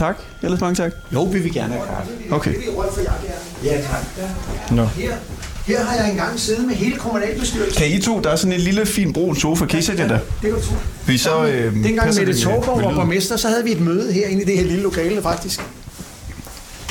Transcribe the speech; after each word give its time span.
Tak. 0.00 0.16
Ellers 0.42 0.60
mange 0.60 0.74
tak. 0.74 0.92
Jo, 1.14 1.22
vi 1.22 1.38
vil 1.38 1.52
gerne 1.52 1.72
have 1.72 1.86
kaffe. 1.86 2.12
Okay. 2.30 2.54
Det 2.54 2.58
er. 2.68 3.12
Ja, 3.64 3.80
tak. 3.80 4.04
Nå. 4.70 4.84
Her, 4.84 5.12
her 5.66 5.84
har 5.84 5.96
jeg 5.96 6.10
engang 6.10 6.40
siddet 6.40 6.66
med 6.66 6.74
hele 6.74 6.96
kommunalbestyrelsen. 6.96 7.78
Kan 7.78 7.90
I 7.90 8.00
to, 8.00 8.20
der 8.20 8.30
er 8.30 8.36
sådan 8.36 8.52
en 8.52 8.60
lille 8.60 8.86
fin 8.86 9.12
brun 9.12 9.36
sofa. 9.36 9.66
Kan 9.66 9.78
I 9.78 9.82
sætte 9.82 10.02
jer 10.02 10.08
der? 10.08 10.18
Det 10.18 10.30
kan 10.40 10.50
du 10.50 10.60
tro. 10.60 10.74
Vi 11.06 11.18
så, 11.18 11.44
øh, 11.46 11.74
Dengang 11.74 12.14
Mette 12.14 12.40
Torborg 12.40 12.82
var 12.82 12.94
borgmester, 12.94 13.36
så 13.36 13.48
havde 13.48 13.64
vi 13.64 13.72
et 13.72 13.80
møde 13.80 14.12
herinde 14.12 14.42
i 14.42 14.44
det 14.46 14.56
her 14.56 14.64
lille 14.64 14.82
lokale, 14.82 15.22
faktisk. 15.22 15.60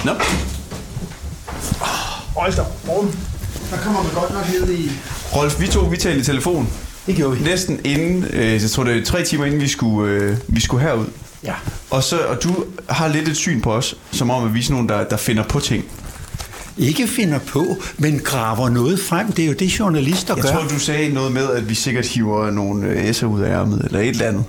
Nå. 0.05 0.11
Hold 2.35 2.53
da. 2.53 2.61
Der 3.71 3.77
kommer 3.77 4.03
man 4.03 4.13
godt 4.13 4.33
nok 4.33 4.45
ned 4.53 4.73
i... 4.77 4.91
Rolf, 5.35 5.61
vi 5.61 5.67
to, 5.67 5.79
vi 5.79 5.97
talte 5.97 6.19
i 6.19 6.23
telefon. 6.23 6.69
Det 7.07 7.15
gjorde 7.15 7.37
vi. 7.37 7.43
Næsten 7.43 7.79
inden, 7.83 8.25
øh, 8.33 8.61
jeg 8.61 8.69
tror 8.69 8.83
det 8.83 8.97
er 8.97 9.05
tre 9.05 9.23
timer 9.23 9.45
inden 9.45 9.61
vi 9.61 9.67
skulle, 9.67 10.13
øh, 10.13 10.37
vi 10.47 10.61
skulle 10.61 10.83
herud. 10.83 11.05
Ja. 11.43 11.53
Og, 11.89 12.03
så, 12.03 12.19
og 12.19 12.43
du 12.43 12.65
har 12.89 13.07
lidt 13.07 13.27
et 13.27 13.37
syn 13.37 13.61
på 13.61 13.73
os, 13.73 13.95
som 14.11 14.29
om 14.29 14.45
at 14.47 14.53
vi 14.53 14.59
er 14.59 14.71
nogen, 14.71 14.89
der, 14.89 15.03
der 15.03 15.17
finder 15.17 15.43
på 15.43 15.59
ting. 15.59 15.85
Ikke 16.77 17.07
finder 17.07 17.39
på, 17.39 17.77
men 17.97 18.19
graver 18.19 18.69
noget 18.69 18.99
frem. 18.99 19.31
Det 19.31 19.43
er 19.43 19.47
jo 19.47 19.53
det, 19.53 19.79
journalister 19.79 20.35
Jeg 20.35 20.43
gør. 20.43 20.51
tror, 20.51 20.67
du 20.67 20.79
sagde 20.79 21.13
noget 21.13 21.31
med, 21.31 21.49
at 21.51 21.69
vi 21.69 21.75
sikkert 21.75 22.05
hiver 22.05 22.51
nogle 22.51 23.09
S'er 23.09 23.25
ud 23.25 23.41
af 23.41 23.51
ærmet, 23.51 23.81
eller 23.85 23.99
et 23.99 24.07
eller 24.09 24.27
andet. 24.27 24.43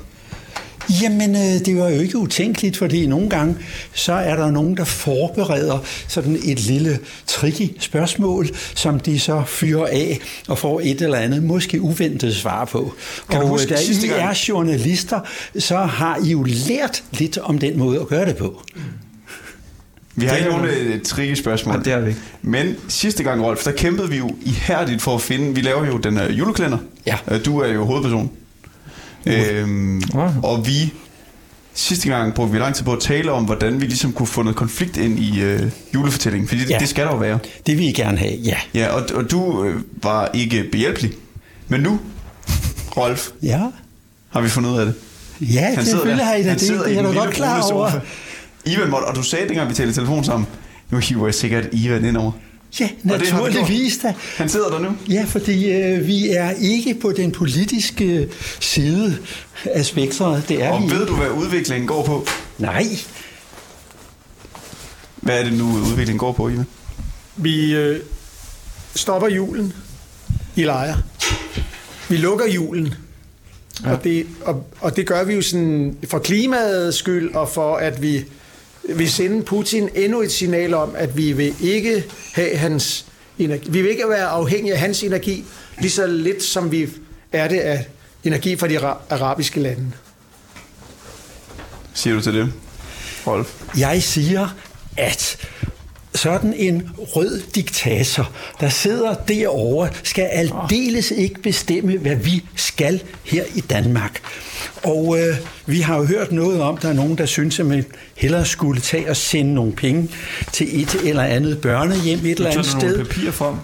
Jamen, 1.02 1.30
øh, 1.36 1.42
det 1.66 1.76
var 1.76 1.88
jo 1.88 2.00
ikke 2.00 2.18
utænkeligt, 2.18 2.76
fordi 2.76 3.06
nogle 3.06 3.30
gange, 3.30 3.56
så 3.94 4.12
er 4.12 4.36
der 4.36 4.50
nogen, 4.50 4.76
der 4.76 4.84
forbereder 4.84 5.78
sådan 6.08 6.38
et 6.44 6.60
lille 6.60 6.98
tricky 7.26 7.70
spørgsmål, 7.78 8.48
som 8.74 9.00
de 9.00 9.20
så 9.20 9.42
fyrer 9.46 9.86
af 9.86 10.18
og 10.48 10.58
får 10.58 10.80
et 10.84 11.02
eller 11.02 11.18
andet, 11.18 11.42
måske 11.42 11.80
uventet 11.80 12.36
svar 12.36 12.64
på. 12.64 12.92
Kan 13.30 13.38
du 13.40 13.42
og 13.46 13.48
huske 13.50 13.68
da 13.74 13.76
sidste 13.80 14.06
I 14.06 14.10
gang? 14.10 14.22
er 14.22 14.44
journalister, 14.48 15.20
så 15.58 15.76
har 15.76 16.18
I 16.24 16.30
jo 16.30 16.42
lært 16.68 17.02
lidt 17.12 17.38
om 17.38 17.58
den 17.58 17.78
måde 17.78 18.00
at 18.00 18.08
gøre 18.08 18.26
det 18.26 18.36
på. 18.36 18.62
Vi 20.16 20.26
har 20.26 20.32
Det 20.34 20.38
ikke 20.44 20.50
nogen 20.56 20.70
jo- 20.70 20.76
øh, 20.94 21.00
tricky 21.02 21.34
spørgsmål. 21.34 21.74
Nej, 21.74 21.82
det 21.82 21.92
har 21.92 22.00
vi 22.00 22.08
ikke. 22.08 22.20
Men 22.42 22.76
sidste 22.88 23.22
gang, 23.22 23.42
Rolf, 23.44 23.64
der 23.64 23.72
kæmpede 23.72 24.08
vi 24.10 24.16
jo 24.16 24.30
ihærdigt 24.42 25.02
for 25.02 25.14
at 25.14 25.22
finde... 25.22 25.54
Vi 25.54 25.60
laver 25.60 25.86
jo 25.86 25.96
den 25.96 26.16
her 26.16 26.32
juleklænder. 26.32 26.78
Ja. 27.06 27.16
Øh, 27.30 27.44
Du 27.44 27.58
er 27.58 27.72
jo 27.72 27.84
hovedperson. 27.84 28.30
Øhm, 29.26 30.02
Wow. 30.14 30.28
og 30.42 30.66
vi... 30.66 30.92
Sidste 31.74 32.08
gang 32.08 32.34
brugte 32.34 32.52
vi 32.52 32.58
lang 32.58 32.74
tid 32.74 32.84
på 32.84 32.92
at 32.92 33.00
tale 33.00 33.32
om, 33.32 33.44
hvordan 33.44 33.80
vi 33.80 33.86
ligesom 33.86 34.12
kunne 34.12 34.26
få 34.26 34.42
noget 34.42 34.56
konflikt 34.56 34.96
ind 34.96 35.18
i 35.18 35.40
øh, 35.42 35.62
julefortællingen. 35.94 36.48
Fordi 36.48 36.60
det, 36.60 36.70
Ja. 36.70 36.78
det 36.78 36.88
skal 36.88 37.04
der 37.06 37.10
jo 37.12 37.16
være. 37.18 37.38
Det 37.66 37.78
vil 37.78 37.88
I 37.88 37.92
gerne 37.92 38.18
have, 38.18 38.34
ja. 38.44 38.56
Ja, 38.74 38.88
og, 38.88 39.02
og 39.14 39.30
du 39.30 39.64
øh, 39.64 39.80
var 40.02 40.30
ikke 40.34 40.64
behjælpelig. 40.72 41.12
Men 41.68 41.80
nu, 41.80 42.00
Rolf, 42.96 43.28
Ja, 43.42 43.60
har 44.30 44.40
vi 44.40 44.48
fundet 44.48 44.70
ud 44.70 44.78
af 44.78 44.86
det. 44.86 44.94
ja 45.40 45.74
Han 45.74 45.84
selvfølgelig 45.84 46.18
der. 46.18 46.24
har 46.24 46.34
I 46.34 46.42
da 46.42 46.50
det. 46.50 46.60
Det 46.60 46.70
er 46.70 46.86
lille 47.02 47.20
godt 47.20 47.30
klar 47.30 47.62
over. 47.72 47.90
Ivan 48.66 48.90
måtte, 48.90 49.04
og 49.04 49.14
du 49.16 49.22
sagde 49.22 49.48
dengang, 49.48 49.68
vi 49.68 49.74
talte 49.74 49.90
i 49.90 49.94
telefon 49.94 50.24
sammen, 50.24 50.46
nu 50.90 50.98
hiver 50.98 51.26
jeg 51.26 51.34
sikkert 51.34 51.64
Ivan 51.72 52.04
ind 52.04 52.16
over. 52.16 52.32
Ja, 52.80 52.88
naturligvis 53.02 53.98
da. 53.98 54.14
Han 54.36 54.48
sidder 54.48 54.68
der 54.68 54.78
nu. 54.78 54.96
Ja, 55.08 55.24
fordi 55.28 55.70
øh, 55.72 56.06
vi 56.06 56.30
er 56.30 56.50
ikke 56.50 56.94
på 56.94 57.12
den 57.12 57.32
politiske 57.32 58.28
side 58.60 59.18
af 59.64 59.84
spektret. 59.86 60.44
Det 60.48 60.62
er 60.62 60.70
Og 60.70 60.82
vi 60.82 60.90
ved 60.90 61.06
du, 61.06 61.16
hvad 61.16 61.30
udviklingen 61.30 61.88
går 61.88 62.04
på? 62.04 62.26
Nej, 62.58 62.86
Hvad 65.16 65.40
er 65.40 65.44
det 65.44 65.52
nu, 65.52 65.64
udviklingen 65.64 66.18
går 66.18 66.32
på, 66.32 66.48
Ivan? 66.48 66.66
Vi 67.36 67.74
øh, 67.74 68.00
stopper 68.94 69.28
julen 69.28 69.72
i 70.56 70.62
lejre. 70.64 71.02
Vi 72.08 72.16
lukker 72.16 72.46
julen. 72.46 72.94
Ja. 73.84 73.92
Og, 73.92 74.04
det, 74.04 74.26
og, 74.44 74.66
og 74.80 74.96
det 74.96 75.06
gør 75.06 75.24
vi 75.24 75.34
jo 75.34 75.42
sådan 75.42 75.96
for 76.08 76.18
klimaets 76.18 76.96
skyld, 76.96 77.34
og 77.34 77.48
for 77.48 77.76
at 77.76 78.02
vi 78.02 78.24
vil 78.88 79.10
sende 79.10 79.42
Putin 79.42 79.88
endnu 79.94 80.20
et 80.22 80.32
signal 80.32 80.74
om, 80.74 80.94
at 80.96 81.16
vi 81.16 81.32
vil 81.32 81.54
ikke 81.60 82.04
have 82.32 82.56
hans 82.56 83.06
energi. 83.38 83.70
Vi 83.70 83.82
vil 83.82 83.90
ikke 83.90 84.08
være 84.08 84.26
afhængige 84.26 84.72
af 84.74 84.80
hans 84.80 85.02
energi, 85.02 85.44
lige 85.78 85.90
så 85.90 86.06
lidt 86.06 86.42
som 86.42 86.72
vi 86.72 86.88
er 87.32 87.48
det 87.48 87.58
af 87.60 87.86
energi 88.24 88.56
fra 88.56 88.68
de 88.68 88.78
ara- 88.78 88.98
arabiske 89.10 89.60
lande. 89.60 89.86
Siger 91.94 92.16
du 92.16 92.22
til 92.22 92.34
det, 92.34 92.52
Rolf? 93.26 93.48
jeg 93.78 94.02
siger, 94.02 94.48
at 94.96 95.36
sådan 96.14 96.54
en 96.54 96.90
rød 96.98 97.42
diktator, 97.54 98.32
der 98.60 98.68
sidder 98.68 99.14
derovre, 99.14 99.90
skal 100.02 100.24
aldeles 100.24 101.10
ikke 101.10 101.40
bestemme, 101.42 101.96
hvad 101.98 102.16
vi 102.16 102.44
skal 102.56 103.02
her 103.24 103.44
i 103.54 103.60
Danmark. 103.60 104.20
Og 104.82 105.18
øh, 105.20 105.36
vi 105.70 105.80
har 105.80 105.96
jo 105.96 106.04
hørt 106.04 106.32
noget 106.32 106.60
om, 106.62 106.76
der 106.76 106.88
er 106.88 106.92
nogen, 106.92 107.18
der 107.18 107.26
synes, 107.26 107.60
at 107.60 107.66
man 107.66 107.84
hellere 108.16 108.44
skulle 108.44 108.80
tage 108.80 109.10
og 109.10 109.16
sende 109.16 109.54
nogle 109.54 109.72
penge 109.72 110.08
til 110.52 110.82
et 110.82 110.96
eller 111.04 111.22
andet 111.22 111.60
børnehjem 111.60 112.18
et 112.18 112.30
eller 112.30 112.50
andet 112.50 112.66
sted. 112.66 113.04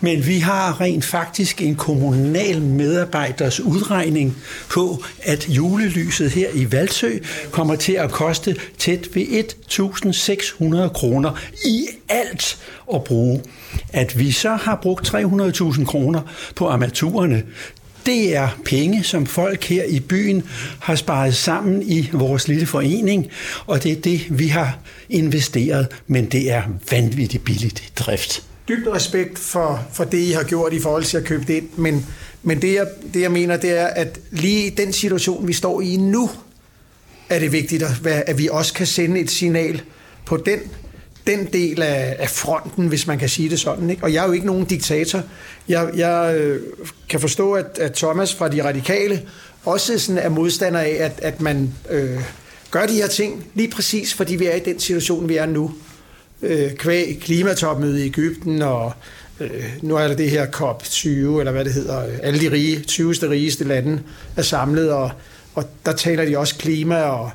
Men 0.01 0.27
vi 0.27 0.39
har 0.39 0.81
rent 0.81 1.05
faktisk 1.05 1.63
en 1.63 1.77
kommunal 1.77 2.63
medarbejders 2.63 3.61
udregning 3.61 4.37
på, 4.71 5.05
at 5.23 5.49
julelyset 5.49 6.31
her 6.31 6.49
i 6.55 6.73
Valsø 6.73 7.19
kommer 7.51 7.77
til 7.77 7.93
at 7.93 8.11
koste 8.11 8.57
tæt 8.79 9.09
ved 9.15 9.45
1.600 10.83 10.89
kroner 10.89 11.41
i 11.65 11.87
alt 12.09 12.59
at 12.95 13.05
bruge. 13.05 13.43
At 13.93 14.19
vi 14.19 14.33
så 14.33 14.55
har 14.55 14.79
brugt 14.83 15.15
300.000 15.15 15.85
kroner 15.85 16.21
på 16.57 16.69
armaturerne, 16.69 17.43
det 18.07 18.37
er 18.37 18.49
penge, 18.65 19.05
som 19.05 19.27
folk 19.27 19.65
her 19.65 19.85
i 19.85 20.01
byen 20.01 20.43
har 20.81 20.95
sparet 20.95 21.37
sammen 21.37 21.83
i 21.83 22.11
vores 22.13 22.49
lille 22.49 22.67
forening, 22.67 23.27
og 23.67 23.83
det 23.83 23.93
er 23.93 24.01
det, 24.01 24.39
vi 24.39 24.49
har 24.49 24.79
investeret, 25.11 25.89
men 26.07 26.27
det 26.27 26.51
er 26.51 26.63
vanvittigt 26.91 27.45
billigt 27.45 27.81
i 27.81 27.91
drift. 27.97 28.43
dybt 28.69 28.89
respekt 28.89 29.39
for, 29.39 29.87
for 29.93 30.05
det, 30.05 30.19
I 30.19 30.31
har 30.31 30.43
gjort 30.43 30.73
i 30.73 30.81
forhold 30.81 31.05
til 31.05 31.17
at 31.17 31.25
købe 31.25 31.45
det 31.47 31.55
ind, 31.55 31.69
men, 31.77 32.07
men 32.43 32.63
det, 32.63 32.75
jeg, 32.75 32.87
det, 33.15 33.23
jeg 33.23 33.33
mener, 33.33 33.57
det 33.57 33.79
er, 33.79 33.87
at 33.87 34.21
lige 34.31 34.67
i 34.67 34.71
den 34.71 34.93
situation, 34.93 35.49
vi 35.49 35.53
står 35.53 35.81
i 35.81 35.97
nu, 35.97 36.31
er 37.29 37.39
det 37.39 37.53
vigtigt, 37.53 37.83
at, 37.83 38.07
at 38.07 38.39
vi 38.39 38.49
også 38.49 38.75
kan 38.75 38.87
sende 38.87 39.21
et 39.21 39.31
signal 39.31 39.83
på 40.25 40.37
den, 40.37 40.61
den 41.27 41.47
del 41.53 41.83
af, 41.83 42.17
af 42.19 42.31
fronten, 42.31 42.89
hvis 42.89 43.07
man 43.07 43.19
kan 43.19 43.29
sige 43.29 43.51
det 43.51 43.61
sådan. 43.61 43.91
Ikke? 43.91 44.05
Og 44.05 44.13
jeg 44.13 44.23
er 44.23 44.27
jo 44.27 44.33
ikke 44.33 44.47
nogen 44.47 44.65
diktator. 44.65 45.23
Jeg, 45.69 45.91
jeg 45.97 46.37
øh, 46.39 46.61
kan 47.09 47.21
forstå, 47.21 47.53
at, 47.53 47.79
at 47.81 47.93
Thomas 47.93 48.35
fra 48.35 48.49
De 48.49 48.65
Radikale 48.65 49.23
også 49.65 49.99
sådan 49.99 50.23
er 50.23 50.29
modstander 50.29 50.81
af, 50.81 50.97
at, 51.01 51.13
at 51.23 51.41
man 51.41 51.75
øh, 51.91 52.21
gør 52.71 52.87
de 52.87 52.95
her 52.95 53.07
ting 53.07 53.47
lige 53.55 53.71
præcis, 53.71 54.15
fordi 54.15 54.37
vi 54.37 54.47
er 54.47 54.55
i 54.55 54.61
den 54.61 54.81
situation, 54.81 55.29
vi 55.29 55.37
er 55.37 55.47
nu 55.47 55.75
øh, 56.43 56.75
kvæg 56.75 57.19
klimatopmøde 57.21 58.03
i 58.03 58.07
Ægypten, 58.07 58.63
og 58.63 58.93
øh, 59.41 59.65
nu 59.83 59.97
er 59.97 60.09
der 60.09 60.15
det 60.15 60.31
her 60.31 60.47
COP20, 60.47 61.09
eller 61.09 61.53
hvad 61.53 61.65
det 61.65 61.73
hedder, 61.73 62.07
øh, 62.07 62.19
alle 62.23 62.41
de 62.41 62.53
rige, 62.53 62.81
20. 62.81 63.13
rigeste 63.13 63.65
lande 63.65 64.01
er 64.37 64.43
samlet, 64.43 64.91
og, 64.91 65.11
og 65.55 65.65
der 65.87 65.93
taler 65.93 66.25
de 66.25 66.39
også 66.39 66.55
klima 66.59 67.03
og, 67.03 67.31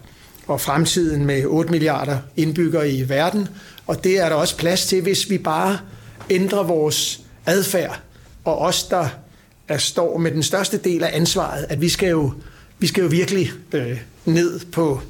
og 0.48 0.62
fremtiden 0.62 1.26
med 1.26 1.46
8 1.46 1.72
milliarder 1.72 2.18
indbyggere 2.38 2.90
i 2.90 3.10
verden, 3.10 3.48
og 3.92 4.04
det 4.04 4.20
er 4.20 4.30
der 4.30 4.36
også 4.36 4.58
plads 4.58 4.86
til, 4.86 5.02
hvis 5.02 5.30
vi 5.30 5.38
bare 5.38 5.78
ændrer 6.30 6.64
vores 6.64 7.20
adfærd, 7.46 8.00
og 8.46 8.58
os, 8.60 8.84
der 8.84 9.08
er, 9.68 9.78
står 9.78 10.18
med 10.18 10.32
den 10.32 10.44
største 10.44 10.78
del 10.78 11.04
af 11.04 11.10
ansvaret, 11.14 11.66
at 11.70 11.82
vi 11.82 11.90
skal 11.90 12.10
jo, 12.10 12.32
vi 12.80 12.88
skal 12.88 13.02
jo 13.02 13.08
virkelig 13.08 13.52
øh, 13.74 13.98
ned 14.26 14.60
på 14.72 15.02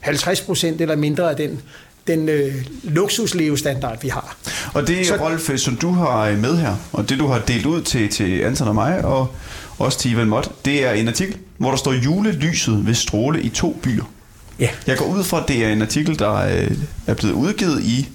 50 0.00 0.40
procent 0.40 0.80
eller 0.80 0.96
mindre 0.96 1.30
af 1.30 1.36
den, 1.36 1.60
den 2.06 2.28
øh, 2.28 2.54
luksuslevestandard, 2.82 4.02
vi 4.02 4.08
har. 4.08 4.36
Og 4.74 4.86
det 4.86 5.06
Så- 5.06 5.16
Rolf, 5.16 5.50
som 5.56 5.76
du 5.76 5.90
har 5.92 6.32
med 6.32 6.56
her, 6.56 6.76
og 6.92 7.08
det 7.08 7.18
du 7.18 7.26
har 7.26 7.38
delt 7.38 7.66
ud 7.66 7.82
til, 7.82 8.08
til 8.08 8.40
Anton 8.40 8.68
og 8.68 8.74
mig, 8.74 9.04
og 9.04 9.34
også 9.78 9.98
til 9.98 10.10
Ivan 10.10 10.28
Mott, 10.28 10.50
det 10.64 10.86
er 10.86 10.92
en 10.92 11.08
artikel, 11.08 11.36
hvor 11.56 11.70
der 11.70 11.76
står 11.76 11.92
julelyset 11.92 12.86
vil 12.86 12.96
stråle 12.96 13.42
i 13.42 13.48
to 13.48 13.78
byer. 13.82 14.04
Ja. 14.60 14.68
Jeg 14.86 14.96
går 14.98 15.04
ud 15.06 15.24
fra, 15.24 15.42
at 15.42 15.48
det 15.48 15.64
er 15.64 15.68
en 15.68 15.82
artikel, 15.82 16.18
der 16.18 16.32
øh, 16.34 16.70
er 17.06 17.14
blevet 17.14 17.34
udgivet 17.34 17.82
i 17.82 18.08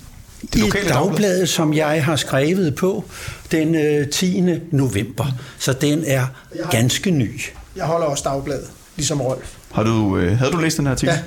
det 0.54 0.56
I 0.56 0.60
lokale 0.60 0.90
dagblad. 0.90 1.10
dagbladet, 1.10 1.50
som 1.50 1.74
jeg 1.74 2.06
har 2.06 2.16
skrevet 2.16 2.76
på 2.76 3.04
den 3.52 3.76
øh, 3.76 4.10
10. 4.10 4.44
november. 4.72 5.26
Så 5.60 5.74
den 5.74 6.04
er 6.08 6.26
ganske 6.72 7.12
ny. 7.12 7.42
Jeg 7.76 7.86
holder 7.86 8.08
også 8.08 8.24
dagbladet, 8.24 8.68
ligesom 8.96 9.22
Rolf. 9.22 9.56
Har 9.72 9.84
du, 9.84 10.18
øh, 10.18 10.38
havde 10.38 10.52
du 10.52 10.58
læst 10.58 10.78
den 10.78 10.86
her 10.86 10.92
artikel? 10.92 11.14
Ja. 11.16 11.22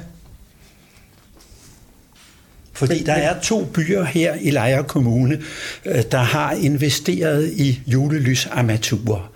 Fordi 2.72 3.02
der 3.02 3.12
er 3.12 3.40
to 3.40 3.64
byer 3.64 4.04
her 4.04 4.34
i 4.40 4.50
Lejre 4.50 4.84
Kommune, 4.84 5.42
øh, 5.84 6.02
der 6.12 6.18
har 6.18 6.52
investeret 6.52 7.52
i 7.52 7.80
julelysarmaturer. 7.86 9.30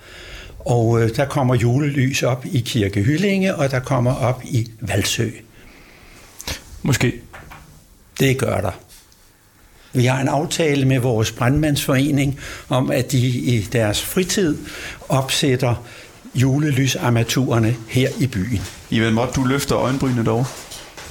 Og 0.59 1.03
øh, 1.03 1.17
der 1.17 1.25
kommer 1.25 1.55
julelys 1.55 2.23
op 2.23 2.47
i 2.53 2.61
Kirke 2.61 3.03
Hyllinge, 3.03 3.55
og 3.55 3.71
der 3.71 3.81
kommer 3.81 4.15
op 4.15 4.43
i 4.44 4.71
Valsø. 4.81 5.29
Måske. 6.82 7.12
Det 8.21 8.38
gør 8.38 8.61
der. 8.61 8.71
Vi 9.93 10.05
har 10.05 10.21
en 10.21 10.29
aftale 10.29 10.85
med 10.85 10.99
vores 10.99 11.33
brandmandsforening 11.33 12.41
om, 12.69 12.91
at 12.91 13.13
de 13.13 13.19
i 13.27 13.69
deres 13.73 14.03
fritid 14.03 14.59
opsætter 15.09 15.85
julelysarmaturerne 16.35 17.77
her 17.89 18.09
i 18.21 18.27
byen. 18.27 18.61
Ivan 18.91 19.13
Mott, 19.13 19.37
du 19.37 19.45
løfter 19.45 19.77
øjenbrynene 19.77 20.25
derovre. 20.25 20.45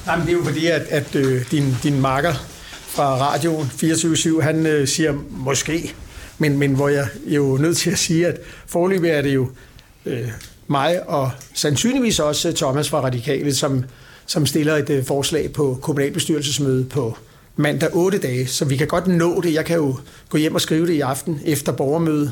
Jamen, 0.07 0.25
det 0.25 0.33
er 0.33 0.37
jo 0.37 0.43
fordi, 0.43 0.67
at, 0.67 0.81
at 0.81 1.15
øh, 1.15 1.51
din, 1.51 1.75
din 1.83 2.01
marker 2.01 2.33
fra 2.87 3.17
radioen 3.17 3.65
24-7, 3.65 4.41
han 4.41 4.65
øh, 4.65 4.87
siger 4.87 5.13
måske, 5.29 5.93
men, 6.37 6.57
men 6.57 6.73
hvor 6.75 6.89
jeg 6.89 7.07
jo 7.25 7.53
er 7.53 7.59
nødt 7.59 7.77
til 7.77 7.91
at 7.91 7.97
sige, 7.97 8.27
at 8.27 8.37
forløbig 8.67 9.09
er 9.09 9.21
det 9.21 9.35
jo 9.35 9.49
øh, 10.05 10.27
mig 10.67 11.09
og 11.09 11.31
sandsynligvis 11.53 12.19
også 12.19 12.53
Thomas 12.55 12.89
fra 12.89 13.01
Radikale, 13.01 13.55
som, 13.55 13.83
som 14.25 14.45
stiller 14.45 14.75
et 14.75 14.89
øh, 14.89 15.05
forslag 15.05 15.53
på 15.53 15.79
kommunalbestyrelsesmødet 15.81 16.89
på 16.89 17.17
mandag 17.59 17.89
8 17.93 18.17
dage, 18.17 18.47
så 18.47 18.65
vi 18.65 18.77
kan 18.77 18.87
godt 18.87 19.07
nå 19.07 19.41
det. 19.41 19.53
Jeg 19.53 19.65
kan 19.65 19.75
jo 19.75 19.95
gå 20.29 20.37
hjem 20.37 20.55
og 20.55 20.61
skrive 20.61 20.87
det 20.87 20.93
i 20.93 20.99
aften 20.99 21.41
efter 21.45 21.71
borgermødet 21.71 22.31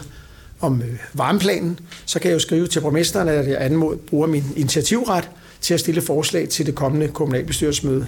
om 0.59 0.81
øh, 0.81 0.97
varmeplanen. 1.13 1.79
Så 2.05 2.19
kan 2.19 2.29
jeg 2.29 2.35
jo 2.35 2.39
skrive 2.39 2.67
til 2.67 2.81
borgmesteren, 2.81 3.27
at 3.27 3.49
jeg 3.49 3.57
anmod, 3.59 3.97
bruger 3.97 4.27
min 4.27 4.43
initiativret 4.55 5.29
til 5.61 5.73
at 5.73 5.79
stille 5.79 6.01
forslag 6.01 6.49
til 6.49 6.65
det 6.65 6.75
kommende 6.75 7.07
kommunalbestyrelsesmøde, 7.07 8.07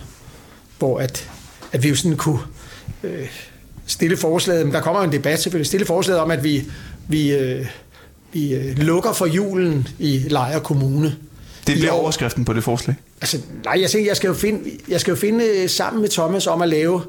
hvor 0.77 1.00
at, 1.00 1.30
at 1.71 1.83
vi 1.83 1.89
jo 1.89 1.95
sådan 1.95 2.18
kunne 2.18 2.39
øh, 3.04 3.27
stille 3.86 4.18
forslaget, 4.18 4.66
men 4.66 4.74
der 4.74 4.81
kommer 4.81 5.01
jo 5.01 5.06
en 5.07 5.12
debat 5.12 5.42
selvfølgelig, 5.42 5.68
stille 5.68 5.86
forslaget 5.86 6.21
om, 6.21 6.31
at 6.31 6.44
vi, 6.44 6.66
vi, 7.07 7.33
øh, 7.33 7.66
vi 8.33 8.56
øh, 8.56 8.77
lukker 8.77 9.13
for 9.13 9.25
julen 9.25 9.88
i 10.00 10.25
Lejre 10.30 10.60
Kommune. 10.60 11.16
Det 11.68 11.75
bliver 11.77 11.92
overskriften 11.92 12.45
på 12.45 12.54
det 12.54 12.63
forslag. 12.63 12.95
Altså, 13.21 13.38
nej, 13.66 13.81
jeg 13.81 13.89
tænker, 13.89 14.10
jeg 14.10 14.18
skal 14.18 14.27
jo 14.27 14.33
finde, 14.33 14.60
jeg 14.89 15.00
skal 15.01 15.12
jo 15.12 15.16
finde 15.16 15.45
øh, 15.45 15.69
sammen 15.69 16.01
med 16.01 16.10
Thomas 16.10 16.48
om 16.48 16.62
at 16.62 16.69
lave 16.69 17.01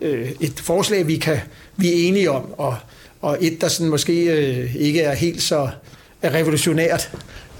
øh, 0.00 0.28
et 0.40 0.60
forslag, 0.60 1.06
vi, 1.06 1.16
kan, 1.16 1.38
vi 1.76 1.88
er 1.88 2.08
enige 2.08 2.30
om, 2.30 2.52
og, 2.58 2.76
og 3.20 3.38
et, 3.40 3.60
der 3.60 3.68
sådan 3.68 3.88
måske 3.90 4.24
øh, 4.24 4.76
ikke 4.76 5.00
er 5.00 5.14
helt 5.14 5.42
så 5.42 5.68
revolutionært, 6.24 7.10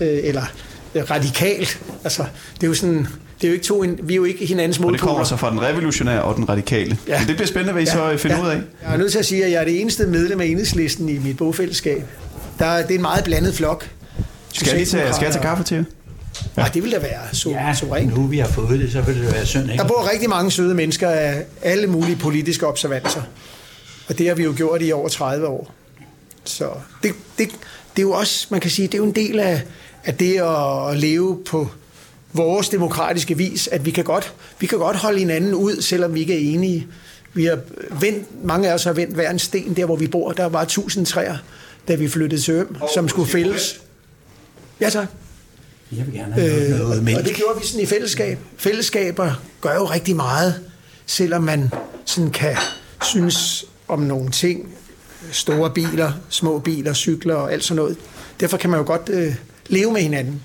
øh, 0.00 0.18
eller 0.22 0.42
radikalt. 1.10 1.80
Altså, 2.04 2.24
det 2.54 2.62
er 2.62 2.66
jo 2.66 2.74
sådan, 2.74 3.06
det 3.40 3.44
er 3.44 3.48
jo 3.48 3.52
ikke 3.54 3.64
to, 3.66 3.84
vi 4.02 4.12
er 4.12 4.16
jo 4.16 4.24
ikke 4.24 4.46
hinandens 4.46 4.78
Og 4.78 4.92
det 4.92 5.00
kommer 5.00 5.12
modpoler. 5.12 5.24
så 5.24 5.36
fra 5.36 5.50
den 5.50 5.60
revolutionære 5.62 6.22
og 6.22 6.36
den 6.36 6.48
radikale. 6.48 6.98
Ja. 7.08 7.18
Men 7.18 7.28
det 7.28 7.36
bliver 7.36 7.46
spændende, 7.48 7.72
hvad 7.72 7.82
I 7.82 7.86
ja. 7.86 7.92
så 7.92 8.12
øh, 8.12 8.18
finder 8.18 8.36
ja. 8.36 8.44
ud 8.44 8.48
af. 8.48 8.60
Jeg 8.82 8.92
er 8.92 8.96
nødt 8.96 9.12
til 9.12 9.18
at 9.18 9.26
sige, 9.26 9.44
at 9.44 9.50
jeg 9.52 9.60
er 9.60 9.64
det 9.64 9.80
eneste 9.80 10.06
medlem 10.06 10.40
af 10.40 10.46
enhedslisten 10.46 11.08
i 11.08 11.18
mit 11.18 11.36
bogfællesskab. 11.36 12.02
Der, 12.58 12.64
er- 12.66 12.82
det 12.82 12.90
er 12.90 12.94
en 12.94 13.02
meget 13.02 13.24
blandet 13.24 13.54
flok. 13.54 13.88
Skal 14.52 14.66
jeg, 14.68 14.76
lige 14.76 14.86
tage, 14.86 15.14
skal 15.14 15.24
jeg 15.24 15.32
tage 15.32 15.42
kaffe 15.42 15.64
til 15.64 15.74
jer? 15.76 15.84
Nej, 16.56 16.68
det 16.74 16.82
vil 16.82 16.92
da 16.92 16.98
være 16.98 17.20
så, 17.32 17.50
Ja, 17.50 17.74
suverænt. 17.74 18.14
nu 18.16 18.26
vi 18.26 18.38
har 18.38 18.48
fået 18.48 18.80
det, 18.80 18.92
så 18.92 19.00
vil 19.00 19.14
det 19.22 19.32
være 19.32 19.46
synd, 19.46 19.70
ikke? 19.70 19.82
Der 19.82 19.88
bor 19.88 20.10
rigtig 20.12 20.28
mange 20.28 20.50
søde 20.50 20.74
mennesker 20.74 21.08
af 21.10 21.44
alle 21.62 21.86
mulige 21.86 22.16
politiske 22.16 22.66
observanser. 22.66 23.22
Og 24.08 24.18
det 24.18 24.28
har 24.28 24.34
vi 24.34 24.42
jo 24.42 24.54
gjort 24.56 24.82
i 24.82 24.92
over 24.92 25.08
30 25.08 25.46
år. 25.46 25.74
Så 26.44 26.70
det, 27.02 27.12
det, 27.38 27.48
det 27.96 27.98
er 27.98 28.02
jo 28.02 28.12
også, 28.12 28.46
man 28.50 28.60
kan 28.60 28.70
sige, 28.70 28.86
det 28.86 28.94
er 28.94 28.98
jo 28.98 29.04
en 29.04 29.14
del 29.14 29.40
af, 29.40 29.62
af 30.04 30.14
det 30.14 30.40
at 30.90 30.96
leve 30.98 31.38
på 31.46 31.68
vores 32.32 32.68
demokratiske 32.68 33.36
vis, 33.36 33.68
at 33.72 33.84
vi 33.86 33.90
kan 33.90 34.04
godt, 34.04 34.32
vi 34.60 34.66
kan 34.66 34.78
godt 34.78 34.96
holde 34.96 35.18
hinanden 35.18 35.54
ud, 35.54 35.82
selvom 35.82 36.14
vi 36.14 36.20
ikke 36.20 36.34
er 36.34 36.54
enige. 36.54 36.86
Vi 37.34 37.44
har 37.44 37.58
vendt, 38.00 38.44
mange 38.44 38.68
af 38.70 38.74
os 38.74 38.84
har 38.84 38.92
vendt 38.92 39.14
hver 39.14 39.30
en 39.30 39.38
sten 39.38 39.76
der, 39.76 39.84
hvor 39.84 39.96
vi 39.96 40.06
bor. 40.06 40.32
Der 40.32 40.46
var 40.46 40.64
tusind 40.64 41.06
træer, 41.06 41.36
da 41.88 41.94
vi 41.94 42.08
flyttede 42.08 42.42
til 42.42 42.54
Øm, 42.54 42.76
som 42.94 43.08
skulle 43.08 43.30
fældes. 43.30 43.80
Ja, 44.80 44.90
tak. 44.90 45.06
Jeg 45.96 46.06
vil 46.06 46.14
gerne 46.14 46.32
have 46.34 46.48
noget, 46.48 46.70
noget 46.70 46.90
Øh, 46.92 46.98
og 46.98 47.04
mælk. 47.04 47.24
det 47.26 47.34
gjorde 47.36 47.60
vi 47.60 47.66
sådan 47.66 47.80
i 47.82 47.86
fællesskab. 47.86 48.38
Fællesskaber 48.56 49.32
gør 49.60 49.74
jo 49.74 49.84
rigtig 49.84 50.16
meget, 50.16 50.54
selvom 51.06 51.42
man 51.42 51.70
sådan 52.04 52.30
kan 52.30 52.56
synes 53.04 53.64
om 53.88 54.00
nogle 54.00 54.30
ting. 54.30 54.68
Store 55.32 55.70
biler, 55.70 56.12
små 56.28 56.58
biler, 56.58 56.92
cykler 56.94 57.34
og 57.34 57.52
alt 57.52 57.64
sådan 57.64 57.76
noget. 57.76 57.96
Derfor 58.40 58.56
kan 58.56 58.70
man 58.70 58.80
jo 58.80 58.86
godt 58.86 59.08
øh, 59.12 59.34
leve 59.68 59.92
med 59.92 60.00
hinanden. 60.00 60.42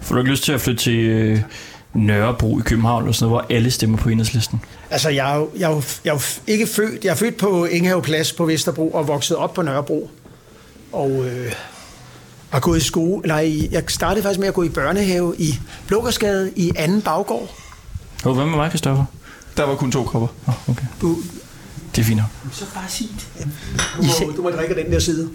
Får 0.00 0.14
du 0.14 0.20
ikke 0.20 0.30
lyst 0.30 0.44
til 0.44 0.52
at 0.52 0.60
flytte 0.60 0.82
til 0.82 0.94
øh, 0.98 1.40
Nørrebro 1.94 2.58
i 2.58 2.62
København, 2.64 3.02
eller 3.02 3.12
sådan 3.12 3.30
noget, 3.30 3.44
hvor 3.48 3.56
alle 3.56 3.70
stemmer 3.70 3.98
på 3.98 4.08
enhedslisten? 4.08 4.60
Altså, 4.90 5.08
jeg 5.08 5.32
er, 5.32 5.36
jo, 5.36 5.50
jeg, 5.58 5.70
er 5.70 5.74
jo, 5.74 5.82
jeg 6.04 6.10
er 6.10 6.14
jo 6.14 6.20
ikke 6.52 6.66
født... 6.66 7.04
Jeg 7.04 7.10
er 7.10 7.14
født 7.14 7.36
på 7.36 7.64
Inghave 7.64 8.02
Plads 8.02 8.32
på 8.32 8.46
Vesterbro 8.46 8.90
og 8.90 9.08
vokset 9.08 9.36
op 9.36 9.54
på 9.54 9.62
Nørrebro. 9.62 10.10
Og 10.92 11.10
øh, 11.26 11.52
har 12.50 12.60
gået 12.60 12.78
i 12.78 12.84
skole... 12.84 13.22
Nej, 13.28 13.68
jeg 13.70 13.82
startede 13.88 14.22
faktisk 14.22 14.40
med 14.40 14.48
at 14.48 14.54
gå 14.54 14.62
i 14.62 14.68
børnehave 14.68 15.34
i 15.38 15.58
Blågårdsgade 15.86 16.52
i 16.56 16.72
anden 16.76 17.02
baggård. 17.02 17.48
Hov, 18.24 18.34
hvad 18.34 18.46
med 18.46 18.56
mig, 18.56 18.68
Christoffer? 18.68 19.04
Der 19.56 19.64
var 19.64 19.74
kun 19.74 19.92
to 19.92 20.04
kopper. 20.04 20.28
Oh, 20.46 20.54
okay. 20.68 20.84
Du, 21.00 21.16
Det 21.96 22.00
er 22.02 22.06
fint 22.06 22.16
nok. 22.16 22.26
Så 22.52 22.64
bare 22.74 22.84
sig 22.88 23.06
det. 23.38 23.46
du, 23.96 24.02
må, 24.26 24.32
du 24.36 24.42
må 24.42 24.50
drikke 24.50 24.74
den 24.74 24.92
der 24.92 24.98
side. 24.98 25.28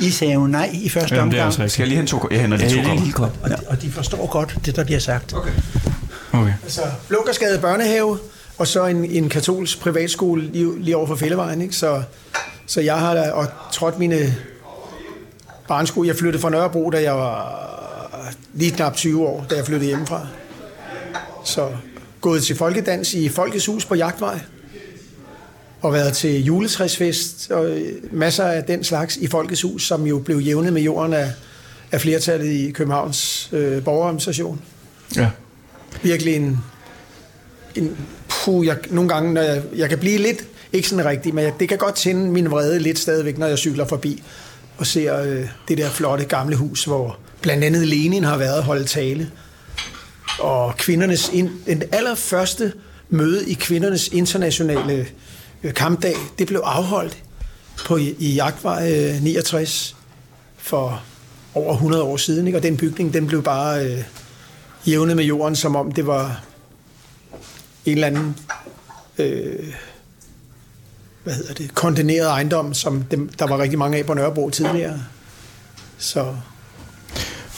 I, 0.00 0.06
I 0.06 0.10
sagde 0.10 0.34
jo 0.34 0.46
nej 0.46 0.70
i 0.72 0.88
første 0.88 1.14
Jamen, 1.14 1.30
det 1.32 1.38
er 1.38 1.42
omgang, 1.42 1.46
altså 1.46 1.58
rigtigt. 1.60 1.72
Skal 1.72 1.82
jeg 1.82 1.88
lige 1.88 2.00
en 2.00 2.06
to 2.06 2.18
kopper? 2.18 2.36
Jeg 2.36 2.40
henter 2.42 2.58
Ja, 2.58 2.64
lige 2.66 2.76
det 2.78 2.84
to 2.86 2.92
er 2.92 2.96
kopper. 2.96 3.12
kort. 3.12 3.32
og, 3.42 3.50
de, 3.50 3.56
og 3.68 3.82
de 3.82 3.90
forstår 3.90 4.26
godt 4.26 4.56
det, 4.66 4.76
der 4.76 4.84
bliver 4.84 5.00
sagt. 5.00 5.34
Okay. 5.34 5.50
Okay. 6.32 6.52
Altså, 6.62 6.80
Blågårdsgade 7.08 7.58
børnehave, 7.58 8.18
og 8.58 8.66
så 8.66 8.86
en, 8.86 9.04
en 9.04 9.28
katolsk 9.28 9.80
privatskole 9.80 10.42
lige, 10.52 10.82
lige 10.82 10.96
over 10.96 11.06
for 11.06 11.16
Fællevejen. 11.16 11.62
Ikke? 11.62 11.76
Så, 11.76 12.02
så 12.66 12.80
jeg 12.80 12.98
har 12.98 13.14
da 13.14 13.30
og 13.30 13.46
trådt 13.72 13.98
mine 13.98 14.34
barneskole. 15.70 16.08
Jeg 16.08 16.16
flyttede 16.16 16.42
fra 16.42 16.50
Nørrebro, 16.50 16.90
da 16.90 17.02
jeg 17.02 17.14
var 17.14 18.32
lige 18.54 18.70
knap 18.70 18.96
20 18.96 19.26
år, 19.26 19.46
da 19.50 19.54
jeg 19.54 19.66
flyttede 19.66 19.86
hjemmefra. 19.86 20.26
Så 21.44 21.68
gået 22.20 22.42
til 22.42 22.56
folkedans 22.56 23.14
i 23.14 23.28
Folkets 23.28 23.66
Hus 23.66 23.84
på 23.84 23.94
Jagtvej. 23.94 24.40
Og 25.80 25.92
været 25.92 26.12
til 26.12 26.44
juletræsfest 26.44 27.50
og 27.50 27.78
masser 28.12 28.44
af 28.44 28.64
den 28.64 28.84
slags 28.84 29.16
i 29.16 29.26
Folkets 29.26 29.62
Hus, 29.62 29.86
som 29.86 30.06
jo 30.06 30.18
blev 30.18 30.38
jævnet 30.38 30.72
med 30.72 30.82
jorden 30.82 31.12
af, 31.12 31.32
af 31.92 32.00
flertallet 32.00 32.46
i 32.46 32.70
Københavns 32.70 33.48
øh, 33.52 33.84
borgerorganisation 33.84 34.60
Ja. 35.16 35.30
virkelig 36.02 36.36
en, 36.36 36.58
en 37.74 37.96
puh, 38.28 38.66
jeg, 38.66 38.76
nogle 38.90 39.08
gange, 39.08 39.34
når 39.34 39.40
jeg, 39.40 39.62
jeg 39.76 39.88
kan 39.88 39.98
blive 39.98 40.18
lidt, 40.18 40.44
ikke 40.72 40.88
sådan 40.88 41.04
rigtig, 41.04 41.34
men 41.34 41.44
jeg, 41.44 41.52
det 41.60 41.68
kan 41.68 41.78
godt 41.78 41.94
tænde 41.94 42.30
min 42.30 42.50
vrede 42.50 42.78
lidt 42.78 42.98
stadigvæk, 42.98 43.38
når 43.38 43.46
jeg 43.46 43.58
cykler 43.58 43.84
forbi 43.84 44.22
og 44.80 44.86
ser 44.86 45.22
øh, 45.22 45.48
det 45.68 45.78
der 45.78 45.90
flotte 45.90 46.24
gamle 46.24 46.56
hus, 46.56 46.84
hvor 46.84 47.18
blandt 47.42 47.64
andet 47.64 47.88
Lenin 47.88 48.24
har 48.24 48.36
været 48.36 48.58
og 48.58 48.64
holdt 48.64 48.88
tale. 48.88 49.30
Og 50.38 50.76
kvindernes, 50.76 51.30
ind, 51.32 51.50
den 51.66 51.82
allerførste 51.92 52.72
møde 53.08 53.50
i 53.50 53.54
kvindernes 53.54 54.08
internationale 54.08 55.06
øh, 55.62 55.74
kampdag, 55.74 56.14
det 56.38 56.46
blev 56.46 56.60
afholdt 56.64 57.22
på, 57.86 57.96
i, 57.96 58.14
i 58.18 58.34
Jagtvej 58.34 58.92
øh, 58.92 59.22
69 59.22 59.96
for 60.58 61.02
over 61.54 61.72
100 61.72 62.02
år 62.02 62.16
siden, 62.16 62.46
ikke? 62.46 62.58
og 62.58 62.62
den 62.62 62.76
bygning, 62.76 63.14
den 63.14 63.26
blev 63.26 63.42
bare 63.42 63.86
øh, 63.86 64.04
jævnet 64.86 65.16
med 65.16 65.24
jorden, 65.24 65.56
som 65.56 65.76
om 65.76 65.92
det 65.92 66.06
var 66.06 66.44
en 67.84 67.92
eller 67.92 68.06
anden 68.06 68.36
øh, 69.18 69.74
hvad 71.24 71.34
hedder 71.34 71.54
det, 71.54 71.74
kondemneret 71.74 72.28
ejendom, 72.28 72.74
som 72.74 73.02
dem, 73.02 73.28
der 73.38 73.46
var 73.46 73.58
rigtig 73.58 73.78
mange 73.78 73.98
af 73.98 74.06
på 74.06 74.14
Nørrebro 74.14 74.50
tidligere. 74.50 74.98
Så 75.98 76.26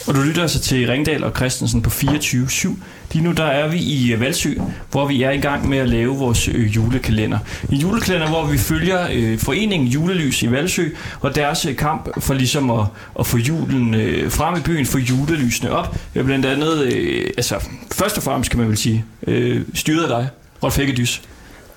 Og 0.06 0.14
du 0.14 0.20
lytter 0.22 0.42
altså 0.42 0.60
til 0.60 0.86
Ringdal 0.88 1.24
og 1.24 1.32
Christensen 1.36 1.82
på 1.82 1.90
24.7. 1.90 2.68
Lige 3.12 3.24
nu 3.24 3.32
der 3.32 3.44
er 3.44 3.68
vi 3.68 3.78
i 3.78 4.20
Valsø, 4.20 4.54
hvor 4.90 5.06
vi 5.08 5.22
er 5.22 5.30
i 5.30 5.40
gang 5.40 5.68
med 5.68 5.78
at 5.78 5.88
lave 5.88 6.16
vores 6.16 6.48
øh, 6.48 6.76
julekalender. 6.76 7.38
En 7.70 7.76
julekalender, 7.76 8.28
hvor 8.28 8.46
vi 8.46 8.58
følger 8.58 9.08
øh, 9.12 9.38
foreningen 9.38 9.88
Julelys 9.88 10.42
i 10.42 10.50
Valsø 10.50 10.88
og 11.20 11.34
deres 11.34 11.66
øh, 11.66 11.76
kamp 11.76 12.22
for 12.22 12.34
ligesom 12.34 12.70
at, 12.70 12.84
at 13.18 13.26
få 13.26 13.36
julen 13.36 13.94
øh, 13.94 14.30
frem 14.30 14.56
i 14.56 14.60
byen, 14.60 14.86
få 14.86 14.98
julelysene 14.98 15.70
op. 15.70 15.96
Øh, 16.14 16.24
blandt 16.24 16.46
andet, 16.46 16.92
øh, 16.92 17.30
altså 17.36 17.64
først 17.92 18.16
og 18.16 18.22
fremmest 18.22 18.50
kan 18.50 18.60
man 18.60 18.68
vel 18.68 18.76
sige, 18.76 19.04
øh, 19.26 19.62
styret 19.74 20.02
af 20.02 20.08
dig, 20.08 20.28
Rolf 20.62 20.76
Hækkedys. 20.76 21.22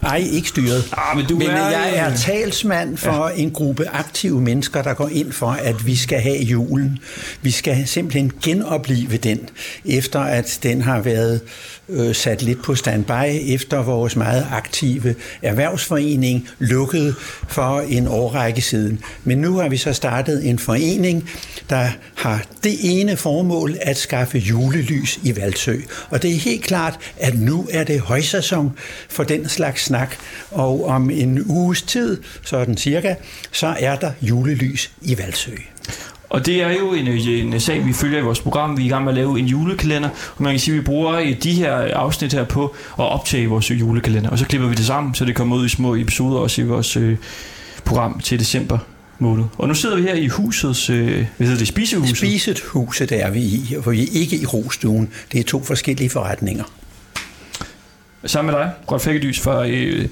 Nej, 0.02 0.28
ikke 0.32 0.50
styret. 0.50 0.94
Ah, 0.98 1.18
men 1.18 1.26
du 1.26 1.38
Men 1.38 1.48
er, 1.48 1.70
jeg 1.70 1.96
er 1.96 2.16
talsmand 2.16 2.98
for 2.98 3.30
ja. 3.30 3.42
en 3.42 3.52
gruppe 3.52 3.88
aktive 3.88 4.42
mennesker, 4.42 4.82
der 4.82 4.94
går 4.94 5.10
ind 5.10 5.32
for, 5.32 5.50
at 5.50 5.88
vi 5.88 5.96
skal 5.96 6.20
have 6.20 6.38
julen. 6.38 7.00
Vi 7.42 7.52
skal 7.52 7.88
simpelthen 7.88 8.32
genopleve 8.44 9.18
den, 9.18 9.50
efter 9.86 10.20
at 10.20 10.60
den 10.64 10.82
har 10.82 11.02
været 11.02 11.42
øh, 11.90 12.16
sat 12.16 12.42
lidt 12.42 12.64
på 12.64 12.76
standby, 12.76 13.54
efter 13.54 13.84
vores 13.84 14.16
meget 14.16 14.48
aktive 14.52 15.16
erhvervsforening 15.42 16.48
lukkede 16.60 17.16
for 17.48 17.80
en 17.80 18.08
årrække 18.08 18.62
siden. 18.62 19.00
Men 19.24 19.38
nu 19.38 19.58
har 19.58 19.70
vi 19.70 19.78
så 19.78 19.94
startet 19.94 20.50
en 20.50 20.60
forening, 20.60 21.30
der 21.70 21.88
har 22.16 22.46
det 22.64 22.78
ene 22.82 23.18
formål 23.18 23.78
at 23.82 23.98
skaffe 23.98 24.38
julelys 24.38 25.20
i 25.24 25.36
Valsø. 25.36 25.76
Og 26.10 26.22
det 26.22 26.32
er 26.32 26.40
helt 26.40 26.64
klart, 26.64 27.00
at 27.18 27.40
nu 27.40 27.68
er 27.72 27.84
det 27.84 28.00
højsæson 28.00 28.72
for 29.10 29.24
den 29.24 29.50
slags 29.50 29.85
snak, 29.86 30.16
og 30.52 30.86
om 30.86 31.10
en 31.10 31.44
uges 31.46 31.82
tid, 31.82 32.22
sådan 32.44 32.78
cirka, 32.78 33.16
så 33.52 33.76
er 33.80 33.96
der 33.96 34.12
julelys 34.22 34.92
i 35.02 35.18
Valsø. 35.18 35.52
Og 36.30 36.46
det 36.46 36.64
er 36.64 36.72
jo 36.72 36.94
en, 36.94 37.08
en 37.08 37.60
sag, 37.60 37.86
vi 37.86 37.94
følger 37.94 38.20
i 38.20 38.22
vores 38.22 38.40
program. 38.40 38.78
Vi 38.78 38.82
er 38.82 38.86
i 38.86 38.90
gang 38.90 39.04
med 39.04 39.12
at 39.12 39.18
lave 39.18 39.40
en 39.40 39.46
julekalender, 39.46 40.10
og 40.10 40.44
man 40.44 40.54
kan 40.54 40.60
sige, 40.60 40.76
at 40.76 40.80
vi 40.80 40.84
bruger 40.84 41.36
de 41.44 41.54
her 41.54 41.72
afsnit 41.74 42.34
her 42.34 42.44
på 42.44 42.76
at 43.00 43.06
optage 43.06 43.48
vores 43.48 43.72
julekalender. 43.72 44.30
Og 44.30 44.40
så 44.40 44.46
klipper 44.46 44.68
vi 44.68 44.76
det 44.76 44.86
sammen, 44.86 45.16
så 45.16 45.26
det 45.26 45.36
kommer 45.36 45.56
ud 45.56 45.66
i 45.66 45.70
små 45.70 45.96
episoder 45.96 46.40
også 46.40 46.62
i 46.62 46.66
vores 46.66 46.98
øh, 46.98 47.18
program 47.86 48.20
til 48.20 48.40
december 48.40 48.78
måned. 49.20 49.46
Og 49.58 49.68
nu 49.68 49.74
sidder 49.74 49.96
vi 49.96 50.02
her 50.02 50.14
i 50.14 50.28
husets, 50.28 50.90
øh, 50.90 51.26
hvad 51.38 51.48
hedder 51.48 51.60
det, 51.60 51.68
spisehuset. 51.68 52.18
Spiset 52.18 52.60
huset 52.60 53.12
er 53.12 53.30
vi 53.30 53.40
i, 53.40 53.76
for 53.84 53.92
vi 53.92 54.02
er 54.02 54.08
ikke 54.12 54.38
i 54.38 54.46
rostuen. 54.46 55.10
Det 55.32 55.40
er 55.40 55.44
to 55.44 55.64
forskellige 55.64 56.10
forretninger. 56.10 56.64
Sammen 58.26 58.52
med 58.54 58.62
dig, 58.62 58.72
Rolf 58.92 59.06
Hækkelys 59.06 59.40
fra 59.40 59.68
øh, 59.68 60.08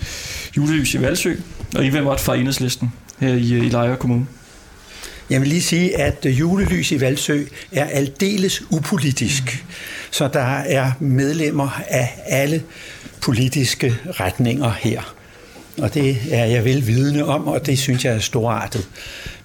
Julelys 0.58 0.94
i 0.94 1.02
Valsø, 1.02 1.36
og 1.76 1.86
Ivan 1.86 2.04
Mott 2.04 2.20
fra 2.20 2.36
Enhedslisten 2.36 2.94
her 3.20 3.34
i, 3.34 3.54
øh, 3.54 3.66
i 3.66 3.70
Lejre 3.70 3.96
Kommune. 3.96 4.26
Jeg 5.30 5.42
vil 5.42 5.50
lige 5.50 5.62
sige, 5.62 6.00
at 6.00 6.26
øh, 6.26 6.40
julelys 6.40 6.92
i 6.92 7.02
Valsø 7.02 7.44
er 7.72 7.86
aldeles 7.86 8.64
upolitisk. 8.70 9.66
Så 10.12 10.28
der 10.28 10.58
er 10.58 10.92
medlemmer 11.00 11.82
af 11.88 12.10
alle 12.26 12.64
politiske 13.22 13.96
retninger 14.20 14.72
her. 14.80 15.16
Og 15.78 15.94
det 15.94 16.18
er 16.32 16.46
jeg 16.46 16.66
vel 16.66 16.88
vidne 16.88 17.26
om, 17.26 17.48
og 17.48 17.66
det 17.66 17.80
synes 17.80 18.06
jeg 18.06 18.14
er 18.14 18.20
storartet. 18.20 18.88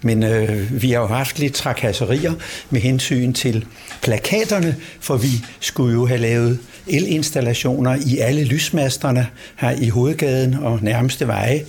Men 0.02 0.22
øh, 0.22 0.82
vi 0.82 0.90
har 0.90 1.00
jo 1.00 1.06
haft 1.06 1.38
lidt 1.38 1.54
trakasserier 1.54 2.32
med 2.70 2.80
hensyn 2.80 3.32
til 3.32 3.64
plakaterne, 4.02 4.76
for 5.00 5.16
vi 5.16 5.44
skulle 5.60 5.94
jo 5.94 6.06
have 6.06 6.20
lavet 6.20 6.58
elinstallationer 6.90 7.99
i 8.07 8.18
alle 8.18 8.45
lysmasterne 8.45 9.26
her 9.57 9.71
i 9.71 9.88
hovedgaden 9.88 10.54
og 10.54 10.78
nærmeste 10.83 11.26
veje. 11.26 11.64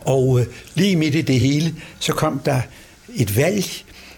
Og 0.00 0.40
øh, 0.40 0.46
lige 0.74 0.96
midt 0.96 1.14
i 1.14 1.22
det 1.22 1.40
hele, 1.40 1.74
så 1.98 2.12
kom 2.12 2.40
der 2.44 2.60
et 3.14 3.36
valg, 3.36 3.64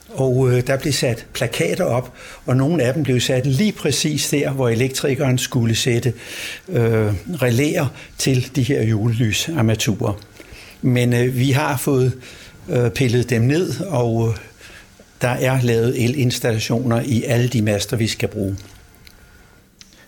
og 0.08 0.50
øh, 0.50 0.66
der 0.66 0.76
blev 0.76 0.92
sat 0.92 1.26
plakater 1.34 1.84
op, 1.84 2.12
og 2.46 2.56
nogle 2.56 2.82
af 2.82 2.94
dem 2.94 3.02
blev 3.02 3.20
sat 3.20 3.46
lige 3.46 3.72
præcis 3.72 4.28
der, 4.28 4.50
hvor 4.50 4.68
elektrikeren 4.68 5.38
skulle 5.38 5.74
sætte 5.74 6.12
øh, 6.68 7.12
relæer 7.42 7.86
til 8.18 8.50
de 8.56 8.62
her 8.62 8.82
julelysarmaturer. 8.82 10.20
Men 10.82 11.12
øh, 11.12 11.36
vi 11.36 11.50
har 11.50 11.76
fået 11.76 12.12
øh, 12.68 12.90
pillet 12.90 13.30
dem 13.30 13.42
ned, 13.42 13.80
og 13.80 14.28
øh, 14.28 14.36
der 15.22 15.28
er 15.28 15.62
lavet 15.62 16.04
elinstallationer 16.04 17.02
i 17.04 17.24
alle 17.24 17.48
de 17.48 17.62
master, 17.62 17.96
vi 17.96 18.06
skal 18.06 18.28
bruge. 18.28 18.56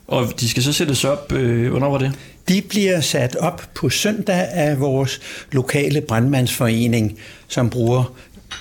Og 0.09 0.41
de 0.41 0.49
skal 0.49 0.63
så 0.63 0.73
sættes 0.73 1.05
op, 1.05 1.33
øh, 1.33 1.71
hvornår 1.71 1.91
var 1.91 1.99
det? 1.99 2.13
De 2.49 2.63
bliver 2.69 3.01
sat 3.01 3.37
op 3.37 3.63
på 3.75 3.89
søndag 3.89 4.49
af 4.53 4.81
vores 4.81 5.21
lokale 5.53 6.01
brandmandsforening, 6.01 7.19
som 7.49 7.71
bruger 7.71 8.15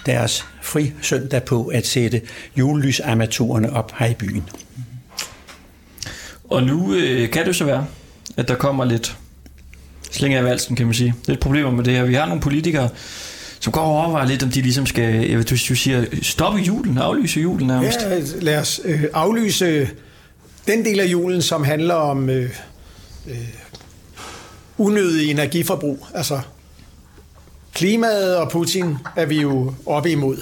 deres 0.06 0.46
fri 0.62 0.92
søndag 1.02 1.44
på 1.44 1.66
at 1.66 1.88
sætte 1.88 2.22
julelysarmaturerne 2.58 3.74
op 3.74 3.94
her 4.00 4.08
i 4.08 4.14
byen. 4.14 4.44
Og 6.50 6.64
nu 6.64 6.94
øh, 6.94 7.30
kan 7.30 7.42
det 7.42 7.48
jo 7.48 7.54
så 7.54 7.66
være, 7.66 7.86
at 8.38 8.48
der 8.48 8.56
kommer 8.56 8.86
lidt 8.86 9.18
slinger 10.12 10.38
af 10.38 10.44
valsen, 10.44 10.76
kan 10.76 10.86
man 10.86 10.96
sige. 10.96 11.14
Lidt 11.28 11.40
problemer 11.40 11.72
med 11.72 11.84
det 11.84 11.94
her. 11.94 12.04
Vi 12.04 12.14
har 12.14 12.26
nogle 12.26 12.42
politikere, 12.42 12.90
som 13.60 13.74
går 13.74 13.82
og 13.82 13.88
overvejer 13.88 14.28
lidt, 14.28 14.44
om 14.44 14.50
de 14.50 14.62
ligesom 14.62 14.86
skal, 14.86 15.30
jeg 15.30 15.38
ved, 15.38 15.46
du, 15.46 15.56
du 15.70 15.76
siger, 15.76 16.06
stoppe 16.22 16.60
julen, 16.60 16.98
aflyse 16.98 17.40
julen 17.40 17.68
nærmest. 17.68 18.00
Ja, 18.02 18.20
lad 18.42 18.58
os 18.58 18.82
øh, 18.86 19.04
aflyse 19.14 19.90
den 20.68 20.86
del 20.86 21.00
af 21.00 21.06
julen, 21.06 21.42
som 21.42 21.64
handler 21.64 21.94
om 21.94 22.30
øh, 22.30 22.50
øh, 23.28 23.38
unødig 24.78 25.32
energiforbrug. 25.32 26.08
Altså 26.14 26.40
klimaet 27.74 28.36
og 28.36 28.52
Putin 28.52 28.96
er 29.16 29.26
vi 29.26 29.42
jo 29.42 29.74
oppe 29.86 30.12
imod. 30.12 30.38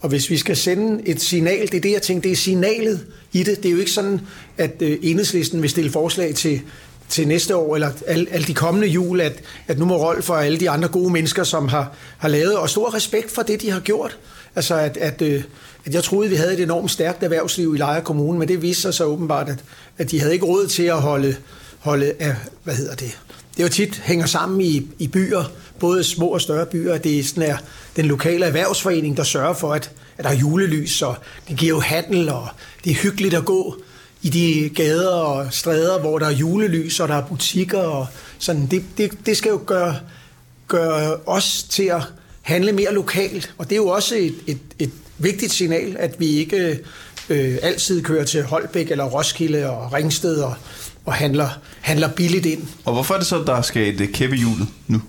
Og 0.00 0.08
hvis 0.08 0.30
vi 0.30 0.36
skal 0.36 0.56
sende 0.56 1.08
et 1.08 1.20
signal, 1.20 1.66
det 1.66 1.74
er 1.74 1.80
det, 1.80 1.92
jeg 1.92 2.02
tænker, 2.02 2.22
det 2.22 2.32
er 2.32 2.36
signalet 2.36 3.06
i 3.32 3.42
det. 3.42 3.62
Det 3.62 3.68
er 3.68 3.72
jo 3.72 3.78
ikke 3.78 3.90
sådan, 3.90 4.20
at 4.58 4.82
øh, 4.82 4.98
enhedslisten 5.02 5.62
vil 5.62 5.70
stille 5.70 5.90
forslag 5.90 6.34
til, 6.34 6.60
til 7.08 7.28
næste 7.28 7.56
år, 7.56 7.74
eller 7.74 7.90
alle, 8.06 8.26
alle 8.30 8.46
de 8.46 8.54
kommende 8.54 8.88
jul, 8.88 9.20
at, 9.20 9.32
at 9.68 9.78
nu 9.78 9.84
må 9.84 9.96
Rolf 9.96 10.30
og 10.30 10.46
alle 10.46 10.60
de 10.60 10.70
andre 10.70 10.88
gode 10.88 11.12
mennesker, 11.12 11.44
som 11.44 11.68
har, 11.68 11.92
har 12.18 12.28
lavet, 12.28 12.56
og 12.56 12.70
stor 12.70 12.94
respekt 12.94 13.30
for 13.30 13.42
det, 13.42 13.62
de 13.62 13.70
har 13.70 13.80
gjort. 13.80 14.18
Altså, 14.56 14.74
at, 14.74 14.96
at, 14.96 15.22
øh, 15.22 15.42
at 15.84 15.94
jeg 15.94 16.04
troede, 16.04 16.30
vi 16.30 16.36
havde 16.36 16.54
et 16.54 16.60
enormt 16.60 16.90
stærkt 16.90 17.22
erhvervsliv 17.22 17.74
i 17.74 17.78
Lejre 17.78 18.02
Kommune, 18.02 18.38
men 18.38 18.48
det 18.48 18.62
viste 18.62 18.82
sig 18.82 18.94
så 18.94 19.04
åbenbart, 19.04 19.48
at, 19.48 19.58
at 19.98 20.10
de 20.10 20.20
havde 20.20 20.32
ikke 20.32 20.46
råd 20.46 20.66
til 20.66 20.82
at 20.82 21.00
holde, 21.00 21.36
holde 21.78 22.12
af, 22.18 22.34
hvad 22.64 22.74
hedder 22.74 22.94
det, 22.94 23.18
det 23.56 23.62
er 23.62 23.64
jo 23.64 23.72
tit 23.72 24.00
hænger 24.04 24.26
sammen 24.26 24.60
i, 24.60 24.88
i 24.98 25.08
byer, 25.08 25.44
både 25.78 26.04
små 26.04 26.26
og 26.26 26.40
større 26.40 26.66
byer. 26.66 26.98
Det 26.98 27.18
er 27.18 27.24
sådan 27.24 27.50
er 27.50 27.56
den 27.96 28.06
lokale 28.06 28.46
erhvervsforening, 28.46 29.16
der 29.16 29.22
sørger 29.22 29.54
for, 29.54 29.72
at, 29.72 29.90
at 30.18 30.24
der 30.24 30.30
er 30.30 30.34
julelys, 30.34 31.02
og 31.02 31.16
det 31.48 31.56
giver 31.56 31.70
jo 31.70 31.80
handel, 31.80 32.28
og 32.28 32.48
det 32.84 32.90
er 32.90 32.94
hyggeligt 32.94 33.34
at 33.34 33.44
gå 33.44 33.76
i 34.22 34.28
de 34.28 34.70
gader 34.74 35.08
og 35.08 35.52
stræder, 35.52 36.00
hvor 36.00 36.18
der 36.18 36.26
er 36.26 36.30
julelys, 36.30 37.00
og 37.00 37.08
der 37.08 37.14
er 37.14 37.26
butikker, 37.26 37.78
og 37.78 38.06
sådan. 38.38 38.66
Det, 38.66 38.84
det, 38.98 39.10
det 39.26 39.36
skal 39.36 39.50
jo 39.50 39.60
gøre, 39.66 39.96
gøre 40.68 41.16
os 41.26 41.62
til 41.62 41.82
at 41.84 42.02
handle 42.44 42.72
mere 42.72 42.94
lokalt, 42.94 43.54
og 43.58 43.64
det 43.64 43.72
er 43.72 43.76
jo 43.76 43.88
også 43.88 44.14
et, 44.14 44.34
et, 44.46 44.58
et 44.78 44.90
vigtigt 45.18 45.52
signal, 45.52 45.96
at 45.98 46.20
vi 46.20 46.26
ikke 46.26 46.80
øh, 47.28 47.58
altid 47.62 48.02
kører 48.02 48.24
til 48.24 48.42
Holbæk 48.42 48.90
eller 48.90 49.04
Roskilde 49.04 49.70
og 49.70 49.92
Ringsted 49.92 50.36
og, 50.36 50.54
og 51.04 51.12
handler, 51.12 51.48
handler 51.80 52.08
billigt 52.08 52.46
ind. 52.46 52.62
Og 52.84 52.92
hvorfor 52.92 53.14
er 53.14 53.18
det 53.18 53.26
så, 53.26 53.42
der 53.46 53.62
skal 53.62 54.00
et 54.00 54.12
kæppe 54.12 54.36
hjulet 54.36 54.68
nu? 54.86 55.02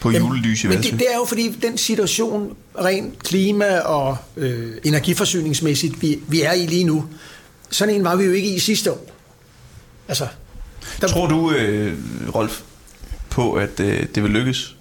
På 0.00 0.10
Jamen, 0.10 0.28
julelys 0.28 0.64
i 0.64 0.66
Men 0.66 0.78
det, 0.78 0.92
det 0.92 1.06
er 1.10 1.16
jo 1.16 1.24
fordi 1.24 1.56
den 1.62 1.78
situation, 1.78 2.56
rent 2.78 3.22
klima- 3.22 3.78
og 3.78 4.16
øh, 4.36 4.72
energiforsyningsmæssigt, 4.84 6.02
vi, 6.02 6.18
vi 6.28 6.42
er 6.42 6.52
i 6.52 6.66
lige 6.66 6.84
nu, 6.84 7.04
sådan 7.70 7.94
en 7.94 8.04
var 8.04 8.16
vi 8.16 8.24
jo 8.24 8.32
ikke 8.32 8.54
i 8.54 8.58
sidste 8.58 8.92
år. 8.92 9.06
Altså, 10.08 10.26
der, 11.00 11.08
Tror 11.08 11.26
du, 11.26 11.52
øh, 11.52 11.98
Rolf, 12.34 12.60
på, 13.30 13.52
at 13.52 13.80
øh, 13.80 14.06
det 14.14 14.22
vil 14.22 14.30
lykkes? 14.30 14.76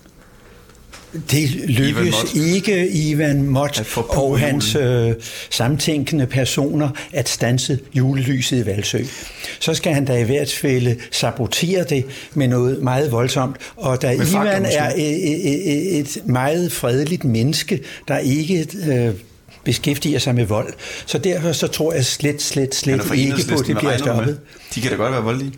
Det 1.32 1.50
Ivan 1.70 2.06
Mott. 2.06 2.36
ikke 2.36 2.90
Ivan 2.90 3.44
Mott 3.44 3.98
og 3.98 4.40
hans 4.40 4.76
øh, 4.76 5.14
samtænkende 5.50 6.26
personer 6.26 6.90
at 7.14 7.30
stanse 7.30 7.80
julelyset 7.94 8.58
i 8.58 8.66
Valsø. 8.66 9.00
Så 9.60 9.74
skal 9.74 9.94
han 9.94 10.06
da 10.06 10.18
i 10.18 10.24
hvert 10.24 10.52
fald 10.52 10.98
sabotere 11.12 11.84
det 11.84 12.06
med 12.34 12.48
noget 12.48 12.82
meget 12.82 13.12
voldsomt. 13.12 13.56
Og 13.76 14.02
da 14.02 14.12
Ivan 14.12 14.66
er 14.66 14.94
et, 14.96 16.00
et 16.00 16.18
meget 16.26 16.72
fredeligt 16.72 17.24
menneske, 17.24 17.80
der 18.08 18.18
ikke 18.18 18.68
øh, 18.88 19.14
beskæftiger 19.64 20.20
sig 20.20 20.36
med 20.36 20.46
vold, 20.46 20.74
så 21.06 21.18
derfor 21.18 21.52
så 21.52 21.68
tror 21.68 21.94
jeg 21.94 22.06
slet, 22.06 22.42
slet, 22.42 22.76
slet 22.76 22.94
ikke 22.94 23.36
på, 23.48 23.54
at 23.60 23.68
det 23.68 23.78
bliver 23.78 23.98
stoppet. 23.98 24.40
De 24.76 24.82
kan 24.82 24.92
da 24.92 24.98
godt 24.98 25.12
være 25.12 25.24
voldelige. 25.24 25.52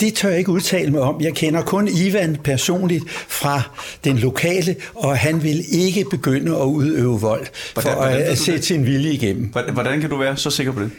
Det 0.00 0.14
tør 0.14 0.28
jeg 0.28 0.38
ikke 0.38 0.50
udtale 0.50 0.90
mig 0.90 1.00
om. 1.00 1.20
Jeg 1.20 1.34
kender 1.34 1.62
kun 1.62 1.88
Ivan 1.88 2.36
personligt 2.44 3.04
fra 3.28 3.62
den 4.04 4.18
lokale, 4.18 4.76
og 4.94 5.18
han 5.18 5.42
vil 5.42 5.64
ikke 5.70 6.04
begynde 6.10 6.56
at 6.56 6.64
udøve 6.64 7.20
vold 7.20 7.46
for 7.74 7.80
Hvordan- 7.82 7.94
hvordan 7.98 8.16
ved 8.18 8.24
at, 8.24 8.30
at 8.32 8.38
sætte 8.38 8.62
sin 8.62 8.86
vilje 8.86 9.12
igennem. 9.12 9.44
Hvordan, 9.46 9.74
hvordan 9.74 10.00
kan 10.00 10.10
du 10.10 10.16
være 10.16 10.36
så 10.36 10.50
sikker 10.50 10.72
på 10.72 10.80
det? 10.80 10.90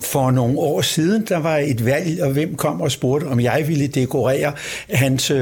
For 0.00 0.30
nogle 0.30 0.58
år 0.58 0.80
siden, 0.80 1.24
der 1.28 1.36
var 1.36 1.56
et 1.56 1.84
valg, 1.84 2.22
og 2.22 2.30
hvem 2.30 2.54
kom 2.54 2.80
og 2.80 2.92
spurgte, 2.92 3.24
om 3.24 3.40
jeg 3.40 3.64
ville 3.68 3.86
dekorere 3.86 4.52
hans 4.90 5.30
øh, 5.30 5.38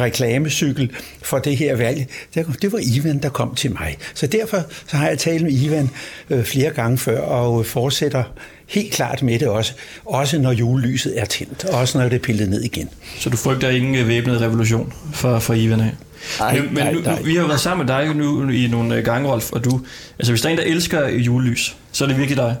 reklamecykel 0.00 0.90
for 1.22 1.38
det 1.38 1.56
her 1.56 1.76
valg. 1.76 2.06
Det, 2.34 2.72
var 2.72 2.80
Ivan, 2.96 3.18
der 3.18 3.28
kom 3.28 3.54
til 3.54 3.72
mig. 3.72 3.96
Så 4.14 4.26
derfor 4.26 4.62
så 4.86 4.96
har 4.96 5.08
jeg 5.08 5.18
talt 5.18 5.42
med 5.42 5.52
Ivan 5.52 5.90
øh, 6.30 6.44
flere 6.44 6.70
gange 6.70 6.98
før, 6.98 7.20
og 7.20 7.60
øh, 7.60 7.66
fortsætter 7.66 8.22
helt 8.66 8.92
klart 8.92 9.22
med 9.22 9.38
det 9.38 9.48
også. 9.48 9.72
Også 10.04 10.38
når 10.38 10.52
julelyset 10.52 11.20
er 11.20 11.24
tændt, 11.24 11.64
og 11.64 11.78
også 11.78 11.98
når 11.98 12.08
det 12.08 12.16
er 12.16 12.22
pillet 12.22 12.48
ned 12.48 12.62
igen. 12.62 12.88
Så 13.18 13.30
du 13.30 13.36
frygter 13.36 13.70
ingen 13.70 13.94
øh, 13.94 14.08
væbnet 14.08 14.40
revolution 14.40 14.92
fra, 15.12 15.38
fra 15.38 15.54
Ivan 15.54 15.80
af? 15.80 15.92
Nej, 16.38 16.54
men 16.54 16.64
men 16.64 16.74
nej, 16.74 16.92
nu, 16.92 17.00
nej. 17.00 17.18
Nu, 17.18 17.24
vi 17.24 17.34
har 17.34 17.40
jo 17.40 17.46
været 17.46 17.60
sammen 17.60 17.86
med 17.86 17.94
dig 17.94 18.14
nu 18.14 18.48
i 18.48 18.68
nogle 18.70 18.96
øh, 18.96 19.04
gange, 19.04 19.28
Rolf, 19.28 19.52
og 19.52 19.64
du, 19.64 19.80
altså 20.18 20.32
hvis 20.32 20.42
der 20.42 20.48
er 20.48 20.52
en, 20.52 20.58
der 20.58 20.64
elsker 20.64 21.08
julelys, 21.08 21.76
så 21.92 22.04
er 22.04 22.08
det 22.08 22.18
virkelig 22.18 22.36
dig. 22.36 22.56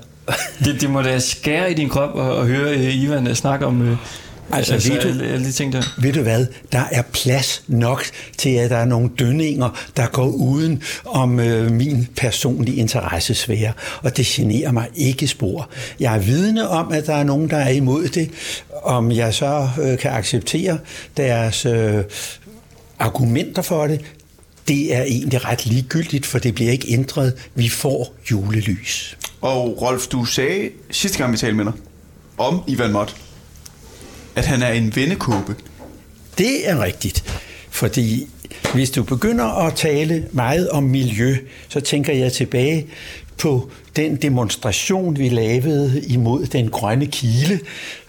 Det, 0.64 0.80
det 0.80 0.90
må 0.90 1.02
da 1.02 1.18
skære 1.18 1.70
i 1.70 1.74
din 1.74 1.88
krop 1.88 2.18
at, 2.20 2.38
at 2.40 2.46
høre 2.46 2.74
øh, 2.74 2.96
Ivan 3.02 3.26
øh, 3.26 3.34
snakke 3.34 3.66
om 3.66 3.82
øh, 3.82 3.96
Altså, 4.52 4.72
altså, 4.74 4.92
ved 4.92 5.00
du- 5.00 5.08
alle, 5.08 5.24
alle 5.26 5.46
de 5.46 5.52
ting 5.52 5.72
der. 5.72 5.82
Ved 5.98 6.12
du 6.12 6.22
hvad? 6.22 6.46
Der 6.72 6.82
er 6.92 7.02
plads 7.12 7.62
nok 7.68 8.04
til, 8.38 8.50
at 8.50 8.70
der 8.70 8.76
er 8.76 8.84
nogle 8.84 9.10
dønninger, 9.18 9.78
der 9.96 10.06
går 10.06 10.26
uden 10.26 10.82
om 11.04 11.40
øh, 11.40 11.70
min 11.70 12.08
personlige 12.16 12.76
interessesfære, 12.76 13.72
og 14.02 14.16
det 14.16 14.26
generer 14.26 14.72
mig 14.72 14.88
ikke 14.96 15.26
spor. 15.28 15.68
Jeg 16.00 16.14
er 16.14 16.18
vidne 16.18 16.68
om, 16.68 16.92
at 16.92 17.06
der 17.06 17.14
er 17.14 17.24
nogen, 17.24 17.50
der 17.50 17.56
er 17.56 17.68
imod 17.70 18.08
det. 18.08 18.30
Om 18.82 19.12
jeg 19.12 19.34
så 19.34 19.68
øh, 19.82 19.98
kan 19.98 20.10
acceptere 20.10 20.78
deres 21.16 21.66
øh, 21.66 22.04
argumenter 22.98 23.62
for 23.62 23.86
det, 23.86 24.00
det 24.68 24.94
er 24.94 25.02
egentlig 25.02 25.44
ret 25.44 25.66
ligegyldigt, 25.66 26.26
for 26.26 26.38
det 26.38 26.54
bliver 26.54 26.72
ikke 26.72 26.92
ændret. 26.92 27.34
Vi 27.54 27.68
får 27.68 28.14
julelys. 28.30 29.18
Og 29.40 29.82
Rolf, 29.82 30.06
du 30.06 30.24
sagde 30.24 30.70
sidste 30.90 31.18
gang, 31.18 31.32
vi 31.32 31.36
talte 31.36 31.56
med 31.56 31.64
dig, 31.64 31.72
om 32.38 32.62
Ivan 32.66 32.92
Mott, 32.92 33.16
at 34.36 34.46
han 34.46 34.62
er 34.62 34.72
en 34.72 34.96
vennekåbe. 34.96 35.56
Det 36.38 36.70
er 36.70 36.82
rigtigt, 36.82 37.24
fordi 37.70 38.28
hvis 38.74 38.90
du 38.90 39.02
begynder 39.02 39.44
at 39.44 39.74
tale 39.74 40.28
meget 40.32 40.70
om 40.70 40.82
miljø, 40.82 41.36
så 41.68 41.80
tænker 41.80 42.12
jeg 42.12 42.32
tilbage 42.32 42.86
på 43.38 43.70
den 43.96 44.16
demonstration, 44.16 45.18
vi 45.18 45.28
lavede 45.28 46.02
imod 46.06 46.46
den 46.46 46.70
grønne 46.70 47.06
kile. 47.06 47.60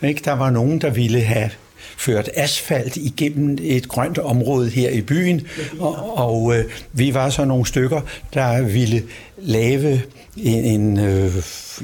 Ikke? 0.03 0.21
Der 0.25 0.33
var 0.33 0.49
nogen, 0.49 0.81
der 0.81 0.89
ville 0.89 1.21
have 1.21 1.49
ført 1.97 2.29
asfalt 2.35 2.97
igennem 2.97 3.57
et 3.61 3.87
grønt 3.87 4.17
område 4.17 4.69
her 4.69 4.89
i 4.89 5.01
byen, 5.01 5.47
og, 5.79 6.17
og 6.17 6.57
øh, 6.57 6.65
vi 6.93 7.13
var 7.13 7.29
så 7.29 7.45
nogle 7.45 7.65
stykker, 7.65 8.01
der 8.33 8.61
ville 8.61 9.03
lave 9.37 10.01
en, 10.37 10.65
en 10.65 10.99
øh, 10.99 11.35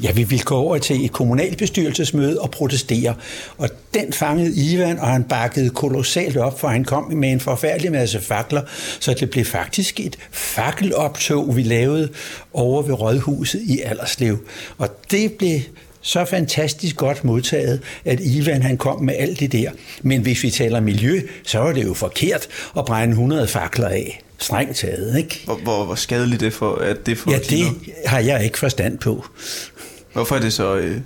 ja, 0.04 0.12
vi 0.12 0.24
ville 0.24 0.44
gå 0.44 0.56
over 0.56 0.78
til 0.78 1.06
et 1.06 1.12
kommunalbestyrelsesmøde 1.12 2.40
og 2.40 2.52
protestere. 2.52 3.16
Og 3.58 3.70
den 3.94 4.14
fangede 4.14 4.54
Ivan, 4.56 5.00
og 5.00 5.08
han 5.08 5.24
bakkede 5.24 5.70
kolossalt 5.70 6.38
op, 6.38 6.60
for 6.60 6.68
han 6.68 6.84
kom 6.84 7.14
med 7.14 7.32
en 7.32 7.40
forfærdelig 7.40 7.92
masse 7.92 8.22
fakler, 8.22 8.62
så 9.00 9.14
det 9.14 9.30
blev 9.30 9.46
faktisk 9.46 10.00
et 10.00 10.18
fakkeloptog, 10.32 11.56
vi 11.56 11.64
lavede 11.64 12.10
over 12.54 12.82
ved 12.82 12.94
Rådhuset 12.94 13.62
i 13.62 13.80
Alderslev. 13.80 14.38
Og 14.78 14.90
det 15.12 15.34
blev 15.34 15.60
så 16.04 16.26
fantastisk 16.26 16.96
godt 16.96 17.24
modtaget, 17.24 17.82
at 18.06 18.20
Ivan 18.24 18.62
han 18.62 18.78
kom 18.78 19.02
med 19.04 19.14
alt 19.20 19.40
det 19.40 19.52
der. 19.52 19.72
Men 20.02 20.22
hvis 20.22 20.44
vi 20.44 20.50
taler 20.50 20.80
miljø, 20.80 21.22
så 21.44 21.60
var 21.60 21.74
det 21.74 21.84
jo 21.86 21.94
forkert 21.94 22.48
at 22.78 22.86
brænde 22.86 23.12
100 23.12 23.48
fakler 23.48 23.88
af. 23.88 24.22
Strengt 24.38 24.78
taget, 24.78 25.18
ikke? 25.18 25.42
Hvor, 25.46 25.56
hvor, 25.56 25.86
hvor 25.86 25.96
skadeligt 25.96 26.42
det 26.42 26.54
for, 26.54 26.76
at 26.76 27.06
det 27.06 27.18
for 27.18 27.32
Ja, 27.32 27.38
det 27.38 27.66
har 28.06 28.20
jeg 28.20 28.44
ikke 28.44 28.60
forstand 28.60 28.98
på. 28.98 29.26
Hvorfor 30.14 30.36
er 30.36 30.40
det 30.40 30.54
så 30.54 30.76
øh, 30.76 30.98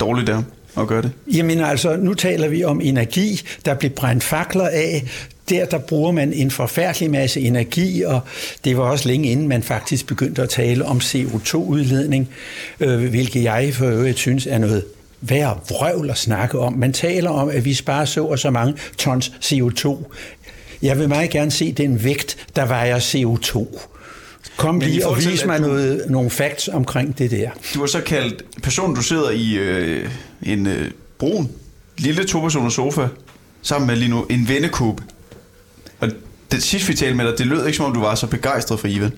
dårligt 0.00 0.26
der 0.26 0.42
at 0.78 0.86
gøre 0.86 1.02
det? 1.02 1.12
Jamen 1.26 1.60
altså, 1.60 1.96
nu 1.96 2.14
taler 2.14 2.48
vi 2.48 2.64
om 2.64 2.80
energi, 2.80 3.40
der 3.64 3.74
bliver 3.74 3.94
brændt 3.94 4.24
fakler 4.24 4.68
af. 4.68 5.04
Der, 5.48 5.64
der 5.64 5.78
bruger 5.78 6.12
man 6.12 6.32
en 6.32 6.50
forfærdelig 6.50 7.10
masse 7.10 7.40
energi, 7.40 8.02
og 8.02 8.20
det 8.64 8.76
var 8.76 8.82
også 8.84 9.08
længe 9.08 9.30
inden 9.30 9.48
man 9.48 9.62
faktisk 9.62 10.06
begyndte 10.06 10.42
at 10.42 10.48
tale 10.48 10.84
om 10.84 10.98
CO2-udledning, 10.98 12.28
øh, 12.80 13.04
hvilket 13.10 13.42
jeg 13.42 13.70
for 13.74 13.86
øvrigt 13.86 14.18
synes 14.18 14.46
er 14.46 14.58
noget 14.58 14.84
værre 15.20 15.58
vrøvl 15.70 16.10
at 16.10 16.18
snakke 16.18 16.58
om. 16.58 16.72
Man 16.72 16.92
taler 16.92 17.30
om, 17.30 17.48
at 17.48 17.64
vi 17.64 17.74
sparer 17.74 18.04
så 18.04 18.24
og 18.24 18.38
så 18.38 18.50
mange 18.50 18.74
tons 18.98 19.32
CO2. 19.44 20.04
Jeg 20.82 20.98
vil 20.98 21.08
meget 21.08 21.30
gerne 21.30 21.50
se 21.50 21.72
den 21.72 22.04
vægt, 22.04 22.36
der 22.56 22.66
vejer 22.66 22.98
CO2. 22.98 23.78
Kom 24.56 24.74
Men 24.74 24.82
lige 24.88 25.06
og 25.06 25.16
vis 25.18 25.44
mig 25.46 25.58
du- 25.58 25.66
noget, 25.66 26.04
nogle 26.08 26.30
facts 26.30 26.68
omkring 26.68 27.18
det 27.18 27.30
der. 27.30 27.50
Du 27.74 27.78
har 27.80 27.86
så 27.86 28.00
kaldt 28.00 28.42
personen, 28.62 28.96
du 28.96 29.02
sidder 29.02 29.30
i 29.30 29.54
øh, 29.54 30.08
en 30.42 30.66
øh, 30.66 30.90
brun, 31.18 31.50
lille 31.98 32.24
to-personers 32.24 32.74
sofa, 32.74 33.06
sammen 33.62 33.86
med 33.86 33.96
lige 33.96 34.08
nu 34.10 34.24
en 34.30 34.48
vennekube. 34.48 35.02
Det 36.52 36.62
sidste 36.62 36.88
vi 36.88 36.94
talte 36.94 37.14
med 37.14 37.26
dig, 37.26 37.38
det 37.38 37.46
lød 37.46 37.66
ikke 37.66 37.76
som 37.76 37.86
om, 37.86 37.94
du 37.94 38.00
var 38.00 38.14
så 38.14 38.26
begejstret 38.26 38.80
for 38.80 38.88
Ivan. 38.88 39.12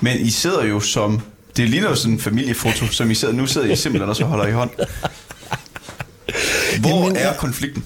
Men 0.00 0.18
I 0.18 0.30
sidder 0.30 0.64
jo 0.64 0.80
som... 0.80 1.20
Det 1.56 1.70
ligner 1.70 1.88
jo 1.88 1.94
sådan 1.94 2.12
en 2.12 2.20
familiefoto, 2.20 2.86
som 2.86 3.10
I 3.10 3.14
sidder... 3.14 3.34
Nu 3.34 3.46
sidder 3.46 3.72
I 3.72 3.76
simpelthen 3.76 4.10
og 4.10 4.16
så 4.16 4.24
holder 4.24 4.46
i 4.46 4.52
hånd. 4.52 4.70
Hvor 6.80 7.04
Jamen, 7.04 7.16
er 7.16 7.36
konflikten? 7.36 7.84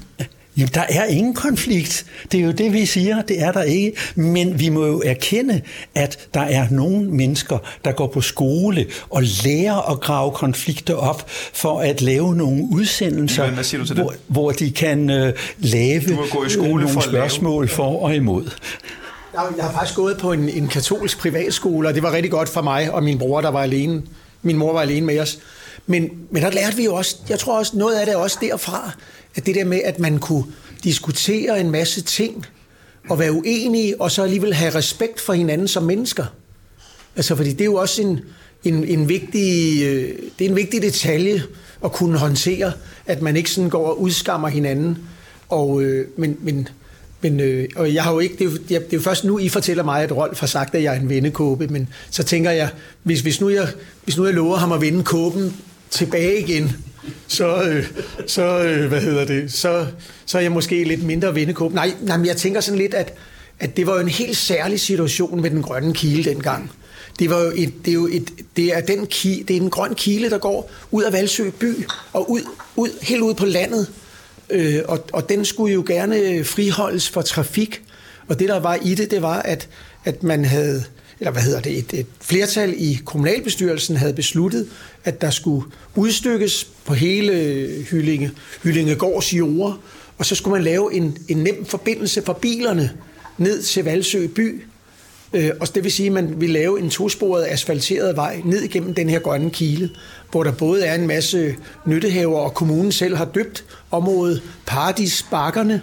Jamen, 0.57 0.71
der 0.75 0.85
er 0.89 1.05
ingen 1.05 1.35
konflikt. 1.35 2.07
Det 2.33 2.41
er 2.41 2.45
jo 2.45 2.51
det, 2.51 2.73
vi 2.73 2.87
siger. 2.87 3.23
Det 3.23 3.43
er 3.43 3.53
der 3.53 3.63
ikke. 3.63 3.93
Men 4.15 4.61
vi 4.61 4.69
må 4.69 4.87
jo 4.87 5.03
erkende, 5.05 5.61
at 5.95 6.29
der 6.35 6.41
er 6.41 6.67
nogle 6.71 7.11
mennesker, 7.11 7.59
der 7.85 7.93
går 7.93 8.07
på 8.07 8.21
skole 8.21 8.87
og 9.11 9.23
lærer 9.45 9.91
at 9.93 10.01
grave 10.01 10.31
konflikter 10.33 10.95
op 10.95 11.31
for 11.53 11.81
at 11.81 12.03
lave 12.03 12.35
nogle 12.37 12.69
udsendelser, 12.71 13.43
Jamen, 13.43 13.55
hvad 13.55 13.65
siger 13.65 13.81
du 13.81 13.87
til 13.87 13.97
det? 13.97 14.05
hvor, 14.05 14.15
hvor 14.27 14.51
de 14.51 14.71
kan 14.71 15.11
øh, 15.11 15.33
lave 15.59 16.03
gå 16.33 16.45
i 16.45 16.49
skole 16.51 16.69
øh, 16.69 16.71
nogle 16.75 16.89
for 16.89 17.01
at 17.01 17.07
lave. 17.13 17.23
spørgsmål 17.23 17.69
for 17.69 18.03
og 18.03 18.15
imod. 18.15 18.51
Jeg, 19.35 19.43
jeg 19.57 19.65
har 19.65 19.73
faktisk 19.73 19.97
gået 19.97 20.17
på 20.19 20.33
en, 20.33 20.49
en 20.49 20.69
katolsk 20.69 21.19
privatskole, 21.19 21.89
og 21.89 21.95
det 21.95 22.03
var 22.03 22.13
rigtig 22.13 22.31
godt 22.31 22.49
for 22.49 22.63
mig 22.63 22.93
og 22.93 23.03
min 23.03 23.19
bror, 23.19 23.41
der 23.41 23.51
var 23.51 23.63
alene. 23.63 24.03
Min 24.43 24.57
mor 24.57 24.73
var 24.73 24.81
alene 24.81 25.07
med 25.07 25.21
os. 25.21 25.39
Men, 25.87 26.11
men 26.31 26.43
der 26.43 26.51
lærte 26.51 26.77
vi 26.77 26.85
jo 26.85 26.95
også, 26.95 27.17
jeg 27.29 27.39
tror 27.39 27.59
også, 27.59 27.77
noget 27.77 27.95
af 27.97 28.07
det 28.07 28.13
er 28.13 28.19
også 28.19 28.39
derfra, 28.41 28.93
at 29.35 29.47
det 29.47 29.55
der 29.55 29.65
med, 29.65 29.81
at 29.85 29.99
man 29.99 30.19
kunne 30.19 30.45
diskutere 30.85 31.61
en 31.61 31.71
masse 31.71 32.03
ting, 32.03 32.47
og 33.09 33.19
være 33.19 33.33
uenige, 33.33 34.01
og 34.01 34.11
så 34.11 34.23
alligevel 34.23 34.55
have 34.55 34.75
respekt 34.75 35.21
for 35.21 35.33
hinanden 35.33 35.69
som 35.69 35.83
mennesker. 35.83 36.25
Altså, 37.17 37.37
fordi 37.37 37.53
det 37.53 37.61
er 37.61 37.65
jo 37.65 37.75
også 37.75 38.03
en, 38.03 38.21
en, 38.65 38.85
en, 38.85 39.09
vigtig, 39.09 39.83
øh, 39.83 40.09
det 40.39 40.45
er 40.45 40.51
en 40.51 40.57
vigtig 40.57 40.83
detalje 40.83 41.43
at 41.85 41.93
kunne 41.93 42.19
håndtere, 42.19 42.73
at 43.07 43.23
man 43.23 43.37
ikke 43.37 43.51
sådan 43.51 43.71
går 43.71 43.87
og 43.87 44.01
udskammer 44.01 44.49
hinanden. 44.49 44.99
Og, 45.49 45.83
øh, 45.83 46.07
men, 46.17 46.37
men, 46.41 46.69
men 47.21 47.41
øh, 47.41 47.69
og 47.77 47.95
jeg 47.95 48.03
har 48.05 48.13
jo 48.13 48.19
ikke, 48.19 48.35
det, 48.35 48.41
er 48.41 48.51
jo, 48.51 48.57
det 48.57 48.77
er 48.77 48.81
jo 48.93 49.01
først 49.01 49.25
nu, 49.25 49.39
I 49.39 49.49
fortæller 49.49 49.85
mig, 49.85 50.03
at 50.03 50.17
Rolf 50.17 50.41
har 50.41 50.47
sagt, 50.47 50.75
at 50.75 50.83
jeg 50.83 50.97
er 50.97 51.01
en 51.01 51.09
vennekåbe, 51.09 51.67
men 51.67 51.89
så 52.11 52.23
tænker 52.23 52.51
jeg, 52.51 52.71
hvis, 53.03 53.21
hvis, 53.21 53.41
nu 53.41 53.49
jeg, 53.49 53.69
hvis 54.05 54.17
nu 54.17 54.25
jeg 54.25 54.35
lover 54.35 54.57
ham 54.57 54.73
at 54.73 54.81
vende 54.81 55.05
kåben 55.05 55.57
tilbage 55.91 56.41
igen, 56.41 56.77
så, 57.29 57.63
øh, 57.63 57.87
så 58.27 58.63
øh, 58.63 58.89
hvad 58.89 59.01
hedder 59.01 59.25
det, 59.25 59.53
så, 59.53 59.87
så 60.27 60.39
er 60.39 60.43
jeg 60.43 60.53
måske 60.53 60.85
lidt 60.85 61.03
mindre 61.03 61.35
vindekåb. 61.35 61.75
Nej, 61.75 61.93
nej, 62.01 62.17
men 62.17 62.27
jeg 62.27 62.37
tænker 62.37 62.61
sådan 62.61 62.79
lidt, 62.79 62.95
at, 62.95 63.15
at 63.61 63.77
det 63.77 63.87
var 63.87 63.95
jo 63.95 64.01
en 64.01 64.09
helt 64.09 64.37
særlig 64.37 64.81
situation 64.81 65.43
med 65.43 65.51
den 65.51 65.63
grønne 65.63 65.95
kile 65.95 66.25
dengang. 66.25 66.71
Det, 67.19 67.31
var 67.31 67.41
jo 67.41 67.53
et, 67.57 67.73
det, 67.85 67.91
er 67.91 67.95
jo 67.95 68.09
et, 68.13 68.31
det, 68.57 68.77
er 68.77 68.81
den 68.81 69.07
ki, 69.07 69.45
det 69.49 69.57
er 69.57 69.61
en 69.61 69.71
grøn 69.71 69.95
kile, 69.95 70.31
der 70.31 70.39
går 70.39 70.71
ud 70.91 71.03
af 71.03 71.13
Valsø 71.13 71.51
by 71.51 71.87
og 72.13 72.31
ud, 72.31 72.41
ud, 72.77 72.89
helt 73.03 73.23
ud 73.23 73.35
på 73.35 73.47
landet. 73.47 73.91
Øh, 74.51 74.83
og, 74.89 75.05
og 75.13 75.29
den 75.29 75.45
skulle 75.45 75.75
jo 75.75 75.85
gerne 75.87 76.45
friholdes 76.45 77.09
for 77.09 77.23
trafik. 77.23 77.83
Og 78.29 78.39
det, 78.39 78.49
der 78.49 78.61
var 78.61 78.79
i 78.83 78.95
det, 78.95 79.11
det 79.11 79.23
var, 79.23 79.43
at, 79.43 79.69
at 80.05 80.23
man 80.23 80.45
havde, 80.45 80.85
eller 81.21 81.33
hvad 81.33 81.43
hedder 81.43 81.61
det, 81.61 81.79
et, 81.79 81.93
et 81.93 82.07
flertal 82.21 82.75
i 82.77 83.01
kommunalbestyrelsen 83.05 83.97
havde 83.97 84.13
besluttet, 84.13 84.69
at 85.05 85.21
der 85.21 85.31
skulle 85.31 85.67
udstykkes 85.95 86.69
på 86.85 86.95
hele 86.95 87.33
Hyllinge, 87.91 88.31
Hyllingegårds 88.63 89.35
jord, 89.35 89.79
og 90.19 90.27
så 90.27 90.35
skulle 90.35 90.53
man 90.53 90.65
lave 90.65 90.95
en, 90.95 91.19
en 91.29 91.37
nem 91.37 91.65
forbindelse 91.65 92.23
for 92.23 92.33
bilerne 92.33 92.91
ned 93.39 93.63
til 93.63 93.85
Valsø 93.85 94.27
by. 94.27 94.65
Øh, 95.33 95.51
og 95.61 95.75
det 95.75 95.85
vil 95.85 95.93
sige, 95.93 96.07
at 96.07 96.13
man 96.13 96.41
vil 96.41 96.51
lave 96.51 96.81
en 96.81 96.91
tosporet 96.91 97.45
asfalteret 97.49 98.17
vej 98.17 98.41
ned 98.45 98.63
igennem 98.63 98.95
den 98.95 99.09
her 99.09 99.19
grønne 99.19 99.51
kile, 99.51 99.91
hvor 100.31 100.45
der 100.45 100.53
både 100.53 100.85
er 100.85 100.95
en 100.95 101.07
masse 101.07 101.57
nyttehaver, 101.87 102.39
og 102.39 102.55
kommunen 102.55 102.93
selv 102.93 103.17
har 103.17 103.25
døbt 103.25 103.65
området 103.91 104.43
Paradisbakkerne. 104.67 105.83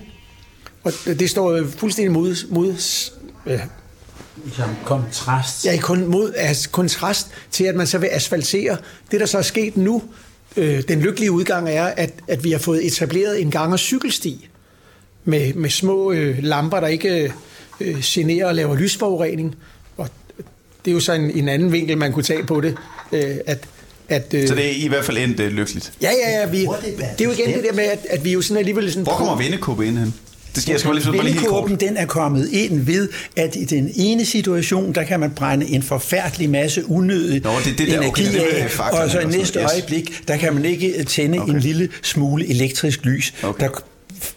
Og 0.84 0.93
det 1.06 1.30
står 1.30 1.63
fuldstændig 1.78 2.12
mod, 2.12 2.48
mod 2.50 2.76
øh, 3.46 3.60
som 4.56 4.69
kontrast. 4.86 5.65
Ja, 5.65 5.74
i 5.74 5.78
kun 5.78 6.06
mod, 6.06 6.34
altså, 6.38 6.69
kontrast 6.69 7.28
til, 7.52 7.63
at 7.63 7.76
man 7.76 7.88
så 7.88 7.98
vil 7.98 8.10
asfaltere. 8.12 8.78
Det, 9.12 9.19
der 9.19 9.26
så 9.26 9.38
er 9.38 9.41
sket 9.41 9.78
nu, 9.78 10.04
øh, 10.58 10.84
den 10.88 11.00
lykkelige 11.00 11.32
udgang 11.32 11.69
er, 11.69 11.86
at, 11.86 12.13
at 12.28 12.43
vi 12.43 12.52
har 12.52 12.60
fået 12.60 12.86
etableret 12.86 13.41
en 13.41 13.52
gang- 13.52 13.74
og 13.74 13.80
cykelsti 13.80 14.50
med, 15.26 15.54
med 15.54 15.69
små 15.69 16.12
øh, 16.12 16.38
lamper, 16.43 16.80
der 16.80 16.88
ikke 16.88 17.34
øh, 17.80 18.00
generer 18.04 18.46
og 18.46 18.56
laver 18.56 18.76
lysforurening. 18.76 19.56
Og 19.98 20.10
det 20.86 20.91
er 20.91 20.96
jo 20.96 21.00
så 21.00 21.13
en, 21.13 21.32
en 21.32 21.50
anden 21.50 21.72
vinkel, 21.72 21.98
man 21.98 22.13
kunne 22.13 22.24
tage 22.24 22.43
på 22.43 22.62
det, 22.62 22.76
øh, 23.12 23.36
at, 23.46 23.67
at 24.10 24.34
øh, 24.34 24.48
Så 24.48 24.56
det 24.56 24.65
er 24.65 24.86
i 24.86 24.88
hvert 24.88 25.06
fald 25.06 25.17
endt 25.17 25.39
øh, 25.39 25.52
lykkeligt. 25.52 25.93
Ja, 26.02 26.12
ja, 26.26 26.39
ja. 26.39 26.50
Vi, 26.50 26.62
det 26.62 26.98
det 27.17 27.22
er 27.22 27.26
jo 27.26 27.32
igen 27.32 27.54
det 27.54 27.63
der 27.63 27.74
med, 27.74 27.84
at, 27.84 28.00
at 28.10 28.26
vi 28.26 28.32
jo 28.32 28.41
sådan 28.41 28.58
alligevel 28.58 28.91
sådan... 28.91 29.04
Hvor 29.04 29.13
kommer 29.13 29.38
vennekåbe 29.38 29.88
ind 29.88 29.98
hen? 29.98 30.13
Det 30.56 30.63
skal 30.63 30.72
jeg 30.72 30.80
skal 30.80 30.89
bare 30.89 31.00
lige, 31.00 31.12
bare 31.12 31.24
lige 31.26 31.34
helt 31.34 31.48
kort. 31.48 31.80
Den 31.80 31.98
er 31.98 32.06
kommet 32.06 32.50
ind 32.52 32.80
ved, 32.86 33.10
at 33.36 33.56
i 33.56 33.66
den 33.66 33.92
ene 33.96 34.26
situation, 34.26 34.94
der 34.94 35.04
kan 35.04 35.20
man 35.20 35.32
brænde 35.32 35.66
en 35.66 35.84
forfærdelig 35.84 36.50
masse 36.50 36.89
unødig 36.89 37.42
Nå, 37.44 37.50
det 37.66 37.78
det 37.78 37.88
der, 37.88 37.98
energi 38.02 38.08
okay, 38.08 38.26
det 38.26 38.34
det 38.34 38.58
af, 38.58 38.72
faklerne 38.72 39.06
og 39.06 39.12
så 39.12 39.20
i 39.20 39.26
næste 39.26 39.60
yes. 39.60 39.66
øjeblik, 39.74 40.28
der 40.28 40.38
kan 40.38 40.54
man 40.54 40.66
ikke 40.66 41.04
tænde 41.04 41.39
Okay. 41.39 41.54
en 41.54 41.60
lille 41.60 41.89
smule 42.02 42.48
elektrisk 42.50 43.06
lys, 43.06 43.34
Okay. 43.44 43.63
der 43.66 43.70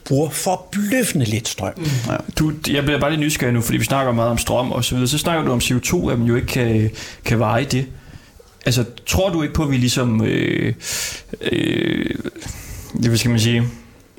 bruger 0.05 0.31
forbløffende 0.31 1.27
lidt 1.27 1.49
strøm. 1.49 1.73
Ja. 2.09 2.17
Du, 2.39 2.53
jeg 2.71 2.83
bliver 2.85 3.01
bare 3.01 3.11
lidt 3.11 3.21
nysgerrig 3.21 3.55
nu, 3.55 3.61
fordi 3.61 3.79
vi 3.79 3.85
snakker 3.85 4.13
meget 4.13 4.31
om 4.31 4.39
strøm 4.39 4.73
og 4.73 4.85
så 4.85 4.95
videre. 4.95 5.09
Så 5.09 5.19
snakker 5.19 5.45
du 5.45 5.53
om 5.53 5.59
CO2, 5.59 6.11
at 6.11 6.19
man 6.19 6.29
jo 6.29 6.35
ikke 6.37 6.47
kan, 6.49 6.91
kan 7.25 7.39
veje 7.39 7.65
det. 7.65 7.87
Altså, 8.67 8.85
tror 9.07 9.31
du 9.33 9.43
ikke 9.43 9.55
på, 9.55 9.63
at 9.63 9.71
vi 9.71 9.77
ligesom... 9.77 10.25
Øh, 10.25 10.75
øh, 11.53 12.11
det, 12.93 13.07
hvad 13.09 13.17
skal 13.17 13.31
man 13.31 13.41
sige? 13.41 13.63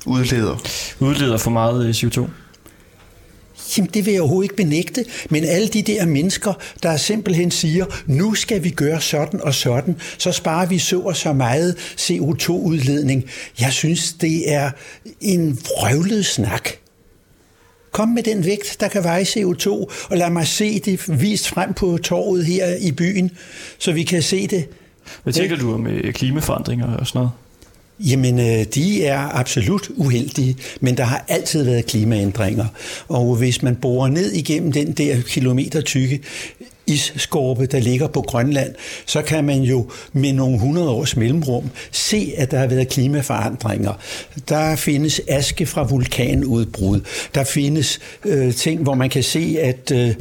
Udleder. 0.07 0.57
Udleder 0.99 1.37
for 1.37 1.51
meget 1.51 1.85
øh, 1.85 1.89
CO2? 1.89 2.29
Jamen, 3.77 3.89
det 3.93 4.05
vil 4.05 4.13
jeg 4.13 4.21
overhovedet 4.21 4.45
ikke 4.45 4.55
benægte, 4.55 5.05
men 5.29 5.43
alle 5.43 5.67
de 5.67 5.81
der 5.81 6.05
mennesker, 6.05 6.53
der 6.83 6.97
simpelthen 6.97 7.51
siger, 7.51 7.85
nu 8.05 8.33
skal 8.33 8.63
vi 8.63 8.69
gøre 8.69 9.01
sådan 9.01 9.41
og 9.41 9.53
sådan, 9.53 9.95
så 10.17 10.31
sparer 10.31 10.65
vi 10.65 10.77
så 10.79 10.99
og 10.99 11.15
så 11.15 11.33
meget 11.33 11.75
CO2-udledning. 11.75 13.23
Jeg 13.59 13.73
synes, 13.73 14.13
det 14.13 14.53
er 14.53 14.71
en 15.21 15.59
vrøvlet 15.63 16.25
snak. 16.25 16.69
Kom 17.91 18.09
med 18.09 18.23
den 18.23 18.45
vægt, 18.45 18.77
der 18.79 18.87
kan 18.87 19.03
veje 19.03 19.23
CO2, 19.23 19.69
og 20.09 20.17
lad 20.17 20.29
mig 20.29 20.47
se 20.47 20.79
det 20.79 21.21
vist 21.21 21.47
frem 21.47 21.73
på 21.73 21.97
torvet 21.97 22.45
her 22.45 22.75
i 22.75 22.91
byen, 22.91 23.31
så 23.77 23.91
vi 23.91 24.03
kan 24.03 24.21
se 24.23 24.47
det. 24.47 24.67
Hvad 25.23 25.33
tænker 25.33 25.55
du 25.55 25.73
om 25.73 25.87
øh, 25.87 26.13
klimaforandringer 26.13 26.97
og 26.97 27.07
sådan 27.07 27.19
noget? 27.19 27.31
Jamen, 27.99 28.39
øh, 28.39 28.65
de 28.75 29.05
er 29.05 29.35
absolut 29.35 29.89
uheldige, 29.95 30.57
men 30.79 30.97
der 30.97 31.03
har 31.03 31.25
altid 31.27 31.63
været 31.63 31.85
klimaændringer. 31.85 32.65
Og 33.07 33.35
hvis 33.35 33.63
man 33.63 33.75
borer 33.75 34.09
ned 34.09 34.31
igennem 34.31 34.71
den 34.71 34.91
der 34.91 35.21
kilometer 35.21 35.81
tykke 35.81 36.21
isskorpe, 36.87 37.65
der 37.65 37.79
ligger 37.79 38.07
på 38.07 38.21
Grønland, 38.21 38.75
så 39.05 39.21
kan 39.21 39.43
man 39.43 39.61
jo 39.61 39.89
med 40.13 40.33
nogle 40.33 40.59
hundrede 40.59 40.89
års 40.89 41.15
mellemrum 41.17 41.69
se, 41.91 42.33
at 42.37 42.51
der 42.51 42.59
har 42.59 42.67
været 42.67 42.89
klimaforandringer. 42.89 43.93
Der 44.49 44.75
findes 44.75 45.21
aske 45.27 45.65
fra 45.65 45.83
vulkanudbrud. 45.83 47.01
Der 47.35 47.43
findes 47.43 47.99
øh, 48.25 48.53
ting, 48.53 48.83
hvor 48.83 48.95
man 48.95 49.09
kan 49.09 49.23
se, 49.23 49.57
at 49.61 49.91
øh, 49.91 50.15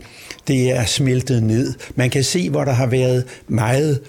det 0.49 0.71
er 0.71 0.85
smeltet 0.85 1.43
ned. 1.43 1.75
Man 1.95 2.11
kan 2.11 2.25
se, 2.25 2.51
hvor 2.51 2.65
der 2.65 2.73
har 2.73 2.87
været 2.87 3.25
meget 3.49 4.01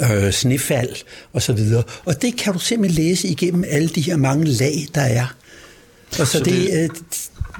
øh, 0.00 0.32
snefald 0.32 0.96
og 1.32 1.42
så 1.42 1.52
videre. 1.52 1.82
Og 2.04 2.22
det 2.22 2.36
kan 2.36 2.52
du 2.52 2.58
simpelthen 2.58 3.04
læse 3.04 3.28
igennem 3.28 3.64
alle 3.68 3.88
de 3.88 4.00
her 4.00 4.16
mange 4.16 4.44
lag, 4.44 4.86
der 4.94 5.00
er. 5.00 5.34
Og 6.10 6.26
så, 6.26 6.38
så 6.38 6.44
det 6.44 6.84
er 6.84 6.88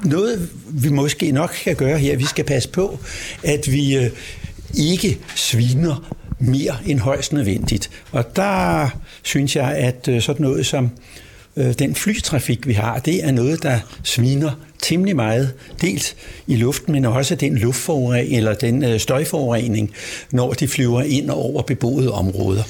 noget, 0.04 0.50
vi 0.68 0.88
måske 0.88 1.32
nok 1.32 1.50
kan 1.64 1.76
gøre 1.76 1.98
her. 1.98 2.16
Vi 2.16 2.24
skal 2.24 2.44
passe 2.44 2.68
på, 2.68 2.98
at 3.42 3.72
vi 3.72 3.96
øh, 3.96 4.10
ikke 4.74 5.18
sviner 5.36 6.14
mere 6.38 6.76
end 6.86 7.00
højst 7.00 7.32
nødvendigt. 7.32 7.90
Og 8.12 8.36
der 8.36 8.88
synes 9.22 9.56
jeg, 9.56 9.76
at 9.76 10.08
øh, 10.08 10.22
sådan 10.22 10.42
noget 10.42 10.66
som 10.66 10.90
øh, 11.56 11.72
den 11.78 11.94
flytrafik, 11.94 12.66
vi 12.66 12.72
har, 12.72 12.98
det 12.98 13.24
er 13.24 13.30
noget, 13.30 13.62
der 13.62 13.78
sviner 14.02 14.52
temmelig 14.82 15.16
meget, 15.16 15.52
dels 15.80 16.16
i 16.46 16.56
luften, 16.56 16.92
men 16.92 17.04
også 17.04 17.34
den 17.34 17.58
luftforurening 17.58 18.36
eller 18.36 18.54
den 18.54 18.84
øh, 18.84 19.00
støjforurening, 19.00 19.90
når 20.30 20.52
de 20.52 20.68
flyver 20.68 21.02
ind 21.02 21.30
over 21.30 21.62
beboede 21.62 22.12
områder. 22.12 22.62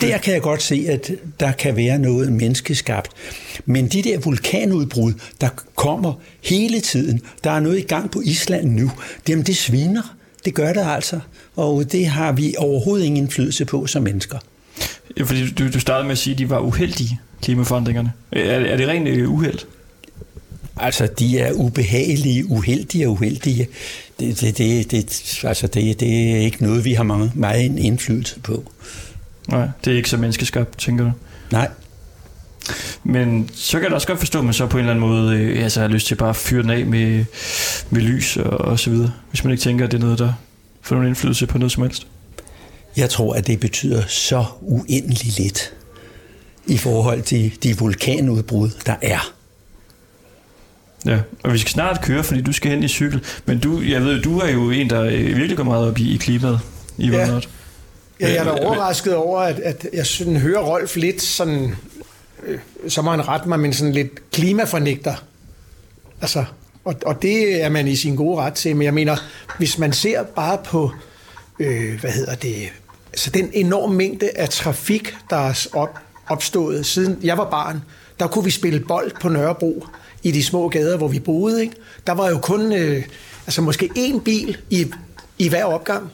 Der 0.00 0.18
kan 0.18 0.34
jeg 0.34 0.42
godt 0.42 0.62
se, 0.62 0.86
at 0.88 1.10
der 1.40 1.52
kan 1.52 1.76
være 1.76 1.98
noget 1.98 2.32
menneskeskabt. 2.32 3.10
Men 3.66 3.88
de 3.88 4.02
der 4.02 4.18
vulkanudbrud, 4.18 5.12
der 5.40 5.48
kommer 5.74 6.12
hele 6.44 6.80
tiden, 6.80 7.20
der 7.44 7.50
er 7.50 7.60
noget 7.60 7.78
i 7.78 7.82
gang 7.82 8.10
på 8.10 8.20
Island 8.24 8.70
nu, 8.70 8.90
jamen 9.28 9.44
det 9.44 9.56
sviner. 9.56 10.16
Det 10.44 10.54
gør 10.54 10.72
det 10.72 10.84
altså. 10.86 11.20
Og 11.56 11.92
det 11.92 12.06
har 12.06 12.32
vi 12.32 12.54
overhovedet 12.58 13.04
ingen 13.04 13.22
indflydelse 13.24 13.64
på 13.64 13.86
som 13.86 14.02
mennesker. 14.02 14.38
Ja, 15.18 15.22
fordi 15.22 15.50
du, 15.50 15.72
du 15.72 15.80
startede 15.80 16.04
med 16.04 16.12
at 16.12 16.18
sige, 16.18 16.32
at 16.32 16.38
de 16.38 16.50
var 16.50 16.58
uheldige, 16.58 17.20
klimaforandringerne. 17.42 18.12
Er, 18.32 18.40
er 18.40 18.76
det 18.76 18.88
rent 18.88 19.08
øh, 19.08 19.32
uheld? 19.32 19.58
Altså, 20.80 21.08
de 21.18 21.38
er 21.38 21.52
ubehagelige, 21.52 22.46
uheldige 22.46 23.06
og 23.06 23.12
uheldige. 23.12 23.68
Det, 24.20 24.40
det, 24.40 24.58
det, 24.58 24.90
det, 24.90 25.44
altså, 25.44 25.66
det, 25.66 26.00
det 26.00 26.30
er 26.32 26.36
ikke 26.36 26.62
noget, 26.62 26.84
vi 26.84 26.92
har 26.92 27.02
meget, 27.02 27.36
meget 27.36 27.78
indflydelse 27.78 28.40
på. 28.40 28.72
Nej, 29.48 29.68
det 29.84 29.92
er 29.92 29.96
ikke 29.96 30.10
så 30.10 30.16
menneskeskabt, 30.16 30.78
tænker 30.78 31.04
du? 31.04 31.10
Nej. 31.52 31.68
Men 33.04 33.50
så 33.54 33.72
kan 33.72 33.82
jeg 33.82 33.90
da 33.90 33.94
også 33.94 34.06
godt 34.06 34.18
forstå, 34.18 34.38
at 34.38 34.44
man 34.44 34.54
så 34.54 34.66
på 34.66 34.78
en 34.78 34.80
eller 34.80 34.90
anden 34.90 35.08
måde 35.08 35.36
øh, 35.36 35.64
altså, 35.64 35.80
har 35.80 35.88
lyst 35.88 36.06
til 36.06 36.14
bare 36.14 36.28
at 36.28 36.36
fyre 36.36 36.62
den 36.62 36.70
af 36.70 36.86
med, 36.86 37.24
med 37.90 38.00
lys 38.00 38.36
og, 38.36 38.58
og 38.58 38.78
så 38.78 38.90
videre. 38.90 39.12
Hvis 39.30 39.44
man 39.44 39.50
ikke 39.50 39.62
tænker, 39.62 39.84
at 39.84 39.90
det 39.90 39.96
er 39.96 40.02
noget, 40.02 40.18
der 40.18 40.32
får 40.82 40.96
nogen 40.96 41.08
indflydelse 41.08 41.46
på 41.46 41.58
noget 41.58 41.72
som 41.72 41.82
helst. 41.82 42.06
Jeg 42.96 43.10
tror, 43.10 43.34
at 43.34 43.46
det 43.46 43.60
betyder 43.60 44.02
så 44.08 44.44
uendelig 44.60 45.38
lidt 45.38 45.72
i 46.66 46.76
forhold 46.76 47.22
til 47.22 47.52
de 47.62 47.78
vulkanudbrud, 47.78 48.70
der 48.86 48.96
er. 49.02 49.39
Ja, 51.06 51.18
og 51.42 51.52
vi 51.52 51.58
skal 51.58 51.70
snart 51.70 52.00
køre, 52.02 52.24
fordi 52.24 52.40
du 52.40 52.52
skal 52.52 52.70
hen 52.70 52.82
i 52.82 52.88
cykel. 52.88 53.24
Men 53.46 53.58
du, 53.58 53.80
jeg 53.80 54.04
ved, 54.04 54.22
du 54.22 54.38
er 54.38 54.50
jo 54.50 54.70
en, 54.70 54.90
der 54.90 55.02
øh, 55.02 55.26
virkelig 55.26 55.56
går 55.56 55.64
meget 55.64 55.88
op 55.88 55.98
i, 55.98 56.14
i 56.14 56.16
klimaet 56.16 56.60
i 56.98 57.08
Ja. 57.08 57.18
ja. 57.18 57.40
Ja, 58.20 58.28
jeg 58.28 58.36
er 58.36 58.44
da 58.44 58.66
overrasket 58.66 59.14
over, 59.14 59.40
at, 59.40 59.58
at 59.58 59.86
jeg 59.92 60.06
sådan 60.06 60.36
hører 60.36 60.60
Rolf 60.60 60.96
lidt 60.96 61.22
sådan, 61.22 61.76
øh, 62.46 62.58
så 62.88 63.02
må 63.02 63.10
han 63.10 63.28
rette 63.28 63.48
mig, 63.48 63.60
men 63.60 63.72
sådan 63.72 63.92
lidt 63.92 64.30
klimafornægter. 64.30 65.14
Altså, 66.20 66.44
og, 66.84 66.94
og 67.06 67.22
det 67.22 67.62
er 67.62 67.68
man 67.68 67.88
i 67.88 67.96
sin 67.96 68.16
gode 68.16 68.40
ret 68.40 68.54
til, 68.54 68.76
men 68.76 68.84
jeg 68.84 68.94
mener, 68.94 69.16
hvis 69.58 69.78
man 69.78 69.92
ser 69.92 70.22
bare 70.22 70.58
på, 70.64 70.90
øh, 71.58 72.00
hvad 72.00 72.10
hedder 72.10 72.34
det, 72.34 72.54
altså 73.12 73.30
den 73.30 73.50
enorme 73.52 73.94
mængde 73.94 74.30
af 74.36 74.48
trafik, 74.48 75.14
der 75.30 75.36
er 75.36 75.66
op, 75.72 75.98
opstået 76.28 76.86
siden 76.86 77.18
jeg 77.22 77.38
var 77.38 77.50
barn, 77.50 77.82
der 78.20 78.26
kunne 78.26 78.44
vi 78.44 78.50
spille 78.50 78.80
bold 78.80 79.12
på 79.20 79.28
Nørrebro 79.28 79.86
i 80.22 80.30
de 80.30 80.44
små 80.44 80.68
gader, 80.68 80.96
hvor 80.96 81.08
vi 81.08 81.18
boede. 81.18 81.62
Ikke? 81.62 81.74
Der 82.06 82.12
var 82.12 82.28
jo 82.28 82.38
kun 82.38 82.72
øh, 82.72 83.04
altså 83.46 83.62
måske 83.62 83.90
én 83.96 84.20
bil 84.20 84.56
i, 84.70 84.86
i 85.38 85.48
hver 85.48 85.64
opgang. 85.64 86.10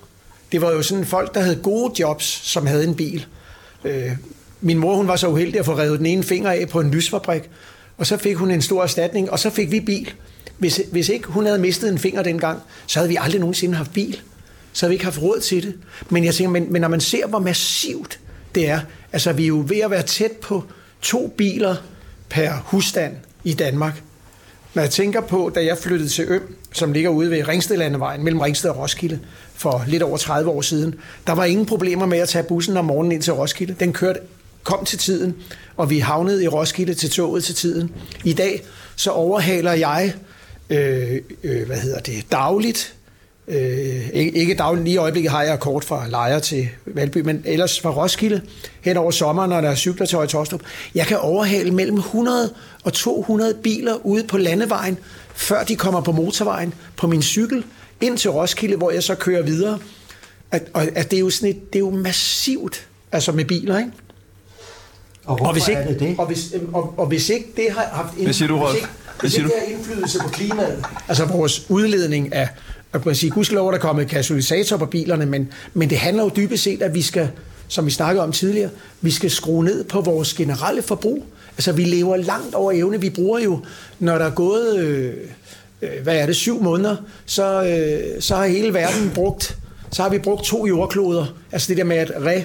Det 0.52 0.60
var 0.60 0.72
jo 0.72 0.82
sådan 0.82 1.06
folk, 1.06 1.34
der 1.34 1.40
havde 1.40 1.56
gode 1.56 1.92
jobs, 1.98 2.24
som 2.24 2.66
havde 2.66 2.84
en 2.84 2.94
bil. 2.94 3.26
Øh, 3.84 4.10
min 4.60 4.78
mor 4.78 4.96
hun 4.96 5.08
var 5.08 5.16
så 5.16 5.28
uheldig 5.28 5.58
at 5.60 5.66
få 5.66 5.78
revet 5.78 5.98
den 5.98 6.06
ene 6.06 6.22
finger 6.22 6.50
af 6.50 6.68
på 6.68 6.80
en 6.80 6.90
lysfabrik, 6.90 7.50
og 7.98 8.06
så 8.06 8.16
fik 8.16 8.36
hun 8.36 8.50
en 8.50 8.62
stor 8.62 8.82
erstatning, 8.82 9.30
og 9.30 9.38
så 9.38 9.50
fik 9.50 9.70
vi 9.70 9.80
bil. 9.80 10.14
Hvis, 10.58 10.80
hvis 10.92 11.08
ikke 11.08 11.28
hun 11.28 11.46
havde 11.46 11.58
mistet 11.58 11.92
en 11.92 11.98
finger 11.98 12.22
dengang, 12.22 12.60
så 12.86 12.98
havde 12.98 13.08
vi 13.08 13.16
aldrig 13.20 13.40
nogensinde 13.40 13.74
haft 13.74 13.92
bil. 13.92 14.20
Så 14.72 14.86
havde 14.86 14.90
vi 14.90 14.94
ikke 14.94 15.04
haft 15.04 15.22
råd 15.22 15.40
til 15.40 15.62
det. 15.62 15.74
Men 16.10 16.24
jeg 16.24 16.34
tænker, 16.34 16.50
men, 16.50 16.72
men 16.72 16.80
når 16.80 16.88
man 16.88 17.00
ser, 17.00 17.26
hvor 17.26 17.38
massivt 17.38 18.20
det 18.54 18.68
er, 18.68 18.80
altså 19.12 19.32
vi 19.32 19.42
er 19.42 19.46
jo 19.46 19.64
ved 19.68 19.78
at 19.78 19.90
være 19.90 20.02
tæt 20.02 20.32
på 20.32 20.64
to 21.02 21.34
biler 21.36 21.76
per 22.28 22.52
husstand 22.64 23.16
i 23.46 23.52
Danmark. 23.52 24.02
Når 24.74 24.82
jeg 24.82 24.90
tænker 24.90 25.20
på, 25.20 25.52
da 25.54 25.64
jeg 25.64 25.78
flyttede 25.78 26.08
til 26.08 26.24
Øm, 26.28 26.56
som 26.72 26.92
ligger 26.92 27.10
ude 27.10 27.30
ved 27.30 27.48
Ringstedlandevejen 27.48 28.24
mellem 28.24 28.40
Ringsted 28.40 28.70
og 28.70 28.78
Roskilde 28.78 29.18
for 29.54 29.84
lidt 29.86 30.02
over 30.02 30.16
30 30.16 30.50
år 30.50 30.60
siden, 30.60 30.94
der 31.26 31.32
var 31.32 31.44
ingen 31.44 31.66
problemer 31.66 32.06
med 32.06 32.18
at 32.18 32.28
tage 32.28 32.44
bussen 32.44 32.76
om 32.76 32.84
morgenen 32.84 33.12
ind 33.12 33.22
til 33.22 33.32
Roskilde. 33.32 33.76
Den 33.80 33.92
kørte, 33.92 34.20
kom 34.62 34.84
til 34.84 34.98
tiden, 34.98 35.34
og 35.76 35.90
vi 35.90 35.98
havnede 35.98 36.44
i 36.44 36.48
Roskilde 36.48 36.94
til 36.94 37.10
toget 37.10 37.44
til 37.44 37.54
tiden. 37.54 37.92
I 38.24 38.32
dag 38.32 38.62
så 38.96 39.10
overhaler 39.10 39.72
jeg, 39.72 40.14
øh, 40.70 41.20
øh, 41.42 41.66
hvad 41.66 41.76
hedder 41.76 42.00
det, 42.00 42.26
dagligt, 42.32 42.95
Øh, 43.48 44.08
ikke, 44.12 44.54
dagligt, 44.54 44.84
lige 44.84 44.94
i 44.94 44.96
øjeblikket 44.96 45.30
har 45.30 45.42
jeg 45.42 45.60
kort 45.60 45.84
fra 45.84 46.08
Lejre 46.08 46.40
til 46.40 46.68
Valby, 46.86 47.18
men 47.18 47.42
ellers 47.44 47.80
fra 47.80 47.90
Roskilde 47.90 48.40
hen 48.80 48.96
over 48.96 49.10
sommeren, 49.10 49.50
når 49.50 49.60
der 49.60 49.70
er 49.70 49.74
cykler 49.74 50.06
til 50.06 50.16
Høje 50.16 50.46
Jeg 50.94 51.06
kan 51.06 51.18
overhale 51.18 51.70
mellem 51.70 51.96
100 51.96 52.54
og 52.84 52.92
200 52.92 53.54
biler 53.62 54.06
ude 54.06 54.24
på 54.24 54.38
landevejen, 54.38 54.98
før 55.34 55.64
de 55.64 55.76
kommer 55.76 56.00
på 56.00 56.12
motorvejen 56.12 56.74
på 56.96 57.06
min 57.06 57.22
cykel 57.22 57.64
ind 58.00 58.18
til 58.18 58.30
Roskilde, 58.30 58.76
hvor 58.76 58.90
jeg 58.90 59.02
så 59.02 59.14
kører 59.14 59.42
videre. 59.42 59.78
At, 60.50 60.62
og 60.72 60.82
at 60.82 61.10
det 61.10 61.16
er 61.16 61.20
jo 61.20 61.30
sådan 61.30 61.48
et, 61.48 61.72
det 61.72 61.76
er 61.76 61.80
jo 61.80 61.90
massivt, 61.90 62.86
altså 63.12 63.32
med 63.32 63.44
biler, 63.44 63.78
ikke? 63.78 63.90
Og 65.24 65.40
og 65.40 65.52
hvis 65.52 65.68
ikke, 65.68 65.80
er 65.80 65.88
det 65.88 66.00
det? 66.00 66.14
Og 66.18 66.26
hvis, 66.26 66.52
øhm, 66.54 66.74
og, 66.74 66.94
og 66.96 67.06
hvis 67.06 67.28
ikke 67.28 67.52
det 67.56 67.66
har 67.70 67.88
haft 67.92 68.14
Hvad 68.22 68.32
siger 68.32 68.48
du, 68.48 68.58
Rolf? 68.58 68.72
hvis 68.72 68.82
ikke, 68.82 68.88
hvis 69.20 69.34
det 69.34 69.42
har 69.42 69.74
indflydelse 69.74 70.18
på 70.18 70.28
klimaet, 70.28 70.84
altså 71.08 71.24
vores 71.24 71.70
udledning 71.70 72.32
af, 72.32 72.48
at 72.92 73.06
man 73.06 73.14
sige, 73.14 73.30
gudskelov 73.30 73.66
er 73.66 73.70
der 73.70 73.78
kommet 73.78 74.08
katalysator 74.08 74.76
på 74.76 74.86
bilerne, 74.86 75.26
men, 75.26 75.52
men 75.74 75.90
det 75.90 75.98
handler 75.98 76.22
jo 76.22 76.30
dybest 76.36 76.62
set, 76.62 76.82
at 76.82 76.94
vi 76.94 77.02
skal, 77.02 77.30
som 77.68 77.86
vi 77.86 77.90
snakkede 77.90 78.24
om 78.24 78.32
tidligere, 78.32 78.70
vi 79.00 79.10
skal 79.10 79.30
skrue 79.30 79.64
ned 79.64 79.84
på 79.84 80.00
vores 80.00 80.34
generelle 80.34 80.82
forbrug. 80.82 81.24
Altså 81.56 81.72
vi 81.72 81.84
lever 81.84 82.16
langt 82.16 82.54
over 82.54 82.72
evne. 82.72 83.00
Vi 83.00 83.10
bruger 83.10 83.38
jo, 83.38 83.60
når 83.98 84.18
der 84.18 84.24
er 84.24 84.30
gået, 84.30 84.78
øh, 84.78 85.14
øh 85.82 86.02
hvad 86.02 86.16
er 86.16 86.26
det, 86.26 86.36
syv 86.36 86.62
måneder, 86.62 86.96
så, 87.26 87.64
øh, 87.64 88.22
så 88.22 88.36
har 88.36 88.46
hele 88.46 88.74
verden 88.74 89.10
brugt, 89.14 89.58
så 89.92 90.02
har 90.02 90.10
vi 90.10 90.18
brugt 90.18 90.44
to 90.44 90.66
jordkloder. 90.66 91.26
Altså 91.52 91.68
det 91.68 91.76
der 91.76 91.84
med 91.84 91.96
at 91.96 92.12
re, 92.16 92.44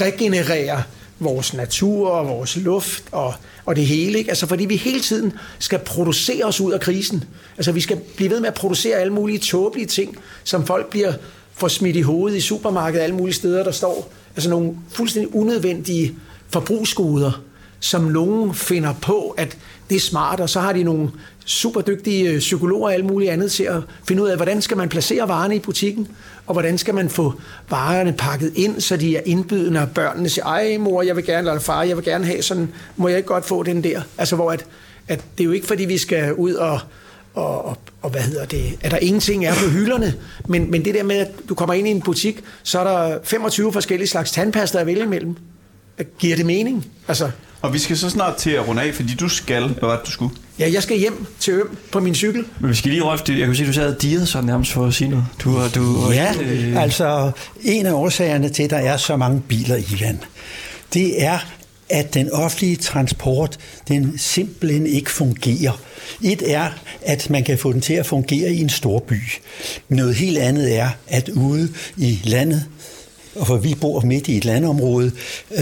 regenerere 0.00 0.82
vores 1.24 1.54
natur 1.54 2.08
og 2.08 2.28
vores 2.28 2.56
luft 2.56 3.04
og, 3.12 3.34
og 3.64 3.76
det 3.76 3.86
hele. 3.86 4.18
Ikke? 4.18 4.30
Altså 4.30 4.46
fordi 4.46 4.64
vi 4.64 4.76
hele 4.76 5.00
tiden 5.00 5.32
skal 5.58 5.78
producere 5.78 6.44
os 6.44 6.60
ud 6.60 6.72
af 6.72 6.80
krisen. 6.80 7.24
Altså 7.56 7.72
vi 7.72 7.80
skal 7.80 8.00
blive 8.16 8.30
ved 8.30 8.40
med 8.40 8.48
at 8.48 8.54
producere 8.54 8.96
alle 8.96 9.12
mulige 9.12 9.38
tåbelige 9.38 9.86
ting, 9.86 10.16
som 10.44 10.66
folk 10.66 10.90
bliver 10.90 11.12
får 11.54 11.68
smidt 11.68 11.96
i 11.96 12.00
hovedet 12.00 12.36
i 12.36 12.40
supermarkedet 12.40 13.04
alle 13.04 13.16
mulige 13.16 13.34
steder, 13.34 13.64
der 13.64 13.70
står 13.70 14.12
altså 14.36 14.50
nogle 14.50 14.76
fuldstændig 14.88 15.34
unødvendige 15.34 16.14
forbrugsgoder, 16.48 17.42
som 17.82 18.02
nogen 18.02 18.54
finder 18.54 18.94
på, 19.02 19.34
at 19.38 19.58
det 19.90 19.96
er 19.96 20.00
smart, 20.00 20.40
og 20.40 20.50
så 20.50 20.60
har 20.60 20.72
de 20.72 20.82
nogle 20.82 21.10
super 21.44 21.80
dygtige 21.80 22.30
øh, 22.30 22.38
psykologer 22.38 22.86
og 22.86 22.94
alt 22.94 23.04
muligt 23.04 23.30
andet 23.30 23.52
til 23.52 23.64
at 23.64 23.82
finde 24.08 24.22
ud 24.22 24.28
af, 24.28 24.36
hvordan 24.36 24.62
skal 24.62 24.76
man 24.76 24.88
placere 24.88 25.28
varerne 25.28 25.56
i 25.56 25.58
butikken, 25.58 26.08
og 26.46 26.52
hvordan 26.52 26.78
skal 26.78 26.94
man 26.94 27.08
få 27.08 27.34
varerne 27.70 28.12
pakket 28.12 28.52
ind, 28.54 28.80
så 28.80 28.96
de 28.96 29.16
er 29.16 29.20
indbydende, 29.24 29.80
og 29.80 29.90
børnene 29.90 30.28
siger, 30.28 30.44
ej 30.44 30.76
mor, 30.78 31.02
jeg 31.02 31.16
vil 31.16 31.24
gerne, 31.24 31.48
eller 31.48 31.60
far, 31.60 31.82
jeg 31.82 31.96
vil 31.96 32.04
gerne 32.04 32.24
have 32.24 32.42
sådan, 32.42 32.68
må 32.96 33.08
jeg 33.08 33.16
ikke 33.16 33.28
godt 33.28 33.44
få 33.44 33.62
den 33.62 33.84
der? 33.84 34.02
Altså 34.18 34.36
hvor 34.36 34.52
at, 34.52 34.66
at 35.08 35.24
det 35.38 35.44
er 35.44 35.46
jo 35.46 35.52
ikke 35.52 35.66
fordi, 35.66 35.84
vi 35.84 35.98
skal 35.98 36.34
ud 36.34 36.54
og, 36.54 36.80
og, 37.34 37.64
og, 37.64 37.78
og 38.02 38.10
hvad 38.10 38.20
hedder 38.20 38.44
det, 38.44 38.78
at 38.80 38.90
der 38.90 38.98
ingenting 38.98 39.44
er 39.44 39.54
på 39.54 39.70
hylderne, 39.70 40.14
men, 40.48 40.70
men 40.70 40.84
det 40.84 40.94
der 40.94 41.02
med, 41.02 41.16
at 41.16 41.30
du 41.48 41.54
kommer 41.54 41.74
ind 41.74 41.88
i 41.88 41.90
en 41.90 42.02
butik, 42.02 42.44
så 42.62 42.78
er 42.78 42.84
der 42.84 43.18
25 43.24 43.72
forskellige 43.72 44.08
slags 44.08 44.30
tandpasta 44.30 44.78
at 44.78 44.86
vælge 44.86 45.02
imellem. 45.02 45.36
Giver 46.18 46.36
det 46.36 46.46
mening? 46.46 46.86
Altså, 47.08 47.30
og 47.62 47.74
vi 47.74 47.78
skal 47.78 47.96
så 47.98 48.10
snart 48.10 48.36
til 48.36 48.50
at 48.50 48.68
runde 48.68 48.82
af, 48.82 48.94
fordi 48.94 49.14
du 49.14 49.28
skal, 49.28 49.66
hvad 49.66 49.88
var 49.88 49.96
det, 49.96 50.06
du 50.06 50.10
skulle? 50.10 50.34
ja, 50.58 50.72
jeg 50.72 50.82
skal 50.82 50.98
hjem 50.98 51.26
til 51.40 51.54
Øm 51.54 51.76
på 51.90 52.00
min 52.00 52.14
cykel. 52.14 52.44
Men 52.60 52.70
vi 52.70 52.74
skal 52.74 52.90
lige 52.90 53.02
røfte. 53.02 53.38
Jeg 53.38 53.46
kunne 53.46 53.56
se, 53.56 53.62
at 53.62 53.68
du 53.68 53.72
sad 53.72 53.94
og 53.94 54.02
dirrede 54.02 54.26
sådan 54.26 54.46
nærmest 54.46 54.72
for 54.72 54.86
at 54.86 54.94
sige 54.94 55.08
noget. 55.08 55.24
Du, 55.44 55.68
du, 55.74 56.10
Ja, 56.12 56.34
øh, 56.42 56.82
altså 56.82 57.30
en 57.62 57.86
af 57.86 57.92
årsagerne 57.92 58.48
til, 58.48 58.62
at 58.62 58.70
der 58.70 58.76
er 58.76 58.96
så 58.96 59.16
mange 59.16 59.40
biler 59.48 59.76
i 59.76 59.96
land, 60.00 60.18
det 60.94 61.24
er, 61.24 61.38
at 61.88 62.14
den 62.14 62.32
offentlige 62.32 62.76
transport, 62.76 63.58
den 63.88 64.18
simpelthen 64.18 64.86
ikke 64.86 65.10
fungerer. 65.10 65.80
Et 66.22 66.52
er, 66.52 66.68
at 67.02 67.30
man 67.30 67.44
kan 67.44 67.58
få 67.58 67.72
den 67.72 67.80
til 67.80 67.94
at 67.94 68.06
fungere 68.06 68.52
i 68.52 68.60
en 68.60 68.68
stor 68.68 68.98
by. 68.98 69.20
Noget 69.88 70.14
helt 70.14 70.38
andet 70.38 70.78
er, 70.78 70.88
at 71.08 71.28
ude 71.28 71.68
i 71.96 72.20
landet, 72.24 72.64
og 73.36 73.46
for 73.46 73.56
vi 73.56 73.74
bor 73.80 74.00
midt 74.00 74.28
i 74.28 74.36
et 74.36 74.44
landområde, 74.44 75.12
øh, 75.50 75.58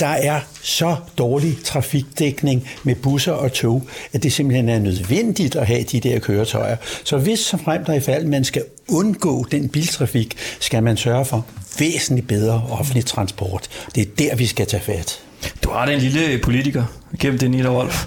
der 0.00 0.06
er 0.06 0.40
så 0.62 0.96
dårlig 1.18 1.58
trafikdækning 1.64 2.68
med 2.82 2.94
busser 2.94 3.32
og 3.32 3.52
tog, 3.52 3.82
at 4.12 4.22
det 4.22 4.32
simpelthen 4.32 4.68
er 4.68 4.78
nødvendigt 4.78 5.56
at 5.56 5.66
have 5.66 5.82
de 5.82 6.00
der 6.00 6.18
køretøjer. 6.18 6.76
Så 7.04 7.18
hvis 7.18 7.38
som 7.38 7.60
frem 7.60 7.84
der 7.84 7.92
i 7.92 8.00
fald 8.00 8.24
man 8.24 8.44
skal 8.44 8.62
undgå 8.88 9.46
den 9.50 9.68
biltrafik, 9.68 10.36
skal 10.60 10.82
man 10.82 10.96
sørge 10.96 11.24
for 11.24 11.46
væsentligt 11.78 12.28
bedre 12.28 12.62
offentlig 12.70 13.04
transport. 13.04 13.68
Det 13.94 14.00
er 14.00 14.06
der, 14.18 14.36
vi 14.36 14.46
skal 14.46 14.66
tage 14.66 14.82
fat. 14.82 15.20
Du 15.64 15.70
har 15.70 15.86
den 15.86 15.98
lille 15.98 16.38
politiker 16.38 16.84
gennem 17.20 17.38
det, 17.38 17.50
Nita 17.50 17.70
Wolf. 17.70 18.06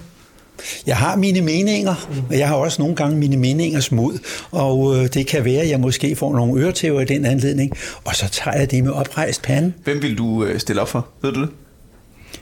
Jeg 0.86 0.96
har 0.96 1.16
mine 1.16 1.40
meninger, 1.40 2.24
og 2.30 2.38
jeg 2.38 2.48
har 2.48 2.54
også 2.54 2.82
nogle 2.82 2.96
gange 2.96 3.16
mine 3.16 3.36
meningers 3.36 3.92
mod, 3.92 4.18
og 4.50 4.96
øh, 4.96 5.08
det 5.14 5.26
kan 5.26 5.44
være, 5.44 5.60
at 5.60 5.68
jeg 5.68 5.80
måske 5.80 6.16
får 6.16 6.36
nogle 6.36 6.62
øretæver 6.62 7.00
i 7.00 7.04
den 7.04 7.24
anledning, 7.24 7.72
og 8.04 8.16
så 8.16 8.28
tager 8.28 8.58
jeg 8.58 8.70
det 8.70 8.84
med 8.84 8.92
oprejst 8.92 9.42
pande. 9.42 9.72
Hvem 9.84 10.02
vil 10.02 10.18
du 10.18 10.44
øh, 10.44 10.60
stille 10.60 10.82
op 10.82 10.88
for? 10.88 11.08
Ved 11.22 11.32
du 11.32 11.40
det? 11.40 11.48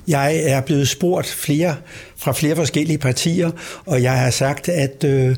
Jeg 0.09 0.37
er 0.45 0.61
blevet 0.61 0.89
spurgt 0.89 1.27
flere 1.27 1.77
fra 2.17 2.33
flere 2.33 2.57
forskellige 2.57 2.99
partier, 2.99 3.51
og 3.87 4.03
jeg 4.03 4.13
har 4.13 4.31
sagt, 4.31 4.69
at 4.69 5.05
øh, 5.05 5.37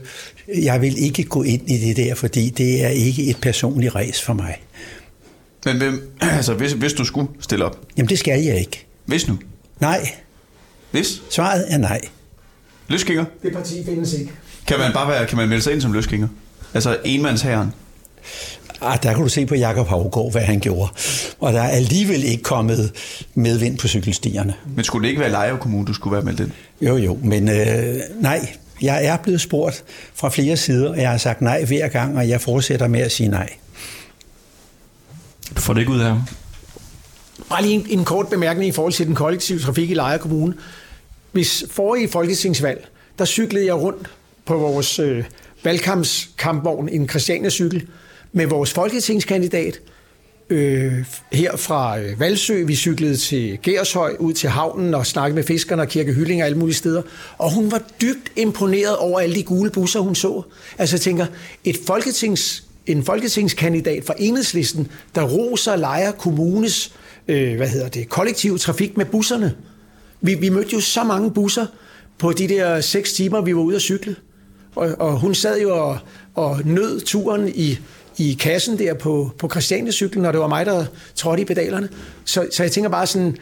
jeg 0.62 0.80
vil 0.80 1.04
ikke 1.04 1.24
gå 1.24 1.42
ind 1.42 1.70
i 1.70 1.78
det 1.78 1.96
der, 1.96 2.14
fordi 2.14 2.50
det 2.50 2.84
er 2.84 2.88
ikke 2.88 3.24
et 3.24 3.36
personligt 3.36 3.94
ræs 3.94 4.22
for 4.22 4.32
mig. 4.32 4.62
Men 5.64 5.76
hvem, 5.76 6.12
altså, 6.36 6.54
hvis, 6.54 6.72
hvis 6.72 6.92
du 6.92 7.04
skulle 7.04 7.28
stille 7.40 7.64
op? 7.64 7.80
Jamen, 7.96 8.08
det 8.08 8.18
skal 8.18 8.42
jeg 8.42 8.58
ikke. 8.58 8.86
Hvis 9.06 9.28
nu? 9.28 9.38
Nej. 9.80 10.10
Hvis? 10.90 11.22
Svaret 11.30 11.64
er 11.68 11.78
nej. 11.78 12.00
Løsgænger? 12.92 13.24
Det 13.42 13.52
parti 13.52 13.84
findes 13.84 14.12
ikke. 14.12 14.32
Kan 14.66 14.78
man 14.78 14.92
bare 14.92 15.08
være, 15.08 15.26
kan 15.26 15.38
man 15.38 15.48
melde 15.48 15.62
sig 15.62 15.72
ind 15.72 15.80
som 15.80 15.92
løsgænger? 15.92 16.28
Altså 16.74 16.98
enmandsherren? 17.04 17.72
Ah, 18.80 18.98
der 19.02 19.12
kan 19.12 19.22
du 19.22 19.28
se 19.28 19.46
på 19.46 19.54
Jakob 19.54 19.88
Havgård, 19.88 20.32
hvad 20.32 20.42
han 20.42 20.60
gjorde. 20.60 20.90
Og 21.40 21.52
der 21.52 21.62
er 21.62 21.68
alligevel 21.68 22.24
ikke 22.24 22.42
kommet 22.42 22.92
medvind 23.34 23.78
på 23.78 23.88
cykelstierne. 23.88 24.54
Men 24.76 24.84
skulle 24.84 25.02
det 25.02 25.08
ikke 25.08 25.20
være 25.20 25.30
Lejre 25.30 25.58
Kommune, 25.58 25.86
du 25.86 25.94
skulle 25.94 26.14
være 26.14 26.24
meldt 26.24 26.40
ind? 26.40 26.50
Jo, 26.80 26.96
jo, 26.96 27.18
men 27.22 27.48
øh, 27.48 27.96
nej. 28.20 28.48
Jeg 28.82 29.04
er 29.04 29.16
blevet 29.16 29.40
spurgt 29.40 29.84
fra 30.14 30.28
flere 30.28 30.56
sider, 30.56 30.88
og 30.88 31.00
jeg 31.00 31.10
har 31.10 31.18
sagt 31.18 31.40
nej 31.40 31.64
hver 31.64 31.88
gang, 31.88 32.16
og 32.16 32.28
jeg 32.28 32.40
fortsætter 32.40 32.88
med 32.88 33.00
at 33.00 33.12
sige 33.12 33.28
nej. 33.28 33.48
Du 35.56 35.60
får 35.60 35.72
det 35.74 35.80
ikke 35.80 35.92
ud 35.92 36.00
af 36.00 36.06
ham. 36.08 36.22
Bare 37.48 37.62
lige 37.62 37.74
en, 37.74 37.86
en 37.88 38.04
kort 38.04 38.28
bemærkning 38.28 38.68
i 38.68 38.72
forhold 38.72 38.92
til 38.92 39.06
den 39.06 39.14
kollektive 39.14 39.58
trafik 39.58 39.90
i 39.90 39.94
Lejre 39.94 40.18
Kommune. 40.18 40.54
Hvis 41.32 41.64
forrige 41.70 42.08
folketingsvalg, 42.08 42.88
der 43.18 43.24
cyklede 43.24 43.66
jeg 43.66 43.74
rundt 43.74 44.10
på 44.44 44.56
vores 44.56 44.98
øh, 44.98 45.24
valgkampskampvogn, 45.64 46.88
en 46.88 47.08
Christiania-cykel, 47.08 47.88
med 48.32 48.46
vores 48.46 48.72
folketingskandidat 48.72 49.80
øh, 50.50 50.92
her 51.32 51.56
fra 51.56 51.98
øh, 51.98 52.20
Valsø. 52.20 52.64
Vi 52.64 52.74
cyklede 52.74 53.16
til 53.16 53.58
Gershøj, 53.62 54.16
ud 54.18 54.32
til 54.32 54.48
havnen 54.48 54.94
og 54.94 55.06
snakkede 55.06 55.34
med 55.34 55.44
fiskerne 55.44 55.82
og 55.82 55.88
Kirke 55.88 56.12
Hylling 56.12 56.42
og 56.42 56.46
alle 56.46 56.58
mulige 56.58 56.76
steder. 56.76 57.02
Og 57.38 57.54
hun 57.54 57.72
var 57.72 57.82
dybt 58.00 58.32
imponeret 58.36 58.96
over 58.96 59.20
alle 59.20 59.34
de 59.34 59.42
gule 59.42 59.70
busser, 59.70 60.00
hun 60.00 60.14
så. 60.14 60.42
Altså 60.78 60.96
jeg 60.96 61.00
tænker, 61.00 61.26
et 61.64 61.76
folketings, 61.86 62.64
en 62.86 63.04
folketingskandidat 63.04 64.04
fra 64.04 64.14
Enhedslisten, 64.18 64.88
der 65.14 65.22
roser 65.22 65.76
Lejre 65.76 66.12
Kommunes 66.12 66.92
øh, 67.28 67.56
hvad 67.56 67.68
hedder 67.68 67.88
det, 67.88 68.08
kollektiv 68.08 68.58
trafik 68.58 68.96
med 68.96 69.04
busserne. 69.04 69.54
Vi, 70.22 70.34
vi 70.34 70.48
mødte 70.48 70.70
jo 70.72 70.80
så 70.80 71.04
mange 71.04 71.30
busser 71.30 71.66
på 72.18 72.32
de 72.32 72.48
der 72.48 72.80
seks 72.80 73.12
timer, 73.12 73.40
vi 73.40 73.56
var 73.56 73.62
ude 73.62 73.76
at 73.76 73.82
cykle. 73.82 74.16
Og, 74.74 74.94
og 74.98 75.20
hun 75.20 75.34
sad 75.34 75.60
jo 75.60 75.78
og, 75.78 75.98
og 76.34 76.60
nød 76.64 77.00
turen 77.00 77.52
i, 77.54 77.78
i 78.18 78.36
kassen 78.40 78.78
der 78.78 78.94
på, 78.94 79.30
på 79.38 79.48
Christiania-cyklen, 79.48 80.26
og 80.26 80.32
det 80.32 80.40
var 80.40 80.48
mig, 80.48 80.66
der 80.66 80.84
trådte 81.14 81.42
i 81.42 81.44
pedalerne. 81.44 81.88
Så, 82.24 82.46
så 82.52 82.62
jeg 82.62 82.72
tænker 82.72 82.90
bare 82.90 83.06
sådan, 83.06 83.36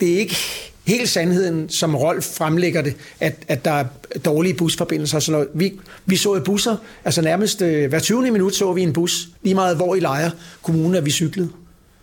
det 0.00 0.14
er 0.14 0.18
ikke 0.18 0.36
helt 0.84 1.08
sandheden, 1.08 1.68
som 1.68 1.94
Rolf 1.94 2.24
fremlægger 2.24 2.82
det, 2.82 2.94
at, 3.20 3.34
at 3.48 3.64
der 3.64 3.70
er 3.70 3.84
dårlige 4.24 4.54
busforbindelser 4.54 5.20
Så 5.20 5.32
når. 5.32 5.46
Vi, 5.54 5.72
vi 6.06 6.16
så 6.16 6.36
i 6.36 6.40
busser, 6.40 6.76
altså 7.04 7.22
nærmest 7.22 7.62
øh, 7.62 7.88
hver 7.88 7.98
20. 7.98 8.30
minut 8.30 8.54
så 8.54 8.72
vi 8.72 8.82
en 8.82 8.92
bus, 8.92 9.28
lige 9.42 9.54
meget 9.54 9.76
hvor 9.76 9.94
i 9.94 10.00
Lejre 10.00 10.30
kommunen, 10.62 10.94
at 10.94 11.04
vi 11.04 11.10
cyklede. 11.10 11.48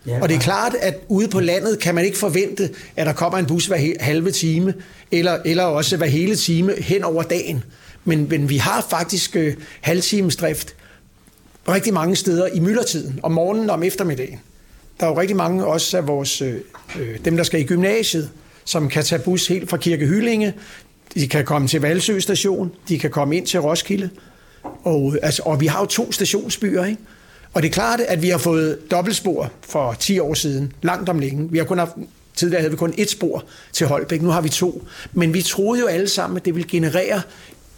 Ja, 0.08 0.22
og 0.22 0.30
det 0.30 0.36
er 0.36 0.40
klart, 0.40 0.76
at 0.82 0.96
ude 1.08 1.28
på 1.28 1.40
landet 1.40 1.80
kan 1.80 1.96
man 1.96 2.06
ikke 2.06 2.18
forvente, 2.18 2.70
at 2.96 3.08
der 3.08 3.14
kommer 3.14 3.40
en 3.40 3.46
bus 3.46 3.66
hver 3.66 3.94
halve 4.00 4.32
time, 4.32 4.74
eller, 5.12 5.40
eller 5.46 5.64
også 5.64 5.98
hver 5.98 6.08
hele 6.08 6.36
time 6.36 6.74
hen 6.78 7.04
over 7.04 7.24
dagen. 7.24 7.64
Men, 8.06 8.28
men 8.30 8.50
vi 8.50 8.58
har 8.58 8.88
faktisk 8.90 9.36
øh, 9.36 9.56
halvtimesdrift 9.82 10.76
rigtig 11.70 11.94
mange 11.94 12.16
steder 12.16 12.48
i 12.54 12.60
myldretiden, 12.60 13.20
om 13.24 13.32
morgenen 13.32 13.70
og 13.70 13.74
om 13.74 13.84
eftermiddagen. 13.84 14.40
Der 15.00 15.06
er 15.06 15.10
jo 15.10 15.20
rigtig 15.20 15.38
mange 15.38 15.66
også 15.66 15.98
af 15.98 16.08
vores, 16.08 16.42
øh, 16.42 16.56
øh, 17.00 17.18
dem 17.26 17.38
der 17.38 17.44
skal 17.44 17.60
i 17.60 17.64
gymnasiet, 17.64 18.30
som 18.66 18.90
kan 18.90 19.04
tage 19.04 19.22
bus 19.22 19.48
helt 19.48 19.70
fra 19.70 19.78
Kirke 19.78 20.06
Hyllinge, 20.06 20.54
de 21.16 21.28
kan 21.28 21.46
komme 21.46 21.68
til 21.68 21.82
Valsø 21.82 22.20
station, 22.20 22.72
de 22.90 23.00
kan 23.00 23.10
komme 23.10 23.38
ind 23.38 23.48
til 23.48 23.60
Roskilde, 23.60 24.10
og, 24.64 25.18
altså, 25.22 25.42
og 25.46 25.62
vi 25.62 25.66
har 25.66 25.80
jo 25.80 25.86
to 25.86 26.12
stationsbyer, 26.12 26.86
ikke? 26.86 27.02
Og 27.54 27.62
det 27.62 27.70
er 27.70 27.74
klart, 27.74 28.00
at 28.00 28.22
vi 28.22 28.30
har 28.30 28.38
fået 28.38 28.92
dobbeltspor 28.92 29.52
for 29.62 29.94
10 29.94 30.20
år 30.20 30.34
siden, 30.34 30.74
langt 30.82 31.10
om 31.10 31.20
længe. 31.20 31.52
Vi 31.52 31.58
har 31.58 31.66
kun 31.66 31.78
haft, 31.78 31.92
tidligere 32.36 32.62
havde 32.62 32.72
vi 32.72 32.78
kun 32.78 32.94
et 32.98 33.10
spor 33.10 33.44
til 33.74 33.88
Holbæk, 33.88 34.22
nu 34.22 34.30
har 34.30 34.42
vi 34.42 34.50
to. 34.50 34.88
Men 35.14 35.34
vi 35.34 35.42
troede 35.42 35.80
jo 35.82 35.88
alle 35.88 36.08
sammen, 36.08 36.38
at 36.38 36.46
det 36.46 36.56
ville 36.56 36.70
generere 36.70 37.22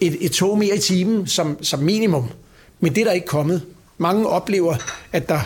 et, 0.00 0.16
et 0.20 0.32
tog 0.32 0.58
mere 0.58 0.76
i 0.76 0.78
timen 0.78 1.26
som, 1.26 1.62
som 1.62 1.80
minimum. 1.80 2.28
Men 2.80 2.94
det 2.94 3.00
er 3.00 3.04
der 3.04 3.12
ikke 3.12 3.26
kommet. 3.26 3.62
Mange 3.98 4.28
oplever, 4.28 4.74
at 5.12 5.28
der 5.28 5.40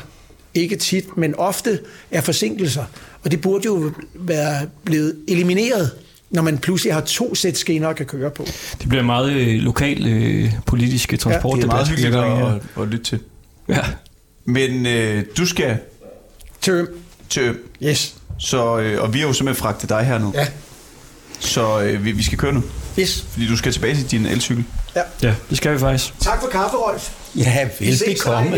ikke 0.54 0.76
tit, 0.76 1.16
men 1.16 1.34
ofte 1.34 1.78
er 2.10 2.20
forsinkelser. 2.20 2.84
Og 3.24 3.30
det 3.30 3.40
burde 3.40 3.64
jo 3.64 3.90
være 4.14 4.68
blevet 4.84 5.16
elimineret, 5.28 5.90
når 6.30 6.42
man 6.42 6.58
pludselig 6.58 6.94
har 6.94 7.00
to 7.00 7.34
sæt 7.34 7.56
skinner 7.56 7.88
at 7.88 7.96
kan 7.96 8.06
køre 8.06 8.30
på. 8.30 8.46
Det 8.80 8.88
bliver 8.88 9.02
meget 9.02 9.32
øh, 9.32 9.54
lokal 9.54 10.06
øh, 10.06 10.52
politiske 10.66 11.16
transport. 11.16 11.56
Det 11.56 11.64
er 11.64 11.66
meget 11.66 11.88
hyggeligt 11.88 12.14
at, 12.14 12.82
at 12.82 12.88
lytte 12.88 13.04
til. 13.04 13.20
Ja. 13.68 13.84
Men 14.44 14.86
øh, 14.86 15.24
du 15.38 15.46
skal 15.46 15.78
Til 16.60 16.88
til 17.28 17.42
Øm, 17.42 17.58
Yes. 17.82 18.14
så, 18.38 18.78
øh, 18.78 19.02
og 19.02 19.14
vi 19.14 19.18
har 19.20 19.26
jo 19.26 19.32
simpelthen 19.32 19.62
fragtet 19.62 19.88
dig 19.88 20.04
her 20.04 20.18
nu. 20.18 20.32
Ja. 20.34 20.46
Så 21.40 21.80
øh, 21.80 22.04
vi, 22.04 22.12
vi 22.12 22.22
skal 22.22 22.38
køre 22.38 22.52
nu, 22.52 22.62
Yes. 22.98 23.24
fordi 23.32 23.46
du 23.48 23.56
skal 23.56 23.72
tilbage 23.72 23.94
til 23.94 24.10
din 24.10 24.26
elcykel. 24.26 24.64
Ja. 24.96 25.00
ja, 25.22 25.34
det 25.50 25.56
skal 25.56 25.72
vi 25.74 25.78
faktisk. 25.78 26.14
Tak 26.20 26.40
for 26.40 26.48
kaffe, 26.48 26.76
Rolf. 26.76 27.10
Ja, 27.36 27.68
velbekomme. 27.80 28.56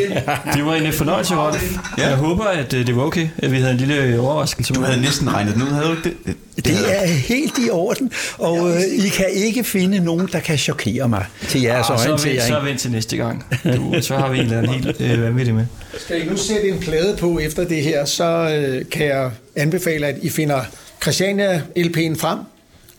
Det 0.54 0.64
var 0.66 0.74
en 0.74 0.86
øh, 0.86 0.92
fornøjelse, 0.92 1.34
Rolf. 1.36 1.76
Ja. 1.98 2.08
Jeg 2.08 2.16
håber, 2.16 2.44
at 2.44 2.72
øh, 2.74 2.86
det 2.86 2.96
var 2.96 3.02
okay, 3.02 3.28
at 3.38 3.52
vi 3.52 3.56
havde 3.56 3.70
en 3.72 3.76
lille 3.78 3.94
øh, 4.02 4.24
overraskelse. 4.24 4.74
Du 4.74 4.80
havde 4.82 5.00
næsten 5.00 5.34
regnet 5.34 5.54
den 5.54 5.62
ud, 5.62 5.68
havde 5.68 5.86
du 5.86 5.92
ikke 5.96 6.16
det? 6.26 6.36
Det, 6.56 7.02
er 7.02 7.06
helt 7.06 7.52
i 7.66 7.70
orden, 7.70 8.12
og 8.38 8.70
øh, 8.70 8.80
I 8.82 9.08
kan 9.08 9.26
ikke 9.32 9.64
finde 9.64 9.98
nogen, 9.98 10.28
der 10.32 10.40
kan 10.40 10.58
chokere 10.58 11.08
mig 11.08 11.26
til 11.48 11.62
jeres 11.62 11.90
Ah, 11.90 11.98
så, 11.98 12.08
vent, 12.08 12.20
orientering. 12.20 12.48
så 12.48 12.60
vent 12.60 12.80
til 12.80 12.90
næste 12.90 13.16
gang. 13.16 13.46
Du, 13.64 13.94
så 14.00 14.16
har 14.16 14.30
vi 14.30 14.38
en 14.38 14.44
eller 14.44 14.58
anden 14.58 14.72
helt 14.72 15.00
øh, 15.00 15.22
vanvittig 15.22 15.54
med. 15.54 15.66
Skal 15.98 16.26
I 16.26 16.30
nu 16.30 16.36
sætte 16.36 16.68
en 16.68 16.78
plade 16.80 17.16
på 17.16 17.38
efter 17.38 17.64
det 17.64 17.82
her, 17.82 18.04
så 18.04 18.24
øh, 18.24 18.84
kan 18.90 19.06
jeg 19.06 19.30
anbefale, 19.56 20.06
at 20.06 20.16
I 20.22 20.28
finder 20.28 20.60
Christiania 21.02 21.62
LP'en 21.78 22.18
frem 22.18 22.38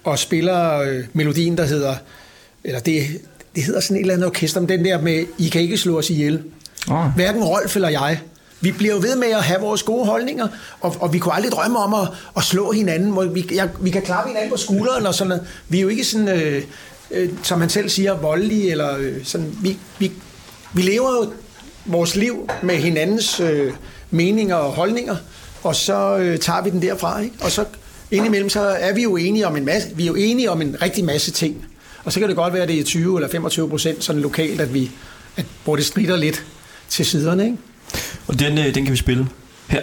og 0.03 0.19
spiller 0.19 0.79
øh, 0.79 1.03
melodien, 1.13 1.57
der 1.57 1.65
hedder, 1.65 1.95
eller 2.63 2.79
det, 2.79 3.03
det 3.55 3.63
hedder 3.63 3.79
sådan 3.81 3.97
et 3.97 4.01
eller 4.01 4.13
andet 4.13 4.27
orkester, 4.27 4.59
men 4.59 4.69
den 4.69 4.85
der 4.85 5.01
med, 5.01 5.25
I 5.37 5.47
kan 5.49 5.61
ikke 5.61 5.77
slå 5.77 5.97
os 5.97 6.09
ihjel. 6.09 6.41
Oh. 6.89 7.05
Hverken 7.15 7.43
Rolf 7.43 7.75
eller 7.75 7.89
jeg. 7.89 8.19
Vi 8.61 8.71
bliver 8.71 8.93
jo 8.93 8.99
ved 8.99 9.15
med 9.15 9.27
at 9.27 9.43
have 9.43 9.61
vores 9.61 9.83
gode 9.83 10.05
holdninger, 10.05 10.47
og, 10.81 10.95
og 10.99 11.13
vi 11.13 11.19
kunne 11.19 11.33
aldrig 11.33 11.51
drømme 11.51 11.79
om 11.79 11.93
at, 11.93 12.07
at 12.37 12.43
slå 12.43 12.71
hinanden. 12.71 13.11
Hvor 13.11 13.25
Vi, 13.25 13.49
jeg, 13.51 13.69
vi 13.79 13.89
kan 13.89 14.01
klappe 14.01 14.27
hinanden 14.27 14.51
på 14.51 14.57
skulderen 14.57 15.05
og 15.05 15.13
sådan 15.13 15.29
noget. 15.29 15.47
Vi 15.69 15.77
er 15.77 15.81
jo 15.81 15.87
ikke 15.87 16.03
sådan, 16.03 16.27
øh, 16.27 16.63
øh, 17.11 17.29
som 17.43 17.61
han 17.61 17.69
selv 17.69 17.89
siger, 17.89 18.17
voldelige, 18.17 18.71
eller 18.71 18.97
øh, 18.97 19.25
sådan. 19.25 19.57
Vi, 19.61 19.77
vi, 19.99 20.11
vi 20.73 20.81
lever 20.81 21.11
jo 21.11 21.31
vores 21.85 22.15
liv 22.15 22.49
med 22.63 22.75
hinandens 22.75 23.39
øh, 23.39 23.73
meninger 24.11 24.55
og 24.55 24.71
holdninger, 24.71 25.15
og 25.63 25.75
så 25.75 26.17
øh, 26.17 26.39
tager 26.39 26.61
vi 26.61 26.69
den 26.69 26.81
derfra, 26.81 27.19
ikke? 27.19 27.35
Og 27.41 27.51
så 27.51 27.65
indimellem, 28.11 28.49
så 28.49 28.61
er 28.61 28.93
vi 28.93 29.03
jo 29.03 29.15
enige 29.15 29.47
om 29.47 29.57
en 29.57 29.65
masse, 29.65 29.89
vi 29.95 30.03
er 30.03 30.07
jo 30.07 30.15
enige 30.15 30.51
om 30.51 30.61
en 30.61 30.81
rigtig 30.81 31.05
masse 31.05 31.31
ting. 31.31 31.65
Og 32.03 32.13
så 32.13 32.19
kan 32.19 32.29
det 32.29 32.35
godt 32.35 32.53
være, 32.53 32.63
at 32.63 32.69
det 32.69 32.79
er 32.79 32.83
20 32.83 33.17
eller 33.17 33.29
25 33.29 33.69
procent 33.69 34.03
sådan 34.03 34.21
lokalt, 34.21 34.61
at 34.61 34.73
vi, 34.73 34.91
at, 35.37 35.45
hvor 35.63 35.75
det 35.75 35.85
strider 35.85 36.15
lidt 36.15 36.45
til 36.89 37.05
siderne, 37.05 37.45
ikke? 37.45 37.57
Og 38.27 38.39
den, 38.39 38.57
øh, 38.57 38.75
den 38.75 38.83
kan 38.85 38.91
vi 38.91 38.97
spille 38.97 39.27
her. 39.67 39.81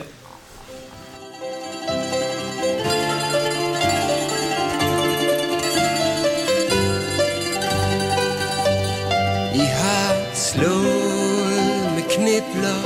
I 9.54 9.66
har 9.80 10.34
slået 10.34 11.92
med 11.94 12.02
knibler 12.10 12.80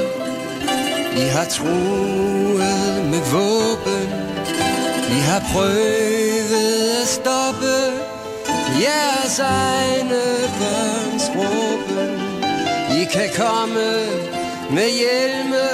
I 1.17 1.29
har 1.29 1.45
troet 1.45 3.05
med 3.11 3.23
våben 3.33 4.09
I 5.11 5.21
har 5.21 5.43
prøvet 5.53 7.03
at 7.03 7.09
stoppe 7.09 8.09
jeres 8.81 9.39
egne 9.39 10.23
børns 10.59 11.31
råben. 11.37 12.11
I 13.01 13.05
kan 13.13 13.29
komme 13.37 13.87
med 14.71 14.91
hjelme 15.01 15.69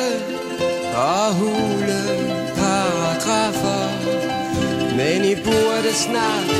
og 0.97 1.35
hule 1.35 2.01
paragrafer, 2.57 3.89
men 4.97 5.25
I 5.25 5.35
burde 5.35 5.93
snart 5.95 6.51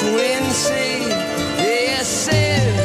kunne 0.00 0.24
indse, 0.36 0.84
det 1.58 1.80
er 1.98 2.04
selv, 2.04 2.79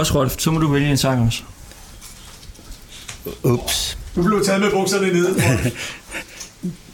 også, 0.00 0.14
Rolf, 0.14 0.34
så 0.38 0.50
må 0.50 0.60
du 0.60 0.72
vælge 0.72 0.90
en 0.90 0.96
sang 0.96 1.26
også. 1.26 1.42
Ups. 3.42 3.98
Du 4.16 4.22
blev 4.22 4.44
taget 4.44 4.60
med 4.60 4.70
bukserne 4.70 5.12
nede. 5.12 5.42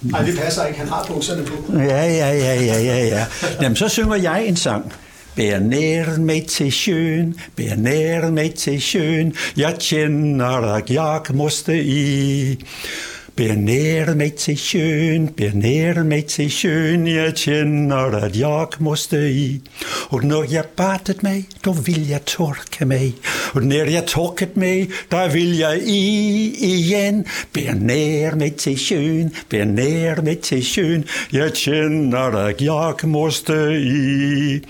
Nej, 0.02 0.22
det 0.26 0.38
passer 0.38 0.64
ikke. 0.64 0.78
Han 0.78 0.88
har 0.88 1.04
bukserne 1.08 1.44
på. 1.44 1.72
Ja, 1.72 2.04
ja, 2.04 2.30
ja, 2.32 2.62
ja, 2.62 2.80
ja, 2.82 3.06
ja. 3.06 3.26
Jamen, 3.62 3.76
så 3.76 3.88
synger 3.88 4.16
jeg 4.16 4.46
en 4.46 4.56
sang. 4.56 4.92
Bær 5.36 5.58
nær 5.58 6.18
mig 6.18 6.46
til 6.46 6.72
sjøen, 6.72 7.34
bær 7.56 7.74
nær 7.76 8.30
mig 8.30 8.54
til 8.54 8.82
sjøen, 8.82 9.34
jeg 9.56 9.76
kender, 9.80 10.46
at 10.46 10.90
jeg 10.90 11.20
måste 11.34 11.84
i. 11.84 12.64
Bær 13.36 14.14
mig 14.14 14.34
til 14.34 14.56
sjøen, 14.58 15.28
bær 15.28 16.02
mig 16.02 16.24
til 16.24 16.50
sjøen, 16.50 17.06
jeg 17.06 17.34
kender, 17.34 17.96
at 17.96 18.36
jeg 18.36 18.66
måste 18.78 19.32
i. 19.32 19.60
Og 20.08 20.24
når 20.24 20.44
jeg 20.50 20.64
badet 20.76 21.22
mig, 21.22 21.44
då 21.64 21.72
vil 21.72 22.08
jeg 22.08 22.24
torke 22.24 22.84
mig. 22.84 23.14
Og 23.54 23.62
når 23.62 23.90
jeg 23.90 24.06
torket 24.06 24.56
mig, 24.56 24.88
der 25.10 25.32
vil 25.32 25.56
jeg 25.56 25.82
i 25.82 26.54
igen. 26.60 27.26
Bær 27.52 28.34
mig 28.34 28.54
til 28.54 28.78
sjøen, 28.78 29.34
bær 29.48 30.22
mig 30.22 30.38
til 30.38 30.64
sjøen, 30.64 31.04
jeg 31.32 31.52
kender, 31.52 32.36
at 32.36 32.60
jeg 32.60 32.94
måste 33.04 33.82
i. 33.82 34.60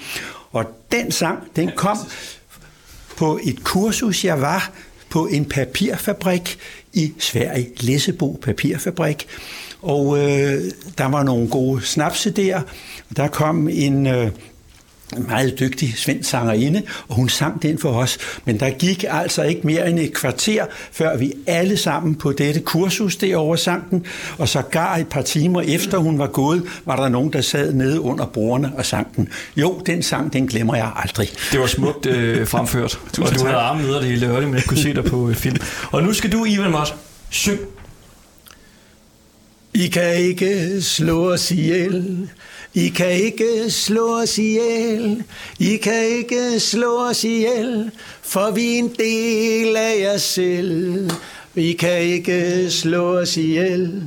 Og 0.52 0.64
den 0.92 1.12
sang, 1.12 1.38
den 1.56 1.70
kom 1.76 1.98
på 3.16 3.38
et 3.44 3.64
kursus, 3.64 4.24
jeg 4.24 4.40
var 4.40 4.70
på 5.10 5.26
en 5.26 5.44
papirfabrik 5.44 6.58
i 6.96 7.12
Sverige, 7.18 7.70
Lessebo 7.80 8.38
Papirfabrik. 8.42 9.26
Og 9.82 10.18
øh, 10.18 10.60
der 10.98 11.04
var 11.04 11.22
nogle 11.22 11.48
gode 11.48 11.82
snapse 11.82 12.30
der. 12.30 12.60
Der 13.16 13.28
kom 13.28 13.68
en 13.68 14.06
øh, 14.06 14.30
meget 15.18 15.58
dygtig 15.60 15.94
svensk 15.96 16.30
sangerinde, 16.30 16.82
og 17.08 17.14
hun 17.14 17.28
sang 17.28 17.62
den 17.62 17.78
for 17.78 17.90
os. 17.90 18.18
Men 18.44 18.60
der 18.60 18.70
gik 18.70 19.04
altså 19.08 19.42
ikke 19.42 19.60
mere 19.64 19.90
end 19.90 19.98
et 19.98 20.14
kvarter, 20.14 20.64
før 20.92 21.16
vi 21.16 21.32
alle 21.46 21.76
sammen 21.76 22.14
på 22.14 22.32
dette 22.32 22.60
kursus 22.60 23.16
derovre 23.16 23.58
sang 23.58 23.90
den. 23.90 24.06
Og 24.38 24.48
så 24.48 24.62
gar 24.62 24.96
et 24.96 25.08
par 25.08 25.22
timer 25.22 25.60
efter 25.60 25.98
hun 25.98 26.18
var 26.18 26.26
gået, 26.26 26.62
var 26.84 26.96
der 26.96 27.08
nogen, 27.08 27.32
der 27.32 27.40
sad 27.40 27.72
nede 27.72 28.00
under 28.00 28.26
bordene 28.26 28.72
og 28.76 28.86
sang 28.86 29.16
den. 29.16 29.28
Jo, 29.56 29.82
den 29.86 30.02
sang, 30.02 30.32
den 30.32 30.46
glemmer 30.46 30.76
jeg 30.76 30.92
aldrig. 30.96 31.28
Det 31.52 31.60
var 31.60 31.66
smukt 31.66 32.06
øh, 32.06 32.46
fremført. 32.56 32.98
og 33.20 33.34
du 33.34 33.44
havde 33.44 33.56
armen 33.56 33.84
nede, 33.84 33.96
og 33.96 34.02
det 34.02 34.10
hele 34.10 34.26
hørte, 34.26 34.46
men 34.46 34.54
jeg 34.54 34.64
kunne 34.64 34.78
se 34.80 34.94
dig 34.94 35.04
på 35.04 35.28
øh, 35.28 35.34
film. 35.34 35.56
Og 35.90 36.02
nu 36.02 36.12
skal 36.12 36.32
du, 36.32 36.44
Ivan 36.44 36.70
Mott, 36.70 36.94
syng. 37.30 37.60
I 39.74 39.88
kan 39.88 40.14
ikke 40.14 40.82
slå 40.82 41.32
os 41.32 41.50
ihjel. 41.50 42.28
I 42.76 42.88
kan 42.88 43.10
ikke 43.10 43.70
slå 43.70 44.20
os 44.22 44.38
ihjel. 44.38 45.24
I 45.58 45.76
kan 45.76 46.04
ikke 46.04 46.60
slå 46.60 47.08
os 47.08 47.24
ihjel. 47.24 47.90
For 48.22 48.50
vi 48.50 48.74
er 48.74 48.78
en 48.78 48.88
del 48.88 49.76
af 49.76 49.98
jer 50.00 50.18
selv. 50.18 51.10
I 51.54 51.72
kan 51.72 51.98
ikke 52.00 52.70
slå 52.70 53.18
os 53.18 53.36
ihjel. 53.36 54.02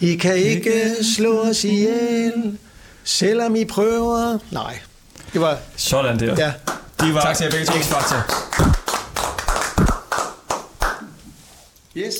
I 0.00 0.16
kan 0.16 0.36
ikke 0.36 0.96
slå 1.16 1.40
os 1.40 1.64
ihjel. 1.64 2.58
Selvom 3.04 3.56
I 3.56 3.64
prøver. 3.64 4.38
Nej. 4.50 4.78
Det 5.32 5.40
var... 5.40 5.58
Sådan 5.76 6.20
der. 6.20 6.34
Ja. 6.38 6.52
Det 7.00 7.14
var 7.14 7.20
Tak 7.20 7.36
til 7.36 7.44
jer 7.44 7.50
begge 7.50 7.66
to. 7.66 7.74
Yes. 11.96 12.14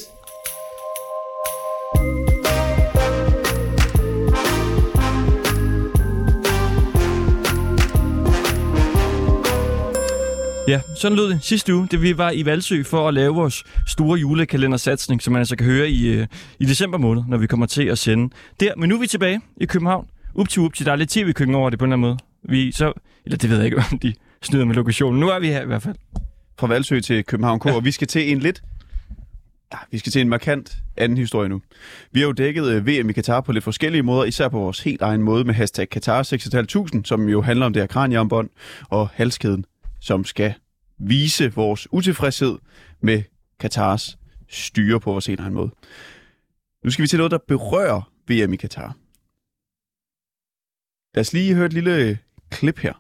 Ja, 10.68 10.80
sådan 10.96 11.16
lød 11.16 11.28
det 11.28 11.44
sidste 11.44 11.74
uge, 11.74 11.88
det 11.90 12.02
vi 12.02 12.18
var 12.18 12.30
i 12.30 12.44
Valsø 12.44 12.82
for 12.82 13.08
at 13.08 13.14
lave 13.14 13.34
vores 13.34 13.64
store 13.86 14.18
julekalendersatsning, 14.18 15.22
som 15.22 15.32
man 15.32 15.40
altså 15.40 15.56
kan 15.56 15.66
høre 15.66 15.88
i, 15.88 16.06
øh, 16.06 16.26
i 16.58 16.64
december 16.64 16.98
måned, 16.98 17.22
når 17.28 17.36
vi 17.36 17.46
kommer 17.46 17.66
til 17.66 17.84
at 17.84 17.98
sende. 17.98 18.34
Der, 18.60 18.72
men 18.76 18.88
nu 18.88 18.94
er 18.96 19.00
vi 19.00 19.06
tilbage 19.06 19.40
i 19.56 19.66
København. 19.66 20.08
Up 20.34 20.48
til 20.48 20.62
up 20.62 20.74
til, 20.74 20.86
der 20.86 20.92
er 20.92 20.96
lidt 20.96 21.10
tv-køkken 21.10 21.54
over 21.54 21.70
det 21.70 21.78
på 21.78 21.84
en 21.84 21.92
eller 21.92 22.08
anden 22.08 22.18
måde. 22.42 22.56
Vi 22.58 22.72
så, 22.72 22.92
eller 23.24 23.38
det 23.38 23.50
ved 23.50 23.56
jeg 23.56 23.64
ikke, 23.64 23.76
om 23.92 23.98
de 23.98 24.14
snyder 24.42 24.64
med 24.64 24.74
lokationen. 24.74 25.20
Nu 25.20 25.28
er 25.28 25.38
vi 25.38 25.46
her 25.46 25.62
i 25.62 25.66
hvert 25.66 25.82
fald. 25.82 25.96
Fra 26.58 26.66
Valsø 26.66 27.00
til 27.00 27.24
København 27.24 27.60
K, 27.60 27.66
og 27.66 27.84
vi 27.84 27.90
skal 27.90 28.06
til 28.06 28.32
en 28.32 28.38
lidt... 28.38 28.62
Ja, 29.72 29.78
vi 29.90 29.98
skal 29.98 30.12
til 30.12 30.20
en 30.20 30.28
markant 30.28 30.76
anden 30.96 31.18
historie 31.18 31.48
nu. 31.48 31.62
Vi 32.12 32.20
har 32.20 32.26
jo 32.26 32.32
dækket 32.32 32.66
øh, 32.66 32.86
VM 32.86 33.10
i 33.10 33.12
Katar 33.12 33.40
på 33.40 33.52
lidt 33.52 33.64
forskellige 33.64 34.02
måder, 34.02 34.24
især 34.24 34.48
på 34.48 34.58
vores 34.58 34.80
helt 34.80 35.02
egen 35.02 35.22
måde 35.22 35.44
med 35.44 35.54
hashtag 35.54 35.88
Katar 35.88 36.22
6500, 36.22 37.06
som 37.06 37.28
jo 37.28 37.42
handler 37.42 37.66
om 37.66 37.72
det 37.72 37.82
her 37.82 37.86
kraniarmbånd 37.86 38.48
og 38.88 39.08
halskæden, 39.14 39.64
som 40.00 40.24
skal 40.24 40.54
vise 40.98 41.54
vores 41.54 41.92
utilfredshed 41.92 42.58
med 43.00 43.22
Katars 43.60 44.18
styre 44.48 45.00
på 45.00 45.12
vores 45.12 45.26
en 45.26 45.32
eller 45.32 45.44
anden 45.44 45.54
måde. 45.54 45.70
Nu 46.84 46.90
skal 46.90 47.02
vi 47.02 47.08
til 47.08 47.16
noget, 47.16 47.30
der 47.30 47.38
berører 47.48 48.12
VM 48.28 48.52
i 48.52 48.56
Katar. 48.56 48.96
Lad 51.14 51.20
os 51.20 51.32
lige 51.32 51.54
høre 51.54 51.66
et 51.66 51.72
lille 51.72 52.18
klip 52.50 52.78
her. 52.78 52.92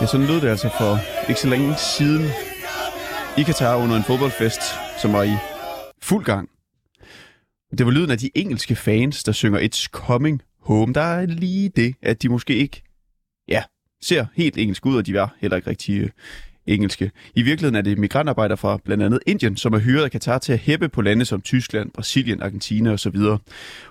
Ja, 0.00 0.06
sådan 0.06 0.26
lød 0.26 0.40
det 0.40 0.48
altså 0.48 0.68
for 0.78 0.98
ikke 1.28 1.40
så 1.40 1.48
længe 1.48 1.76
siden 1.76 2.51
i 3.38 3.42
Katar 3.42 3.76
under 3.76 3.96
en 3.96 4.04
fodboldfest, 4.04 4.60
som 5.02 5.12
var 5.12 5.22
i 5.22 5.36
fuld 6.02 6.24
gang. 6.24 6.48
Det 7.78 7.86
var 7.86 7.92
lyden 7.92 8.10
af 8.10 8.18
de 8.18 8.30
engelske 8.34 8.76
fans, 8.76 9.24
der 9.24 9.32
synger 9.32 9.60
It's 9.60 9.86
Coming 9.90 10.42
Home. 10.60 10.94
Der 10.94 11.00
er 11.00 11.26
lige 11.26 11.68
det, 11.68 11.94
at 12.02 12.22
de 12.22 12.28
måske 12.28 12.54
ikke 12.54 12.82
ja, 13.48 13.62
ser 14.02 14.26
helt 14.34 14.58
engelsk 14.58 14.86
ud, 14.86 14.96
og 14.96 15.06
de 15.06 15.16
er 15.16 15.28
heller 15.40 15.56
ikke 15.56 15.70
rigtig 15.70 16.00
øh, 16.00 16.08
engelske. 16.66 17.10
I 17.34 17.42
virkeligheden 17.42 17.74
er 17.74 17.82
det 17.82 17.98
migrantarbejdere 17.98 18.56
fra 18.56 18.78
blandt 18.84 19.02
andet 19.02 19.20
Indien, 19.26 19.56
som 19.56 19.72
er 19.72 19.78
hyret 19.78 20.04
af 20.04 20.10
Katar 20.10 20.38
til 20.38 20.52
at 20.52 20.58
hæppe 20.58 20.88
på 20.88 21.02
lande 21.02 21.24
som 21.24 21.40
Tyskland, 21.40 21.90
Brasilien, 21.90 22.42
Argentina 22.42 22.92
osv. 22.92 23.16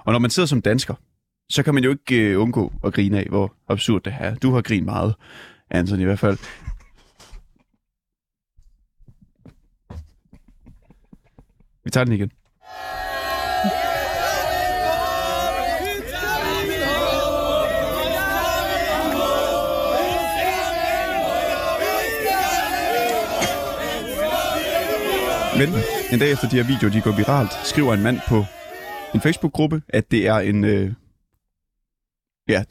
Og 0.05 0.13
når 0.13 0.19
man 0.19 0.29
sidder 0.29 0.47
som 0.47 0.61
dansker, 0.61 0.93
så 1.51 1.63
kan 1.63 1.73
man 1.73 1.83
jo 1.83 1.89
ikke 1.89 2.15
øh, 2.15 2.41
undgå 2.41 2.73
at 2.83 2.93
grine 2.93 3.19
af, 3.19 3.25
hvor 3.29 3.53
absurd 3.67 4.01
det 4.03 4.15
er. 4.19 4.35
Du 4.35 4.53
har 4.53 4.61
grinet 4.61 4.85
meget, 4.85 5.15
Anthony 5.71 6.01
i 6.01 6.05
hvert 6.05 6.19
fald. 6.19 6.37
Vi 11.83 11.89
tager 11.89 12.05
den 12.05 12.13
igen. 12.13 12.31
Men 25.57 25.69
en 26.11 26.19
dag 26.19 26.31
efter 26.31 26.49
de 26.49 26.55
her 26.55 26.63
videoer, 26.63 26.91
de 26.91 27.01
går 27.01 27.11
viralt, 27.11 27.51
skriver 27.63 27.93
en 27.93 28.03
mand 28.03 28.19
på 28.27 28.45
en 29.13 29.21
Facebook-gruppe, 29.21 29.81
at 29.89 30.11
det 30.11 30.27
er 30.27 30.35
en... 30.35 30.63
Øh, 30.63 30.93
ja, 32.49 32.63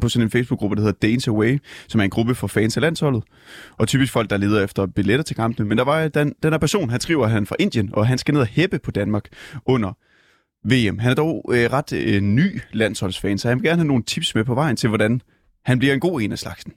på 0.00 0.08
sådan 0.08 0.26
en 0.26 0.30
Facebook-gruppe, 0.30 0.76
der 0.76 0.82
hedder 0.82 0.98
Danes 1.08 1.28
Away, 1.28 1.58
som 1.88 2.00
er 2.00 2.04
en 2.04 2.10
gruppe 2.10 2.34
for 2.34 2.46
fans 2.46 2.76
af 2.76 2.80
landsholdet, 2.80 3.24
og 3.78 3.88
typisk 3.88 4.12
folk, 4.12 4.30
der 4.30 4.36
leder 4.36 4.64
efter 4.64 4.86
billetter 4.86 5.22
til 5.22 5.36
kampene. 5.36 5.68
Men 5.68 5.78
der 5.78 5.84
var 5.84 6.08
den, 6.08 6.34
den 6.42 6.52
her 6.52 6.58
person, 6.58 6.90
han 6.90 7.00
skriver, 7.00 7.26
han 7.26 7.46
fra 7.46 7.56
Indien, 7.58 7.90
og 7.92 8.06
han 8.06 8.18
skal 8.18 8.34
ned 8.34 8.40
og 8.40 8.46
hæppe 8.46 8.78
på 8.78 8.90
Danmark 8.90 9.24
under 9.66 9.92
VM. 10.64 10.98
Han 10.98 11.10
er 11.10 11.14
dog 11.14 11.50
øh, 11.52 11.72
ret 11.72 11.92
øh, 11.92 12.20
ny 12.20 12.60
landsholdsfan, 12.72 13.38
så 13.38 13.48
han 13.48 13.58
vil 13.58 13.64
gerne 13.64 13.78
have 13.78 13.88
nogle 13.88 14.02
tips 14.02 14.34
med 14.34 14.44
på 14.44 14.54
vejen 14.54 14.76
til, 14.76 14.88
hvordan 14.88 15.22
han 15.64 15.78
bliver 15.78 15.94
en 15.94 16.00
god 16.00 16.20
en 16.20 16.32
af 16.32 16.38
slagsen. 16.38 16.72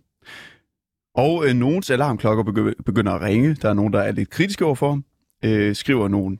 Og 1.15 1.47
øh, 1.47 1.53
nogens 1.53 1.89
alarmklokker 1.89 2.73
begynder 2.85 3.11
at 3.11 3.21
ringe. 3.21 3.55
Der 3.61 3.69
er 3.69 3.73
nogen, 3.73 3.93
der 3.93 3.99
er 3.99 4.11
lidt 4.11 4.29
kritiske 4.29 4.65
overfor 4.65 4.89
ham. 4.89 5.05
Øh, 5.45 5.75
skriver 5.75 6.07
nogle 6.07 6.37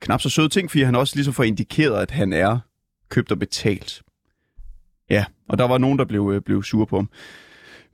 knap 0.00 0.20
så 0.20 0.30
søde 0.30 0.48
ting, 0.48 0.70
fordi 0.70 0.82
han 0.82 0.94
også 0.94 1.16
ligesom 1.16 1.34
får 1.34 1.44
indikeret, 1.44 2.02
at 2.02 2.10
han 2.10 2.32
er 2.32 2.58
købt 3.08 3.32
og 3.32 3.38
betalt. 3.38 4.02
Ja, 5.10 5.24
og 5.48 5.58
der 5.58 5.68
var 5.68 5.78
nogen, 5.78 5.98
der 5.98 6.04
blev, 6.04 6.30
øh, 6.34 6.40
blev 6.42 6.62
sure 6.62 6.86
på 6.86 6.96
ham. 6.96 7.10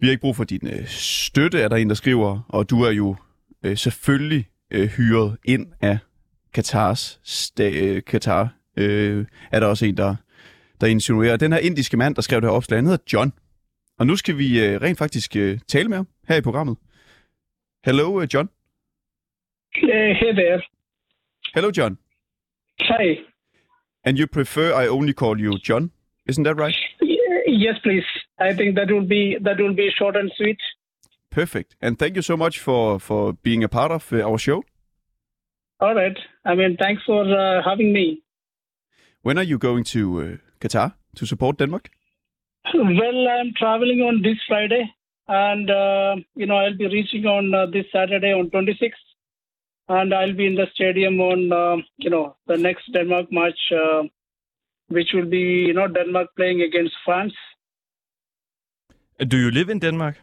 Vi 0.00 0.06
har 0.06 0.10
ikke 0.10 0.20
brug 0.20 0.36
for 0.36 0.44
din 0.44 0.66
øh, 0.66 0.86
støtte, 0.86 1.60
er 1.60 1.68
der 1.68 1.76
en, 1.76 1.88
der 1.88 1.94
skriver, 1.94 2.40
og 2.48 2.70
du 2.70 2.82
er 2.82 2.90
jo 2.90 3.16
øh, 3.64 3.76
selvfølgelig 3.76 4.48
øh, 4.70 4.86
hyret 4.88 5.36
ind 5.44 5.66
af 5.80 5.98
Katars 6.54 7.20
sta- 7.24 7.84
øh, 7.84 8.02
Katar. 8.02 8.54
Øh, 8.76 9.26
er 9.52 9.60
der 9.60 9.66
også 9.66 9.86
en, 9.86 9.96
der, 9.96 10.16
der 10.80 10.86
insinuerer. 10.86 11.36
Den 11.36 11.52
her 11.52 11.58
indiske 11.58 11.96
mand, 11.96 12.14
der 12.14 12.22
skrev 12.22 12.40
det 12.40 12.48
her 12.50 12.56
opslag, 12.56 12.78
han 12.78 12.84
hedder 12.84 13.04
John. 13.12 13.32
Og 13.98 14.06
nu 14.06 14.16
skal 14.16 14.38
vi 14.38 14.64
øh, 14.64 14.80
rent 14.82 14.98
faktisk 14.98 15.36
øh, 15.36 15.58
tale 15.68 15.88
med 15.88 15.96
ham 15.96 16.08
her 16.28 16.36
i 16.36 16.40
programmet. 16.40 16.76
Hello, 17.84 18.20
uh, 18.20 18.34
John. 18.34 18.48
Hey 19.74 20.32
there. 20.32 20.62
Hello, 21.54 21.70
John. 21.76 21.98
Hi. 22.80 23.18
And 24.04 24.18
you 24.18 24.26
prefer 24.32 24.82
I 24.84 24.88
only 24.88 25.12
call 25.12 25.40
you 25.40 25.58
John? 25.68 25.90
Isn't 26.28 26.44
that 26.44 26.56
right? 26.58 26.76
Yes, 27.56 27.76
please. 27.84 28.04
I 28.40 28.52
think 28.52 28.74
that 28.74 28.90
will 28.90 29.06
be 29.06 29.38
that 29.40 29.60
will 29.60 29.74
be 29.74 29.88
short 29.96 30.16
and 30.16 30.30
sweet. 30.36 30.58
Perfect. 31.30 31.76
And 31.80 31.98
thank 31.98 32.16
you 32.16 32.22
so 32.22 32.36
much 32.36 32.58
for, 32.58 32.98
for 33.00 33.32
being 33.32 33.62
a 33.64 33.68
part 33.68 33.92
of 33.92 34.12
uh, 34.12 34.28
our 34.28 34.38
show. 34.38 34.64
All 35.80 35.94
right. 35.94 36.16
I 36.44 36.54
mean, 36.54 36.76
thanks 36.78 37.02
for 37.04 37.22
uh, 37.22 37.62
having 37.64 37.92
me. 37.92 38.22
When 39.22 39.38
are 39.38 39.44
you 39.44 39.58
going 39.58 39.84
to 39.84 40.20
uh, 40.20 40.36
Qatar 40.60 40.94
to 41.16 41.26
support 41.26 41.58
Denmark? 41.58 41.90
Well, 42.74 43.28
I'm 43.28 43.52
traveling 43.56 44.00
on 44.00 44.22
this 44.22 44.38
Friday, 44.48 44.90
and 45.28 45.70
uh, 45.70 46.16
you 46.34 46.46
know 46.46 46.56
I'll 46.56 46.76
be 46.76 46.86
reaching 46.86 47.24
on 47.26 47.54
uh, 47.54 47.66
this 47.66 47.84
Saturday 47.92 48.32
on 48.32 48.50
26th, 48.50 48.90
and 49.88 50.14
I'll 50.14 50.34
be 50.34 50.46
in 50.46 50.54
the 50.54 50.66
stadium 50.74 51.20
on 51.20 51.52
uh, 51.52 51.82
you 51.98 52.10
know 52.10 52.36
the 52.46 52.56
next 52.56 52.90
Denmark 52.92 53.30
match, 53.30 53.60
which 54.88 55.10
will 55.14 55.28
be 55.28 55.64
you 55.68 55.74
know 55.74 55.88
Denmark 55.88 56.28
playing 56.36 56.62
against 56.62 56.94
France. 57.04 57.34
Do 59.18 59.36
you 59.36 59.50
live 59.50 59.70
in 59.70 59.78
Denmark? 59.78 60.16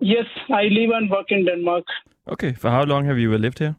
Yes, 0.00 0.26
I 0.48 0.64
live 0.64 0.90
and 0.94 1.10
work 1.10 1.30
in 1.30 1.44
Denmark. 1.44 1.84
Okay. 2.28 2.52
For 2.52 2.70
how 2.70 2.84
long 2.84 3.04
have 3.06 3.18
you 3.18 3.36
lived 3.36 3.58
here? 3.58 3.76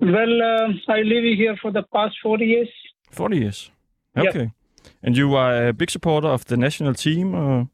Well, 0.00 0.42
uh, 0.42 0.68
I 0.88 1.02
live 1.02 1.24
here 1.36 1.56
for 1.60 1.72
the 1.72 1.82
past 1.92 2.16
40 2.22 2.44
years. 2.44 2.68
40 3.10 3.36
years. 3.36 3.70
Okay. 4.16 4.52
And 5.02 5.16
you 5.16 5.34
are 5.34 5.68
a 5.68 5.72
big 5.72 5.90
supporter 5.90 6.28
of 6.28 6.44
the 6.46 6.56
national 6.56 6.94
team? 6.94 7.34
Or? 7.34 7.68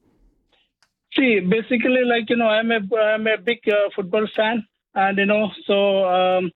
See, 1.16 1.41
basically, 1.41 2.05
like 2.05 2.29
you 2.29 2.37
know, 2.37 2.49
I'm 2.49 2.70
a 2.72 2.81
I'm 2.97 3.27
a 3.27 3.39
big 3.39 3.59
uh, 3.68 3.91
football 3.95 4.27
fan, 4.35 4.66
and 4.95 5.18
you 5.18 5.27
know, 5.27 5.51
so 5.66 6.05
um, 6.07 6.51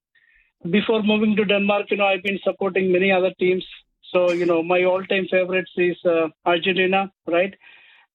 before 0.69 1.01
moving 1.01 1.35
to 1.37 1.45
Denmark, 1.45 1.91
you 1.91 1.97
know, 1.97 2.05
I've 2.05 2.23
been 2.23 2.39
supporting 2.43 2.91
many 2.91 3.11
other 3.11 3.31
teams. 3.39 3.65
So 4.11 4.31
you 4.31 4.45
know, 4.45 4.63
my 4.63 4.83
all-time 4.83 5.27
favorites 5.29 5.71
is 5.77 5.97
uh, 6.05 6.27
Argentina, 6.45 7.11
right? 7.27 7.53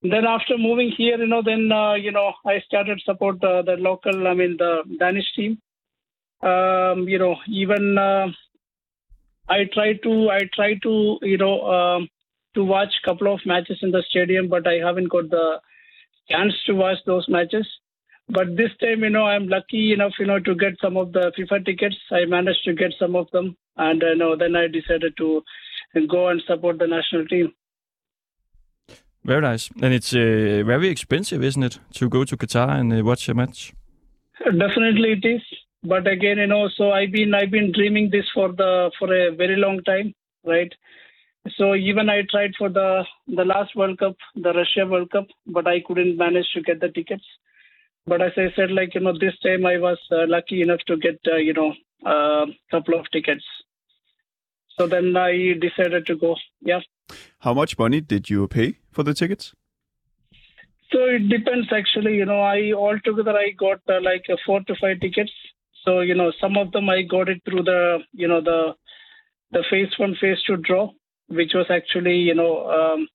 Then 0.02 0.26
after 0.26 0.58
moving 0.58 0.92
here, 0.96 1.18
you 1.18 1.26
know, 1.26 1.42
then 1.42 1.70
uh, 1.72 1.94
you 1.94 2.12
know, 2.12 2.32
I 2.44 2.60
started 2.66 3.00
support 3.04 3.42
uh, 3.42 3.62
the 3.62 3.76
local, 3.78 4.26
I 4.28 4.34
mean, 4.34 4.56
the 4.58 4.82
Danish 4.98 5.32
team. 5.34 5.58
Um, 6.42 7.08
you 7.08 7.18
know, 7.18 7.36
even 7.48 7.96
uh, 7.96 8.26
I 9.48 9.64
try 9.72 9.94
to 9.94 10.30
I 10.30 10.40
try 10.54 10.74
to 10.82 11.18
you 11.22 11.38
know 11.38 11.62
um, 11.66 12.08
to 12.54 12.64
watch 12.64 12.92
couple 13.04 13.32
of 13.32 13.40
matches 13.46 13.78
in 13.82 13.90
the 13.92 14.02
stadium, 14.08 14.48
but 14.48 14.66
I 14.66 14.74
haven't 14.84 15.08
got 15.10 15.30
the 15.30 15.60
chance 16.28 16.52
to 16.66 16.74
watch 16.74 16.98
those 17.06 17.26
matches. 17.28 17.66
But 18.28 18.56
this 18.56 18.70
time, 18.80 19.04
you 19.04 19.10
know, 19.10 19.24
I'm 19.24 19.48
lucky 19.48 19.92
enough, 19.92 20.12
you 20.18 20.26
know, 20.26 20.38
to 20.38 20.54
get 20.54 20.80
some 20.80 20.96
of 20.96 21.12
the 21.12 21.30
FIFA 21.38 21.64
tickets. 21.66 21.96
I 22.10 22.24
managed 22.24 22.64
to 22.64 22.74
get 22.74 22.94
some 22.98 23.16
of 23.16 23.30
them, 23.32 23.56
and 23.76 24.02
you 24.02 24.16
know, 24.16 24.36
then 24.36 24.56
I 24.56 24.66
decided 24.66 25.16
to 25.18 25.42
go 26.08 26.28
and 26.28 26.42
support 26.46 26.78
the 26.78 26.86
national 26.86 27.26
team. 27.26 27.52
Very 29.24 29.40
nice. 29.40 29.70
And 29.80 29.94
it's 29.94 30.12
uh, 30.14 30.62
very 30.66 30.88
expensive, 30.88 31.42
isn't 31.42 31.62
it, 31.62 31.78
to 31.94 32.08
go 32.08 32.24
to 32.24 32.36
Qatar 32.36 32.78
and 32.78 32.92
uh, 32.92 33.02
watch 33.02 33.28
a 33.28 33.34
match? 33.34 33.72
Definitely, 34.44 35.12
it 35.12 35.26
is. 35.26 35.42
But 35.82 36.06
again, 36.06 36.38
you 36.38 36.46
know, 36.46 36.68
so 36.76 36.92
I've 36.92 37.12
been 37.12 37.34
I've 37.34 37.50
been 37.50 37.72
dreaming 37.72 38.10
this 38.10 38.26
for 38.34 38.48
the 38.52 38.90
for 38.98 39.12
a 39.14 39.34
very 39.34 39.56
long 39.56 39.82
time, 39.82 40.14
right? 40.44 40.72
So 41.56 41.74
even 41.74 42.08
I 42.08 42.22
tried 42.30 42.52
for 42.58 42.68
the 42.70 43.04
the 43.26 43.44
last 43.44 43.76
World 43.76 43.98
Cup, 43.98 44.16
the 44.34 44.52
Russia 44.52 44.86
World 44.86 45.10
Cup, 45.10 45.26
but 45.46 45.66
I 45.66 45.80
couldn't 45.86 46.16
manage 46.16 46.46
to 46.54 46.62
get 46.62 46.80
the 46.80 46.88
tickets. 46.88 47.24
But 48.06 48.22
as 48.22 48.32
I 48.36 48.48
said, 48.56 48.70
like 48.70 48.94
you 48.94 49.00
know, 49.00 49.12
this 49.12 49.38
time 49.42 49.66
I 49.66 49.78
was 49.78 49.98
uh, 50.10 50.26
lucky 50.26 50.62
enough 50.62 50.80
to 50.86 50.96
get 50.96 51.20
uh, 51.30 51.36
you 51.36 51.52
know 51.52 51.72
a 52.04 52.46
couple 52.70 52.98
of 52.98 53.10
tickets. 53.10 53.44
So 54.78 54.86
then 54.86 55.16
I 55.16 55.54
decided 55.60 56.06
to 56.06 56.16
go. 56.16 56.36
Yeah. 56.60 56.80
How 57.40 57.54
much 57.54 57.78
money 57.78 58.00
did 58.00 58.30
you 58.30 58.48
pay 58.48 58.78
for 58.90 59.02
the 59.02 59.14
tickets? 59.14 59.54
So 60.90 61.04
it 61.04 61.28
depends 61.28 61.68
actually. 61.72 62.14
You 62.14 62.24
know, 62.24 62.40
I 62.40 62.72
altogether 62.72 63.36
I 63.36 63.50
got 63.58 63.80
uh, 63.88 64.00
like 64.02 64.24
uh, 64.30 64.36
four 64.46 64.60
to 64.62 64.74
five 64.80 65.00
tickets. 65.00 65.32
So 65.84 66.00
you 66.00 66.14
know, 66.14 66.32
some 66.40 66.56
of 66.56 66.72
them 66.72 66.88
I 66.88 67.02
got 67.02 67.28
it 67.28 67.42
through 67.44 67.64
the 67.64 67.98
you 68.12 68.28
know 68.28 68.40
the 68.40 68.74
the 69.52 69.64
phase 69.70 69.92
one, 69.98 70.16
phase 70.20 70.42
two 70.46 70.56
draw, 70.56 70.90
which 71.28 71.52
was 71.54 71.66
actually 71.70 72.16
you 72.16 72.34
know 72.34 72.68
um, 72.70 73.08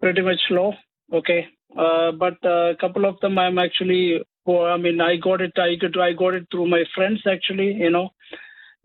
pretty 0.00 0.22
much 0.22 0.40
low. 0.50 0.72
Okay, 1.12 1.46
uh, 1.78 2.12
but 2.12 2.34
a 2.44 2.74
couple 2.80 3.04
of 3.04 3.20
them 3.20 3.38
I'm 3.38 3.58
actually. 3.58 4.20
Well, 4.46 4.66
I 4.66 4.76
mean, 4.76 5.00
I 5.00 5.16
got 5.16 5.40
it. 5.40 5.52
I 5.56 5.76
got 5.76 5.98
I 5.98 6.12
got 6.12 6.34
it 6.34 6.46
through 6.50 6.68
my 6.68 6.84
friends 6.94 7.22
actually. 7.26 7.72
You 7.72 7.90
know, 7.90 8.10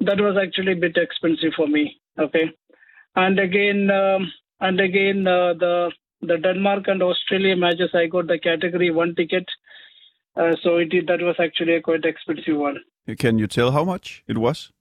that 0.01 0.19
was 0.19 0.37
actually 0.41 0.73
a 0.73 0.83
bit 0.83 0.97
expensive 0.97 1.53
for 1.55 1.67
me. 1.67 1.99
Okay, 2.17 2.51
and 3.15 3.39
again 3.39 3.89
um, 3.91 4.31
and 4.59 4.79
again 4.79 5.27
uh, 5.27 5.53
the 5.53 5.91
the 6.21 6.37
Denmark 6.37 6.87
and 6.87 7.01
Australia 7.01 7.55
matches, 7.55 7.91
I 7.93 8.07
got 8.07 8.27
the 8.27 8.39
category 8.39 8.91
one 8.91 9.15
ticket. 9.15 9.45
Uh, 10.35 10.55
so 10.61 10.77
it 10.77 10.91
that 11.07 11.21
was 11.21 11.35
actually 11.39 11.75
a 11.75 11.81
quite 11.81 12.05
expensive 12.05 12.57
one. 12.57 12.77
Can 13.17 13.39
you 13.39 13.47
tell 13.47 13.71
how 13.71 13.83
much 13.83 14.23
it 14.27 14.37
was? 14.37 14.71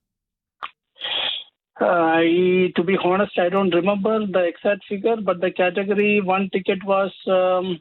Uh, 1.80 1.84
I, 1.84 2.72
to 2.74 2.82
be 2.82 2.96
honest, 3.02 3.38
I 3.38 3.48
don't 3.48 3.74
remember 3.74 4.26
the 4.26 4.44
exact 4.44 4.84
figure, 4.88 5.16
but 5.16 5.40
the 5.40 5.52
category 5.52 6.20
one 6.20 6.50
ticket 6.52 6.84
was, 6.84 7.12
um, 7.28 7.78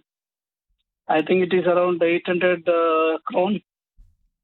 I 1.07 1.23
think 1.23 1.51
it 1.51 1.55
is 1.55 1.65
around 1.65 2.01
800 2.01 2.69
uh, 2.69 3.17
kron. 3.25 3.59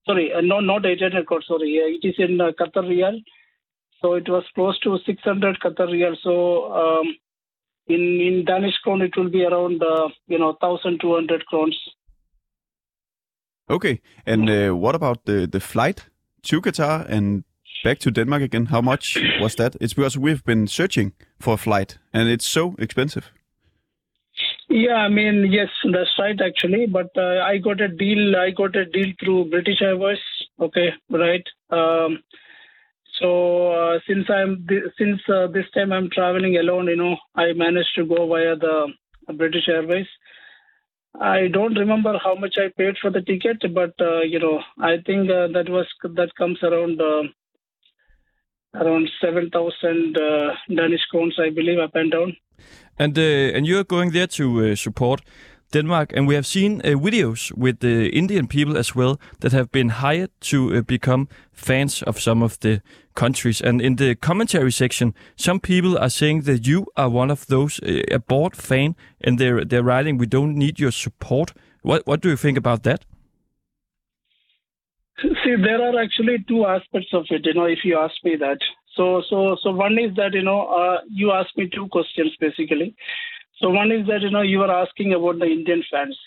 Sorry, 0.05 0.31
uh, 0.33 0.41
no, 0.41 0.59
not 0.59 0.85
800 0.85 1.25
kron. 1.25 1.41
Sorry, 1.47 1.99
it 2.01 2.05
is 2.07 2.15
in 2.17 2.39
uh, 2.41 2.51
Qatar 2.59 2.83
Riyal. 2.83 3.21
So 4.01 4.13
it 4.15 4.27
was 4.27 4.43
close 4.53 4.77
to 4.79 4.97
600 5.05 5.59
Qatar 5.61 5.87
Riyal. 5.87 6.15
So 6.21 6.73
um, 6.73 7.15
in 7.87 8.19
in 8.21 8.45
Danish 8.45 8.77
kron, 8.83 9.01
it 9.01 9.15
will 9.15 9.29
be 9.29 9.45
around 9.45 9.81
uh, 9.81 10.09
you 10.27 10.39
know 10.39 10.57
1,200 10.59 11.45
crowns. 11.45 11.77
Okay. 13.69 14.01
And 14.25 14.49
uh, 14.49 14.75
what 14.75 14.95
about 14.95 15.25
the, 15.25 15.47
the 15.47 15.59
flight 15.59 16.09
to 16.43 16.61
Qatar 16.61 17.05
and 17.09 17.43
back 17.83 17.99
to 17.99 18.11
Denmark 18.11 18.41
again? 18.41 18.67
How 18.67 18.81
much 18.81 19.17
was 19.39 19.55
that? 19.55 19.75
It's 19.79 19.93
because 19.93 20.17
we've 20.17 20.43
been 20.43 20.67
searching 20.67 21.13
for 21.39 21.53
a 21.53 21.57
flight 21.57 21.97
and 22.13 22.27
it's 22.29 22.45
so 22.45 22.75
expensive. 22.77 23.31
Yeah, 24.75 24.95
I 24.95 25.09
mean, 25.09 25.51
yes, 25.51 25.69
that's 25.91 26.17
right, 26.19 26.39
actually. 26.41 26.87
But 26.87 27.09
uh, 27.15 27.41
I 27.51 27.57
got 27.59 27.79
a 27.81 27.87
deal. 27.87 28.35
I 28.35 28.49
got 28.51 28.75
a 28.75 28.85
deal 28.85 29.13
through 29.19 29.49
British 29.51 29.81
Airways. 29.81 30.23
Okay, 30.59 30.89
right. 31.09 31.45
Um, 31.79 32.23
So 33.19 33.29
uh, 33.73 33.99
since 34.07 34.29
I'm 34.29 34.53
since 34.99 35.21
uh, 35.37 35.47
this 35.57 35.69
time 35.75 35.91
I'm 35.93 36.09
traveling 36.17 36.57
alone, 36.57 36.87
you 36.93 36.97
know, 37.01 37.15
I 37.35 37.53
managed 37.53 37.93
to 37.97 38.05
go 38.13 38.27
via 38.33 38.55
the 38.65 38.75
British 39.41 39.67
Airways. 39.69 40.07
I 41.19 41.47
don't 41.47 41.73
remember 41.77 42.19
how 42.23 42.35
much 42.35 42.55
I 42.57 42.69
paid 42.77 42.97
for 43.01 43.09
the 43.09 43.21
ticket, 43.21 43.57
but 43.73 43.93
uh, 43.99 44.21
you 44.21 44.39
know, 44.39 44.61
I 44.79 44.97
think 45.05 45.29
uh, 45.29 45.47
that 45.53 45.67
was 45.69 45.87
that 46.03 46.35
comes 46.37 46.59
around 46.63 47.01
uh, 47.01 47.23
around 48.75 49.09
seven 49.21 49.49
thousand 49.49 50.17
uh, 50.17 50.53
Danish 50.67 51.05
crowns, 51.11 51.37
I 51.39 51.49
believe, 51.49 51.79
up 51.79 51.95
and 51.95 52.11
down. 52.11 52.35
And 52.97 53.17
uh, 53.17 53.57
and 53.57 53.65
you're 53.65 53.83
going 53.83 54.11
there 54.11 54.27
to 54.27 54.71
uh, 54.71 54.75
support 54.75 55.21
Denmark, 55.73 56.13
and 56.15 56.27
we 56.27 56.35
have 56.35 56.45
seen 56.45 56.81
uh, 56.83 56.89
videos 56.89 57.51
with 57.57 57.79
the 57.79 58.09
Indian 58.09 58.47
people 58.47 58.77
as 58.77 58.95
well 58.95 59.19
that 59.39 59.51
have 59.51 59.71
been 59.71 59.89
hired 59.89 60.29
to 60.39 60.75
uh, 60.75 60.81
become 60.81 61.27
fans 61.51 62.03
of 62.03 62.19
some 62.19 62.43
of 62.43 62.59
the 62.59 62.81
countries. 63.13 63.61
And 63.61 63.81
in 63.81 63.95
the 63.95 64.15
commentary 64.15 64.71
section, 64.71 65.13
some 65.35 65.59
people 65.59 65.97
are 65.97 66.09
saying 66.09 66.43
that 66.43 66.67
you 66.67 66.85
are 66.95 67.09
one 67.09 67.31
of 67.31 67.45
those 67.47 67.79
uh, 67.83 68.15
a 68.15 68.19
board 68.19 68.55
fan, 68.55 68.95
and 69.21 69.39
they're 69.39 69.65
they're 69.65 69.83
writing, 69.83 70.19
"We 70.19 70.27
don't 70.27 70.55
need 70.55 70.79
your 70.79 70.91
support." 70.91 71.53
What 71.81 72.05
what 72.05 72.21
do 72.21 72.29
you 72.29 72.37
think 72.37 72.57
about 72.57 72.83
that? 72.83 73.05
See, 75.23 75.55
there 75.55 75.81
are 75.81 75.99
actually 76.01 76.43
two 76.47 76.65
aspects 76.65 77.13
of 77.13 77.25
it. 77.29 77.45
You 77.45 77.53
know, 77.53 77.65
if 77.65 77.79
you 77.83 77.97
ask 77.97 78.15
me 78.23 78.35
that. 78.37 78.57
So, 78.95 79.23
so, 79.29 79.57
so 79.63 79.71
one 79.71 79.97
is 79.97 80.15
that 80.17 80.33
you 80.33 80.43
know, 80.43 80.67
uh, 80.67 80.99
you 81.09 81.31
asked 81.31 81.57
me 81.57 81.69
two 81.73 81.87
questions 81.87 82.35
basically. 82.39 82.95
So 83.59 83.69
one 83.69 83.91
is 83.91 84.05
that 84.07 84.21
you 84.21 84.31
know 84.31 84.41
you 84.41 84.61
are 84.61 84.83
asking 84.83 85.13
about 85.13 85.39
the 85.39 85.45
Indian 85.45 85.83
fans. 85.89 86.17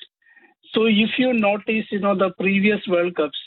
So 0.72 0.86
if 0.86 1.11
you 1.18 1.32
notice, 1.32 1.86
you 1.90 2.01
know, 2.01 2.16
the 2.16 2.30
previous 2.40 2.80
World 2.88 3.16
Cups, 3.16 3.38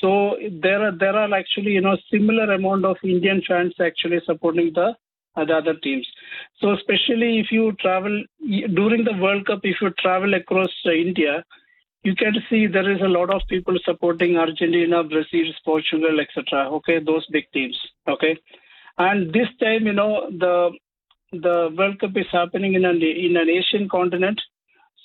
so 0.00 0.36
there 0.62 0.82
are 0.86 0.96
there 0.96 1.16
are 1.16 1.34
actually 1.34 1.72
you 1.72 1.80
know 1.80 1.96
similar 2.10 2.52
amount 2.52 2.84
of 2.84 2.96
Indian 3.02 3.42
fans 3.46 3.74
actually 3.80 4.20
supporting 4.24 4.72
the 4.74 4.94
uh, 5.36 5.44
the 5.44 5.54
other 5.54 5.74
teams. 5.74 6.06
So 6.60 6.72
especially 6.72 7.40
if 7.40 7.50
you 7.50 7.72
travel 7.80 8.22
during 8.74 9.04
the 9.04 9.18
World 9.20 9.46
Cup, 9.46 9.60
if 9.64 9.76
you 9.80 9.90
travel 9.98 10.34
across 10.34 10.72
uh, 10.86 10.92
India, 10.92 11.44
you 12.08 12.14
can 12.14 12.34
see 12.48 12.66
there 12.66 12.90
is 12.90 13.00
a 13.02 13.14
lot 13.14 13.30
of 13.36 13.42
people 13.48 13.76
supporting 13.84 14.36
Argentina, 14.36 15.04
Brazil, 15.14 15.48
Portugal, 15.64 16.20
etc. 16.24 16.68
Okay, 16.78 16.98
those 17.04 17.26
big 17.38 17.50
teams. 17.52 17.78
Okay, 18.08 18.36
and 19.06 19.32
this 19.32 19.48
time, 19.60 19.86
you 19.86 19.92
know, 19.92 20.12
the 20.44 20.70
the 21.32 21.56
World 21.76 21.98
Cup 22.00 22.16
is 22.16 22.30
happening 22.32 22.74
in 22.74 22.84
an 22.84 23.02
in 23.02 23.36
an 23.36 23.50
Asian 23.50 23.88
continent, 23.96 24.40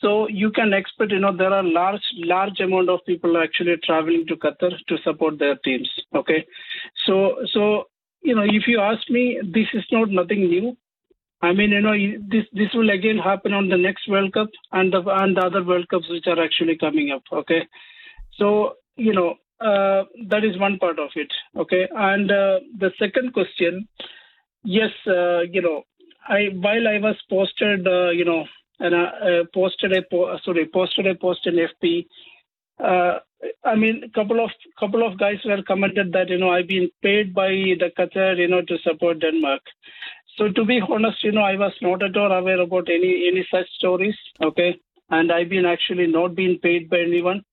so 0.03 0.27
you 0.27 0.51
can 0.51 0.73
expect, 0.73 1.11
you 1.11 1.19
know, 1.19 1.35
there 1.35 1.53
are 1.53 1.63
large 1.63 2.05
large 2.33 2.59
amount 2.59 2.89
of 2.89 2.99
people 3.05 3.37
actually 3.37 3.77
traveling 3.83 4.25
to 4.27 4.35
Qatar 4.35 4.71
to 4.87 4.97
support 5.03 5.39
their 5.39 5.55
teams. 5.67 5.89
Okay, 6.21 6.45
so 7.05 7.17
so 7.53 7.85
you 8.21 8.35
know, 8.35 8.43
if 8.43 8.67
you 8.67 8.79
ask 8.79 9.09
me, 9.09 9.39
this 9.43 9.67
is 9.73 9.85
not 9.91 10.09
nothing 10.09 10.47
new. 10.55 10.77
I 11.43 11.51
mean, 11.51 11.71
you 11.71 11.81
know, 11.81 11.93
this 12.31 12.45
this 12.53 12.73
will 12.73 12.89
again 12.89 13.17
happen 13.17 13.51
on 13.53 13.67
the 13.67 13.77
next 13.77 14.07
World 14.07 14.31
Cup 14.33 14.49
and 14.71 14.93
the 14.93 15.01
and 15.21 15.35
the 15.35 15.41
other 15.41 15.61
World 15.61 15.89
Cups 15.89 16.09
which 16.09 16.25
are 16.25 16.41
actually 16.41 16.77
coming 16.77 17.11
up. 17.11 17.23
Okay, 17.31 17.67
so 18.37 18.75
you 18.95 19.11
know 19.13 19.35
uh, 19.59 20.03
that 20.29 20.45
is 20.45 20.57
one 20.57 20.77
part 20.79 20.99
of 20.99 21.09
it. 21.15 21.33
Okay, 21.57 21.85
and 21.93 22.31
uh, 22.31 22.59
the 22.79 22.91
second 22.97 23.33
question, 23.33 23.89
yes, 24.63 24.91
uh, 25.05 25.41
you 25.41 25.61
know, 25.61 25.83
I 26.29 26.45
while 26.53 26.87
I 26.87 26.99
was 26.99 27.17
posted, 27.29 27.85
uh, 27.87 28.11
you 28.11 28.23
know, 28.23 28.45
and 28.79 28.95
uh, 28.95 29.11
uh, 29.27 29.43
posted 29.53 29.97
a 29.97 30.01
po- 30.09 30.37
sorry 30.45 30.65
posted 30.65 31.07
a 31.07 31.15
post 31.15 31.45
in 31.45 31.55
FP. 31.55 32.05
Uh, 32.79 33.19
I 33.65 33.75
mean, 33.75 34.01
a 34.05 34.09
couple 34.09 34.41
of 34.43 34.49
couple 34.79 35.05
of 35.05 35.19
guys 35.19 35.39
were 35.43 35.61
commented 35.63 36.13
that 36.13 36.29
you 36.29 36.37
know 36.37 36.51
I've 36.51 36.69
been 36.69 36.89
paid 37.01 37.33
by 37.33 37.49
the 37.49 37.91
Qatar, 37.99 38.37
you 38.37 38.47
know, 38.47 38.61
to 38.61 38.77
support 38.79 39.19
Denmark. 39.19 39.61
So 40.37 40.49
to 40.49 40.65
be 40.65 40.81
honest, 40.89 41.23
you 41.23 41.31
know, 41.31 41.43
I 41.43 41.55
was 41.55 41.73
not 41.81 42.03
at 42.03 42.17
all 42.17 42.31
aware 42.31 42.61
about 42.61 42.89
any 42.89 43.29
any 43.31 43.47
such 43.51 43.69
stories. 43.77 44.15
Okay, 44.41 44.79
and 45.09 45.31
I've 45.31 45.49
been 45.49 45.65
actually 45.65 46.07
not 46.07 46.35
being 46.35 46.59
paid 46.61 46.89
by 46.89 46.99
anyone. 46.99 47.43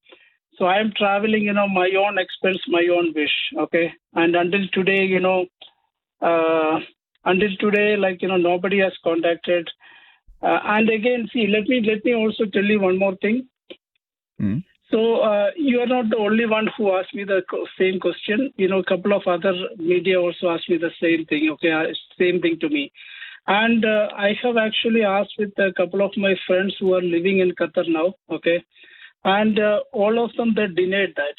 So 0.56 0.66
I 0.66 0.78
am 0.78 0.92
traveling, 0.96 1.42
you 1.42 1.52
know, 1.52 1.68
my 1.68 1.88
own 1.98 2.18
expense, 2.18 2.60
my 2.68 2.86
own 2.92 3.12
wish. 3.14 3.36
Okay, 3.58 3.92
and 4.14 4.34
until 4.34 4.66
today, 4.72 5.04
you 5.04 5.20
know, 5.20 5.46
uh, 6.22 6.78
until 7.24 7.54
today, 7.58 7.96
like 7.96 8.22
you 8.22 8.28
know, 8.28 8.36
nobody 8.36 8.80
has 8.80 8.92
contacted. 9.04 9.68
Uh, 10.42 10.58
and 10.64 10.88
again, 10.88 11.28
see, 11.32 11.46
let 11.46 11.68
me 11.68 11.82
let 11.86 12.04
me 12.04 12.14
also 12.14 12.44
tell 12.46 12.64
you 12.64 12.80
one 12.80 12.98
more 12.98 13.16
thing. 13.16 13.46
Mm. 14.40 14.64
So 14.90 15.20
uh, 15.20 15.50
you 15.56 15.80
are 15.80 15.86
not 15.86 16.10
the 16.10 16.16
only 16.16 16.46
one 16.46 16.68
who 16.76 16.92
asked 16.96 17.14
me 17.14 17.24
the 17.24 17.42
same 17.78 18.00
question. 18.00 18.52
You 18.56 18.68
know, 18.68 18.80
a 18.80 18.84
couple 18.84 19.12
of 19.12 19.22
other 19.26 19.54
media 19.78 20.20
also 20.20 20.48
asked 20.48 20.68
me 20.68 20.78
the 20.78 20.90
same 21.00 21.26
thing. 21.26 21.48
Okay, 21.52 21.70
uh, 21.70 21.84
same 22.18 22.40
thing 22.40 22.58
to 22.60 22.68
me. 22.68 22.92
And 23.46 23.84
uh, 23.84 24.08
I 24.16 24.34
have 24.42 24.56
actually 24.56 25.04
asked 25.04 25.34
with 25.38 25.52
a 25.58 25.72
couple 25.76 26.04
of 26.04 26.12
my 26.16 26.34
friends 26.46 26.74
who 26.78 26.94
are 26.94 27.02
living 27.02 27.38
in 27.38 27.52
Qatar 27.52 27.84
now. 27.88 28.14
Okay, 28.30 28.64
and 29.24 29.58
uh, 29.58 29.80
all 29.92 30.22
of 30.24 30.34
them 30.36 30.54
they 30.56 30.66
denied 30.66 31.14
that. 31.16 31.38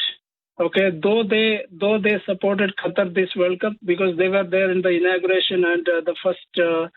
Okay, 0.60 0.90
though 1.04 1.24
they 1.24 1.62
though 1.72 2.00
they 2.00 2.22
supported 2.26 2.74
Qatar 2.84 3.14
this 3.14 3.36
World 3.36 3.60
Cup 3.60 3.74
because 3.84 4.18
they 4.18 4.30
were 4.30 4.46
there 4.50 4.72
in 4.72 4.82
the 4.82 4.90
inauguration 4.90 5.66
and 5.66 5.88
uh, 5.90 6.02
the 6.06 6.16
first 6.24 6.60
uh, 6.60 6.88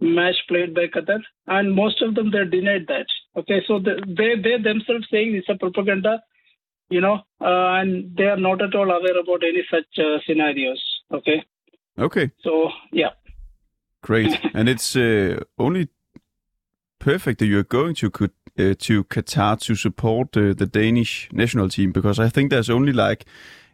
match 0.00 0.36
played 0.48 0.74
by 0.74 0.86
Qatar, 0.88 1.20
and 1.46 1.74
most 1.74 2.02
of 2.02 2.14
them 2.14 2.30
they 2.30 2.44
denied 2.44 2.86
that. 2.88 3.06
Okay, 3.36 3.62
so 3.66 3.78
the, 3.78 4.02
they 4.06 4.40
they 4.40 4.62
themselves 4.62 5.06
saying 5.10 5.34
it's 5.34 5.48
a 5.48 5.56
propaganda, 5.56 6.22
you 6.88 7.00
know, 7.00 7.20
uh, 7.40 7.80
and 7.80 8.16
they 8.16 8.24
are 8.24 8.38
not 8.38 8.62
at 8.62 8.74
all 8.74 8.90
aware 8.90 9.20
about 9.20 9.42
any 9.42 9.62
such 9.70 9.98
uh, 9.98 10.18
scenarios. 10.26 10.82
Okay, 11.12 11.44
Okay, 11.98 12.30
so 12.42 12.70
yeah. 12.92 13.10
great. 14.02 14.38
and 14.54 14.68
it's 14.68 14.96
uh, 14.96 15.40
only 15.58 15.88
perfect 16.98 17.38
that 17.38 17.46
you're 17.46 17.62
going 17.62 17.94
to 17.94 18.10
uh, 18.58 18.74
to 18.78 19.04
Qatar 19.04 19.58
to 19.60 19.74
support 19.74 20.36
uh, 20.36 20.52
the 20.54 20.66
Danish 20.66 21.28
national 21.32 21.68
team 21.68 21.92
because 21.92 22.18
I 22.18 22.28
think 22.28 22.50
there's 22.50 22.70
only 22.70 22.92
like 22.92 23.24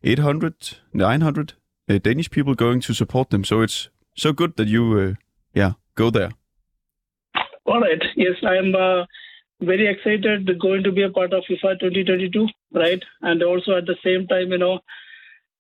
800, 0.05 0.79
900 0.93 1.55
uh, 1.89 1.99
Danish 1.99 2.31
people 2.31 2.55
going 2.55 2.81
to 2.81 2.95
support 2.95 3.31
them. 3.31 3.45
So 3.45 3.61
it's 3.61 3.89
so 4.17 4.33
good 4.33 4.57
that 4.57 4.69
you, 4.69 4.99
uh, 4.99 5.15
yeah, 5.55 5.73
go 5.95 6.11
there. 6.11 6.31
All 7.65 7.81
right. 7.81 8.03
Yes, 8.17 8.37
I 8.43 8.57
am 8.57 8.75
uh, 8.75 9.05
very 9.63 9.87
excited 9.89 10.59
going 10.61 10.83
to 10.85 10.93
be 10.93 11.03
a 11.03 11.11
part 11.11 11.33
of 11.33 11.45
FIFA 11.49 11.81
2022, 11.81 12.47
right? 12.75 13.03
And 13.21 13.43
also 13.43 13.77
at 13.77 13.87
the 13.87 13.97
same 14.05 14.27
time, 14.27 14.51
you 14.53 14.59
know, 14.59 14.81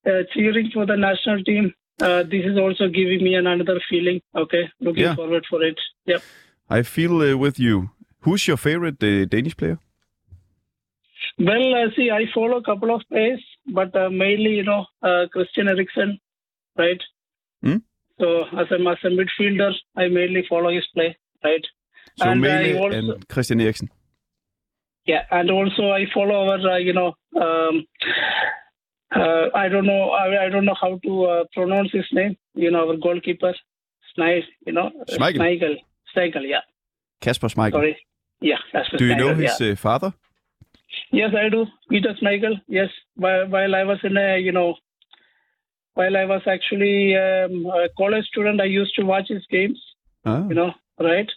uh, 0.06 0.22
cheering 0.34 0.70
for 0.74 0.86
the 0.86 0.96
national 0.96 1.42
team. 1.44 1.72
Uh, 2.00 2.22
this 2.24 2.44
is 2.44 2.58
also 2.58 2.88
giving 2.88 3.22
me 3.22 3.34
an 3.34 3.46
another 3.46 3.80
feeling. 3.88 4.20
Okay, 4.34 4.64
looking 4.80 5.04
Yeah. 5.04 5.14
forward 5.14 5.44
for 5.48 5.62
it. 5.62 5.78
Yep. 6.06 6.22
I 6.70 6.82
feel 6.82 7.20
uh, 7.22 7.36
with 7.36 7.58
you. 7.58 7.90
Who's 8.20 8.46
your 8.48 8.56
favorite 8.56 9.02
uh, 9.02 9.24
Danish 9.26 9.56
player? 9.56 9.78
Well, 11.38 11.74
uh, 11.74 11.88
see, 11.96 12.10
I 12.10 12.24
follow 12.34 12.58
a 12.58 12.62
couple 12.62 12.94
of 12.94 13.02
players, 13.08 13.42
but 13.66 13.94
uh, 13.96 14.10
mainly, 14.10 14.50
you 14.56 14.64
know, 14.64 14.86
uh, 15.02 15.26
Christian 15.32 15.68
Eriksen, 15.68 16.18
right? 16.76 17.00
Hmm? 17.62 17.76
So 18.20 18.44
as 18.44 18.66
a, 18.70 18.74
as 18.90 18.98
a 19.04 19.08
midfielder, 19.08 19.72
I 19.96 20.08
mainly 20.08 20.44
follow 20.48 20.70
his 20.70 20.86
play, 20.94 21.16
right? 21.44 21.64
So 22.18 22.28
And 22.28 22.46
I 22.46 22.72
also- 22.74 22.98
and 22.98 23.28
Christian 23.28 23.60
Eriksen. 23.60 23.88
Yeah, 25.06 25.22
and 25.30 25.50
also 25.50 25.90
I 25.90 26.06
follow 26.14 26.48
our, 26.48 26.72
uh, 26.74 26.76
you 26.78 26.92
know, 26.92 27.14
um, 27.36 27.84
uh, 29.14 29.46
I 29.54 29.68
don't 29.68 29.86
know, 29.86 30.10
I, 30.10 30.46
I 30.46 30.48
don't 30.48 30.64
know 30.64 30.76
how 30.80 30.98
to 31.04 31.24
uh, 31.24 31.44
pronounce 31.52 31.90
his 31.92 32.06
name. 32.12 32.36
You 32.54 32.70
know, 32.70 32.88
our 32.88 32.96
goalkeeper, 32.96 33.52
Snai, 34.16 34.42
you 34.66 34.72
know, 34.72 34.90
Schmeichel. 35.10 35.38
Schmeichel, 35.38 35.76
Schmeichel, 36.14 36.48
yeah. 36.48 36.60
Kasper 37.20 37.48
Schmeichel. 37.48 37.72
Sorry, 37.72 37.96
yeah, 38.40 38.58
that's 38.72 38.88
Do 38.96 39.04
you 39.06 39.16
know 39.16 39.34
his 39.34 39.60
yeah. 39.60 39.72
uh, 39.72 39.76
father? 39.76 40.12
Yes, 41.10 41.30
I 41.36 41.48
do. 41.48 41.66
Peter 41.90 42.14
Schmeichel. 42.22 42.60
Yes, 42.68 42.88
while 43.16 43.48
while 43.48 43.74
I 43.74 43.84
was 43.84 43.98
in 44.04 44.16
a, 44.16 44.38
you 44.38 44.52
know, 44.52 44.76
while 45.94 46.16
I 46.16 46.24
was 46.26 46.42
actually 46.46 47.16
um, 47.16 47.66
a 47.66 47.88
college 47.98 48.24
student, 48.26 48.60
I 48.60 48.64
used 48.66 48.94
to 48.96 49.04
watch 49.04 49.28
his 49.28 49.44
games. 49.50 49.80
Ah. 50.24 50.46
you 50.46 50.54
know, 50.54 50.70
right? 51.00 51.28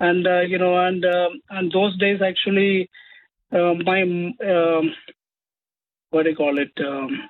And 0.00 0.26
uh, 0.26 0.40
you 0.40 0.58
know, 0.58 0.78
and 0.78 1.04
um, 1.04 1.40
and 1.50 1.70
those 1.70 1.96
days 1.98 2.20
actually, 2.26 2.88
uh, 3.52 3.74
my 3.84 4.02
um, 4.02 4.94
what 6.10 6.22
do 6.24 6.30
you 6.30 6.36
call 6.36 6.58
it? 6.58 6.72
Um, 6.84 7.28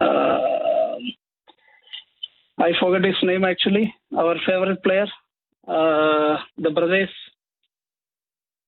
uh, 0.00 0.96
I 2.58 2.72
forgot 2.80 3.04
his 3.04 3.22
name 3.22 3.44
actually. 3.44 3.94
Our 4.16 4.36
favorite 4.46 4.82
player, 4.82 5.06
uh, 5.68 6.38
the 6.56 6.70
brothers. 6.70 7.10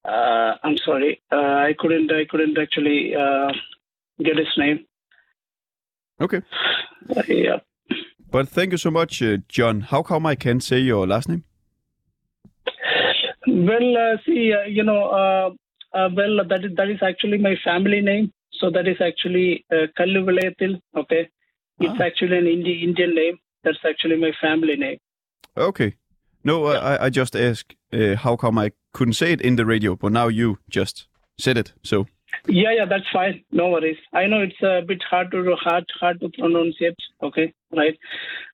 Uh, 0.04 0.54
I'm 0.62 0.76
sorry, 0.84 1.22
uh, 1.32 1.36
I 1.36 1.74
couldn't. 1.78 2.12
I 2.12 2.26
couldn't 2.30 2.58
actually 2.58 3.14
uh, 3.14 3.50
get 4.22 4.36
his 4.36 4.54
name. 4.58 4.84
Okay. 6.20 6.42
Yeah. 7.28 7.60
But 8.30 8.48
thank 8.48 8.72
you 8.72 8.78
so 8.78 8.90
much, 8.90 9.22
uh, 9.22 9.38
John. 9.48 9.80
How 9.80 10.02
come 10.02 10.26
I 10.26 10.34
can't 10.34 10.62
say 10.62 10.80
your 10.80 11.06
last 11.06 11.28
name? 11.28 11.44
Well, 13.48 13.96
uh, 13.96 14.16
see, 14.26 14.52
uh, 14.52 14.66
you 14.66 14.84
know, 14.84 15.08
uh, 15.08 15.50
uh, 15.96 16.08
well, 16.14 16.44
that 16.48 16.64
is 16.64 16.72
that 16.76 16.90
is 16.90 17.02
actually 17.02 17.38
my 17.38 17.54
family 17.64 18.00
name. 18.00 18.30
So 18.52 18.70
that 18.70 18.86
is 18.86 19.00
actually 19.00 19.64
uh. 19.72 19.86
Okay, 20.96 21.28
It's 21.80 22.00
actually 22.00 22.38
an 22.38 22.46
Indi- 22.46 22.82
Indian 22.82 23.14
name. 23.14 23.38
That's 23.64 23.78
actually 23.88 24.16
my 24.16 24.32
family 24.40 24.76
name. 24.76 24.98
Okay. 25.56 25.94
No, 26.44 26.66
I, 26.66 27.06
I 27.06 27.10
just 27.10 27.34
asked 27.34 27.74
uh, 27.92 28.16
how 28.16 28.36
come 28.36 28.58
I 28.58 28.72
couldn't 28.92 29.14
say 29.14 29.32
it 29.32 29.40
in 29.40 29.56
the 29.56 29.66
radio, 29.66 29.96
but 29.96 30.12
now 30.12 30.28
you 30.28 30.58
just 30.70 31.08
said 31.38 31.58
it. 31.58 31.72
So 31.82 32.06
Yeah, 32.46 32.72
yeah, 32.76 32.84
that's 32.84 33.08
fine. 33.12 33.42
No 33.50 33.70
worries. 33.70 33.96
I 34.12 34.26
know 34.26 34.42
it's 34.42 34.62
a 34.62 34.82
bit 34.86 35.02
hard 35.10 35.30
to 35.32 35.56
hard 35.56 35.84
hard 36.00 36.20
to 36.20 36.28
pronounce 36.28 36.76
it. 36.80 36.96
Okay, 37.22 37.52
right? 37.74 37.98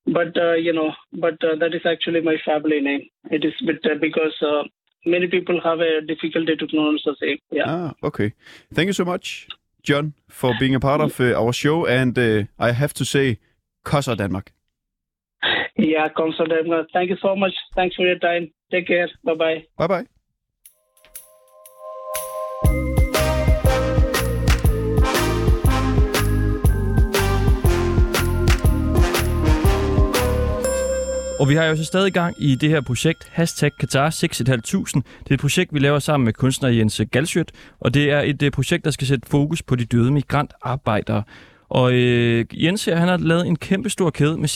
But 0.07 0.37
uh, 0.37 0.55
you 0.55 0.73
know, 0.73 0.93
but 1.13 1.35
uh, 1.45 1.57
that 1.61 1.75
is 1.75 1.85
actually 1.85 2.21
my 2.21 2.37
family 2.45 2.81
name. 2.81 3.03
It 3.31 3.45
is 3.45 3.55
bit 3.67 3.85
uh, 3.85 3.99
because 4.01 4.37
uh, 4.43 4.63
many 5.05 5.27
people 5.29 5.61
have 5.63 5.81
a 5.81 6.01
difficulty 6.01 6.57
to 6.57 6.67
pronounce 6.67 7.03
the 7.05 7.17
same. 7.21 7.39
Yeah. 7.51 7.65
ah, 7.67 7.95
okay. 8.03 8.35
Thank 8.73 8.87
you 8.87 8.93
so 8.93 9.05
much, 9.05 9.49
John, 9.83 10.15
for 10.29 10.53
being 10.59 10.75
a 10.75 10.81
part 10.81 11.01
of 11.01 11.21
uh, 11.21 11.35
our 11.41 11.53
show. 11.53 11.87
And 11.87 12.19
uh, 12.19 12.45
I 12.59 12.73
have 12.73 12.95
to 12.95 13.05
say, 13.05 13.39
Kosser 13.85 14.17
Danmark. 14.17 14.49
Yeah, 15.77 16.09
Constantine. 16.09 16.87
Thank 16.93 17.11
you 17.11 17.17
so 17.21 17.37
much. 17.37 17.53
Thanks 17.75 17.97
for 17.97 18.07
your 18.07 18.19
time. 18.19 18.53
Take 18.71 18.87
care. 18.87 19.09
Bye 19.25 19.35
bye. 19.35 19.65
Bye 19.77 19.87
bye. 19.87 20.07
Og 31.41 31.49
vi 31.49 31.55
har 31.55 31.65
jo 31.65 31.77
så 31.77 31.85
stadig 31.85 32.13
gang 32.13 32.37
i 32.39 32.55
det 32.55 32.71
her 32.71 32.81
projekt, 32.81 33.29
hashtag 33.33 33.71
Qatar 33.81 34.11
6.500. 34.11 35.01
Det 35.25 35.31
er 35.31 35.35
et 35.35 35.41
projekt, 35.41 35.75
vi 35.75 35.79
laver 35.79 35.99
sammen 35.99 36.25
med 36.25 36.33
kunstner 36.33 36.69
Jens 36.69 37.01
Galsjøt, 37.13 37.53
og 37.81 37.95
det 37.95 38.11
er 38.11 38.21
et 38.21 38.43
øh, 38.43 38.51
projekt, 38.51 38.85
der 38.85 38.91
skal 38.91 39.07
sætte 39.07 39.29
fokus 39.29 39.63
på 39.63 39.77
de 39.77 39.85
døde 39.85 40.13
migrantarbejdere. 40.13 41.23
Og 41.69 41.93
øh, 41.93 42.45
Jens 42.53 42.85
her, 42.85 42.97
han 42.97 43.09
har 43.09 43.17
lavet 43.17 43.47
en 43.47 43.57
kæmpe 43.57 43.91
stor 43.91 44.11
kæde 44.11 44.37
med 44.37 44.49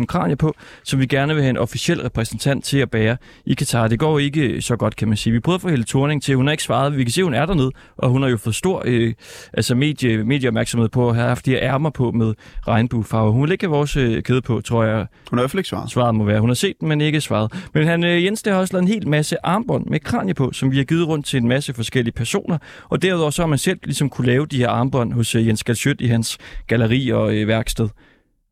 6.500 0.00 0.06
kranier 0.06 0.36
på, 0.36 0.54
som 0.84 1.00
vi 1.00 1.06
gerne 1.06 1.34
vil 1.34 1.42
have 1.42 1.50
en 1.50 1.56
officiel 1.56 2.02
repræsentant 2.02 2.64
til 2.64 2.78
at 2.78 2.90
bære 2.90 3.16
i 3.46 3.54
Katar. 3.54 3.88
Det 3.88 3.98
går 3.98 4.18
ikke 4.18 4.62
så 4.62 4.76
godt, 4.76 4.96
kan 4.96 5.08
man 5.08 5.16
sige. 5.16 5.32
Vi 5.32 5.40
prøvede 5.40 5.56
at 5.56 5.60
få 5.60 5.68
Helle 5.68 5.84
Thorning 5.84 6.22
til, 6.22 6.36
hun 6.36 6.46
har 6.46 6.52
ikke 6.52 6.62
svaret. 6.62 6.96
Vi 6.96 7.04
kan 7.04 7.12
se, 7.12 7.22
hun 7.22 7.34
er 7.34 7.46
dernede, 7.46 7.70
og 7.96 8.10
hun 8.10 8.22
har 8.22 8.28
jo 8.28 8.36
fået 8.36 8.54
stor 8.54 8.82
øh, 8.84 9.14
altså 9.52 9.74
medie, 9.74 10.24
medieopmærksomhed 10.24 10.88
på 10.88 11.08
at 11.08 11.14
have 11.14 11.28
haft 11.28 11.46
de 11.46 11.50
her 11.50 11.58
ærmer 11.62 11.90
på 11.90 12.10
med 12.10 12.34
regnbuefarve. 12.68 13.32
Hun 13.32 13.42
vil 13.42 13.52
ikke 13.52 13.64
have 13.64 13.76
vores 13.76 13.96
øh, 13.96 14.22
kæde 14.22 14.42
på, 14.42 14.60
tror 14.60 14.84
jeg. 14.84 15.06
Hun 15.30 15.38
har 15.38 15.42
i 15.42 15.42
hvert 15.42 15.50
fald 15.50 15.58
ikke 15.58 15.68
svaret. 15.68 15.90
Svaret 15.90 16.14
må 16.14 16.24
være, 16.24 16.40
hun 16.40 16.50
har 16.50 16.54
set 16.54 16.80
den, 16.80 16.88
men 16.88 17.00
ikke 17.00 17.20
svaret. 17.20 17.52
Men 17.74 17.86
han, 17.86 18.04
øh, 18.04 18.24
Jens, 18.24 18.42
der 18.42 18.52
har 18.52 18.60
også 18.60 18.74
lavet 18.74 18.82
en 18.82 18.88
hel 18.88 19.08
masse 19.08 19.36
armbånd 19.46 19.86
med 19.86 20.00
kranie 20.00 20.34
på, 20.34 20.52
som 20.52 20.70
vi 20.70 20.76
har 20.76 20.84
givet 20.84 21.08
rundt 21.08 21.26
til 21.26 21.36
en 21.36 21.48
masse 21.48 21.74
forskellige 21.74 22.14
personer. 22.14 22.58
Og 22.88 23.02
derudover 23.02 23.30
så 23.30 23.42
har 23.42 23.46
man 23.46 23.58
selv 23.58 23.78
ligesom 23.84 24.10
kunne 24.10 24.26
lave 24.26 24.46
de 24.46 24.56
her 24.56 24.68
armbånd 24.68 25.12
hos 25.12 25.34
øh, 25.34 25.46
Jens 25.46 25.64
Galsjøt 25.64 26.00
i 26.00 26.06
hans 26.06 26.29
galleri 26.66 27.10
og 27.10 27.36
øh, 27.36 27.48
værksted. 27.48 27.88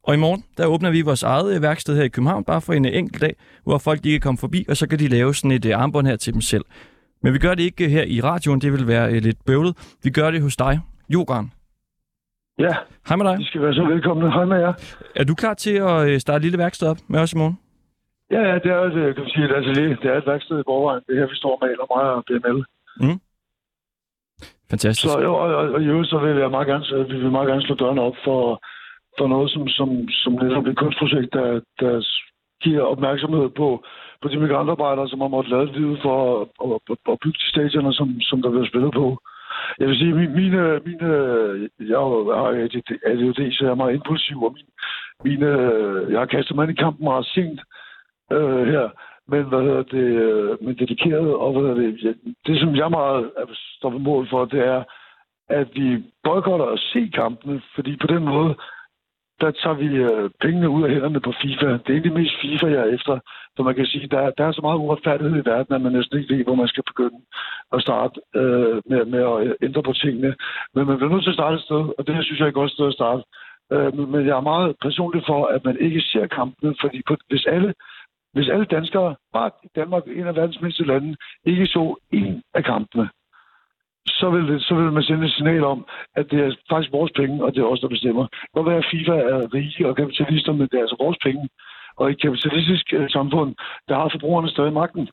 Og 0.03 0.15
i 0.15 0.19
morgen, 0.19 0.45
der 0.59 0.67
åbner 0.67 0.91
vi 0.91 1.01
vores 1.01 1.23
eget 1.23 1.57
øh, 1.57 1.63
værksted 1.63 1.97
her 1.97 2.03
i 2.03 2.09
København, 2.09 2.45
bare 2.45 2.61
for 2.61 2.73
en 2.73 2.87
øh, 2.87 2.97
enkelt 2.97 3.23
dag, 3.23 3.35
hvor 3.65 3.79
folk 3.79 4.05
de 4.05 4.11
kan 4.11 4.21
komme 4.21 4.39
forbi, 4.39 4.67
og 4.69 4.77
så 4.77 4.89
kan 4.89 4.99
de 4.99 5.09
lave 5.09 5.35
sådan 5.35 5.51
et 5.51 5.65
øh, 5.65 5.81
armbånd 5.81 6.07
her 6.07 6.17
til 6.17 6.33
dem 6.33 6.41
selv. 6.41 6.65
Men 7.23 7.33
vi 7.33 7.39
gør 7.39 7.55
det 7.55 7.63
ikke 7.63 7.89
her 7.89 8.03
i 8.03 8.21
radioen, 8.21 8.61
det 8.61 8.73
vil 8.73 8.89
være 8.89 9.21
lidt 9.21 9.45
bøvlet. 9.47 9.97
Vi 10.05 10.11
gør 10.11 10.31
det 10.31 10.43
hos 10.43 10.57
dig, 10.57 10.81
Jogarn. 11.09 11.53
Ja, 12.59 12.75
Hej 13.09 13.17
med 13.17 13.27
dig. 13.27 13.41
I 13.41 13.45
skal 13.45 13.63
være 13.63 13.75
så 13.75 13.85
velkomne. 13.85 14.33
Hej 14.33 14.45
med 14.45 14.59
jer. 14.59 14.73
Er 15.17 15.25
du 15.25 15.35
klar 15.35 15.55
til 15.55 15.75
at 15.91 16.21
starte 16.21 16.37
et 16.37 16.43
lille 16.43 16.59
værksted 16.59 16.89
op 16.89 16.97
med 17.09 17.21
os 17.21 17.33
i 17.33 17.37
morgen? 17.37 17.59
Ja, 18.31 18.41
ja, 18.49 18.55
det 18.55 18.71
er 18.77 18.81
et, 18.89 19.15
kan 19.15 19.23
man 19.25 19.31
sige, 19.35 19.45
et 19.45 19.53
atelier. 19.61 19.97
Det 19.97 20.11
er 20.11 20.19
et 20.23 20.27
værksted 20.27 20.61
i 20.61 20.63
forvejen. 20.67 21.03
Det 21.07 21.13
er 21.15 21.21
her, 21.21 21.29
vi 21.29 21.37
står 21.37 21.53
og 21.57 21.59
maler 21.63 21.87
mig 21.95 22.05
og 22.17 22.25
BML. 22.27 22.59
Fantastisk. 24.71 25.13
Så, 25.13 25.19
og, 25.19 25.37
og, 25.39 25.51
og 25.75 25.83
i 25.83 25.87
øvrigt, 25.87 26.11
så 26.11 26.19
vil 26.19 26.37
jeg 26.37 26.51
meget 26.51 26.67
gerne, 26.67 27.09
vi 27.09 27.17
vil 27.23 27.31
meget 27.31 27.49
gerne 27.49 27.63
slå 27.63 27.75
dørene 27.75 28.03
op 28.03 28.17
for, 28.25 28.41
for 29.19 29.27
noget, 29.27 29.51
som, 29.51 29.69
som, 29.69 29.89
som 30.09 30.33
netop 30.33 30.67
et 30.67 30.77
kunstprojekt, 30.77 31.33
der, 31.33 31.61
der 31.81 32.07
giver 32.63 32.83
opmærksomhed 32.83 33.49
på, 33.49 33.85
på 34.23 34.29
de 34.29 34.41
migrantarbejdere, 34.41 35.09
som 35.09 35.21
har 35.21 35.29
måttet 35.29 35.53
lade 35.53 35.73
livet 35.79 35.99
for 36.03 36.17
at, 36.41 36.49
at, 36.65 36.81
at, 36.91 37.13
at 37.13 37.19
bygge 37.23 37.39
de 37.43 37.51
stadioner, 37.53 37.93
som, 37.93 38.21
som 38.21 38.43
der 38.43 38.51
bliver 38.51 38.69
spillet 38.69 38.93
på. 38.93 39.19
Jeg 39.79 39.89
vil 39.89 39.99
sige, 39.99 40.15
min, 40.15 40.33
mine, 40.41 40.81
mine, 40.87 41.09
jeg 41.93 41.99
har 42.41 42.49
ADHD, 43.11 43.53
så 43.53 43.65
jeg 43.65 43.71
er 43.71 43.83
meget 43.83 43.95
impulsiv, 43.95 44.43
og 44.43 44.53
min, 44.57 44.69
mine, 45.25 45.49
jeg 46.13 46.19
har 46.19 46.27
kastet 46.27 46.57
mig 46.57 46.63
ind 46.65 46.79
i 46.79 46.83
kampen 46.83 47.05
meget 47.05 47.27
sent 47.27 47.61
øh, 48.33 48.67
her, 48.73 48.89
men 49.29 49.43
hvad 49.49 49.63
hedder 49.63 49.83
det, 49.83 50.07
øh, 50.27 50.63
men 50.65 50.79
dedikeret, 50.79 51.35
og 51.35 51.53
hvad 51.53 51.63
hedder 51.63 51.83
det, 51.83 52.05
ja, 52.05 52.13
det 52.47 52.61
som 52.61 52.77
jeg 52.77 52.91
meget 52.91 53.31
står 53.79 53.91
på 53.91 53.99
mål 53.99 54.29
for, 54.31 54.45
det 54.45 54.61
er, 54.67 54.83
at 55.49 55.69
vi 55.75 56.05
boykotter 56.25 56.67
at 56.67 56.79
se 56.79 57.11
kampene, 57.15 57.63
fordi 57.75 57.97
på 57.97 58.07
den 58.07 58.25
måde, 58.25 58.55
der 59.41 59.51
tager 59.51 59.75
vi 59.85 59.87
øh, 59.87 60.31
pengene 60.41 60.69
ud 60.69 60.83
af 60.85 60.91
hænderne 60.91 61.21
på 61.21 61.33
FIFA. 61.43 61.67
Det 61.67 61.89
er 61.89 61.97
egentlig 61.97 62.13
mest 62.13 62.35
FIFA, 62.43 62.67
jeg 62.67 62.81
er 62.89 62.95
efter. 62.97 63.19
For 63.57 63.63
man 63.63 63.75
kan 63.75 63.87
sige, 63.87 64.07
der, 64.09 64.31
der 64.39 64.45
er 64.47 64.53
så 64.53 64.61
meget 64.63 64.79
uretfærdighed 64.79 65.37
i 65.43 65.49
verden, 65.49 65.75
at 65.75 65.81
man 65.83 65.93
næsten 65.93 66.19
ikke 66.19 66.35
ved, 66.35 66.45
hvor 66.45 66.55
man 66.55 66.69
skal 66.69 66.85
begynde 66.87 67.21
at 67.73 67.83
starte 67.83 68.21
øh, 68.35 68.77
med, 68.91 69.05
med 69.05 69.23
at 69.33 69.47
øh, 69.47 69.55
ændre 69.63 69.83
på 69.83 69.93
tingene. 69.93 70.35
Men 70.75 70.87
man 70.87 70.97
bliver 70.97 71.13
nødt 71.13 71.23
til 71.25 71.31
at 71.31 71.41
starte 71.41 71.57
et 71.57 71.63
sted, 71.63 71.83
og 71.99 72.07
det 72.07 72.15
her 72.15 72.23
synes 72.23 72.39
jeg 72.39 72.45
er 72.45 72.49
et 72.55 72.61
godt 72.61 72.71
sted 72.73 72.87
at 72.87 72.99
starte. 73.01 73.23
Øh, 73.73 73.97
men- 73.97 74.11
men 74.13 74.27
jeg 74.27 74.37
er 74.37 74.51
meget 74.53 74.77
personlig 74.83 75.23
for, 75.27 75.47
at 75.47 75.65
man 75.65 75.77
ikke 75.81 76.01
ser 76.01 76.27
kampene, 76.27 76.75
fordi 76.81 76.99
på, 77.09 77.17
hvis 77.29 77.47
alle 77.47 77.75
hvis 78.33 78.49
alle 78.49 78.65
danskere, 78.65 79.17
bare 79.33 79.51
i 79.65 79.69
Danmark, 79.77 80.03
en 80.07 80.27
af 80.27 80.37
verdens 80.37 80.61
mindste 80.61 80.85
lande, 80.85 81.17
ikke 81.45 81.67
så 81.67 81.97
en 82.13 82.43
af 82.55 82.65
kampene, 82.65 83.09
så 84.07 84.31
vil, 84.31 84.49
det, 84.49 84.63
så 84.63 84.75
vil 84.75 84.93
man 84.93 85.03
sende 85.03 85.27
et 85.27 85.33
signal 85.33 85.65
om, 85.65 85.87
at 86.17 86.31
det 86.31 86.39
er 86.41 86.57
faktisk 86.71 86.93
vores 86.93 87.13
penge, 87.17 87.45
og 87.45 87.55
det 87.55 87.61
er 87.61 87.65
os, 87.73 87.81
der 87.81 87.89
bestemmer. 87.89 88.27
Når 88.55 88.63
kan 88.63 88.73
være, 88.73 88.91
FIFA 88.91 89.17
er 89.33 89.55
rige 89.55 89.89
og 89.89 89.97
kapitalister, 89.97 90.53
men 90.53 90.69
det 90.69 90.75
er 90.75 90.81
altså 90.87 90.97
vores 91.01 91.19
penge. 91.23 91.49
Og 91.97 92.09
i 92.09 92.13
et 92.13 92.23
kapitalistisk 92.23 92.87
øh, 92.93 93.11
samfund, 93.11 93.55
der 93.89 93.95
har 93.95 94.09
forbrugerne 94.13 94.49
stadig 94.49 94.73
magten. 94.73 95.09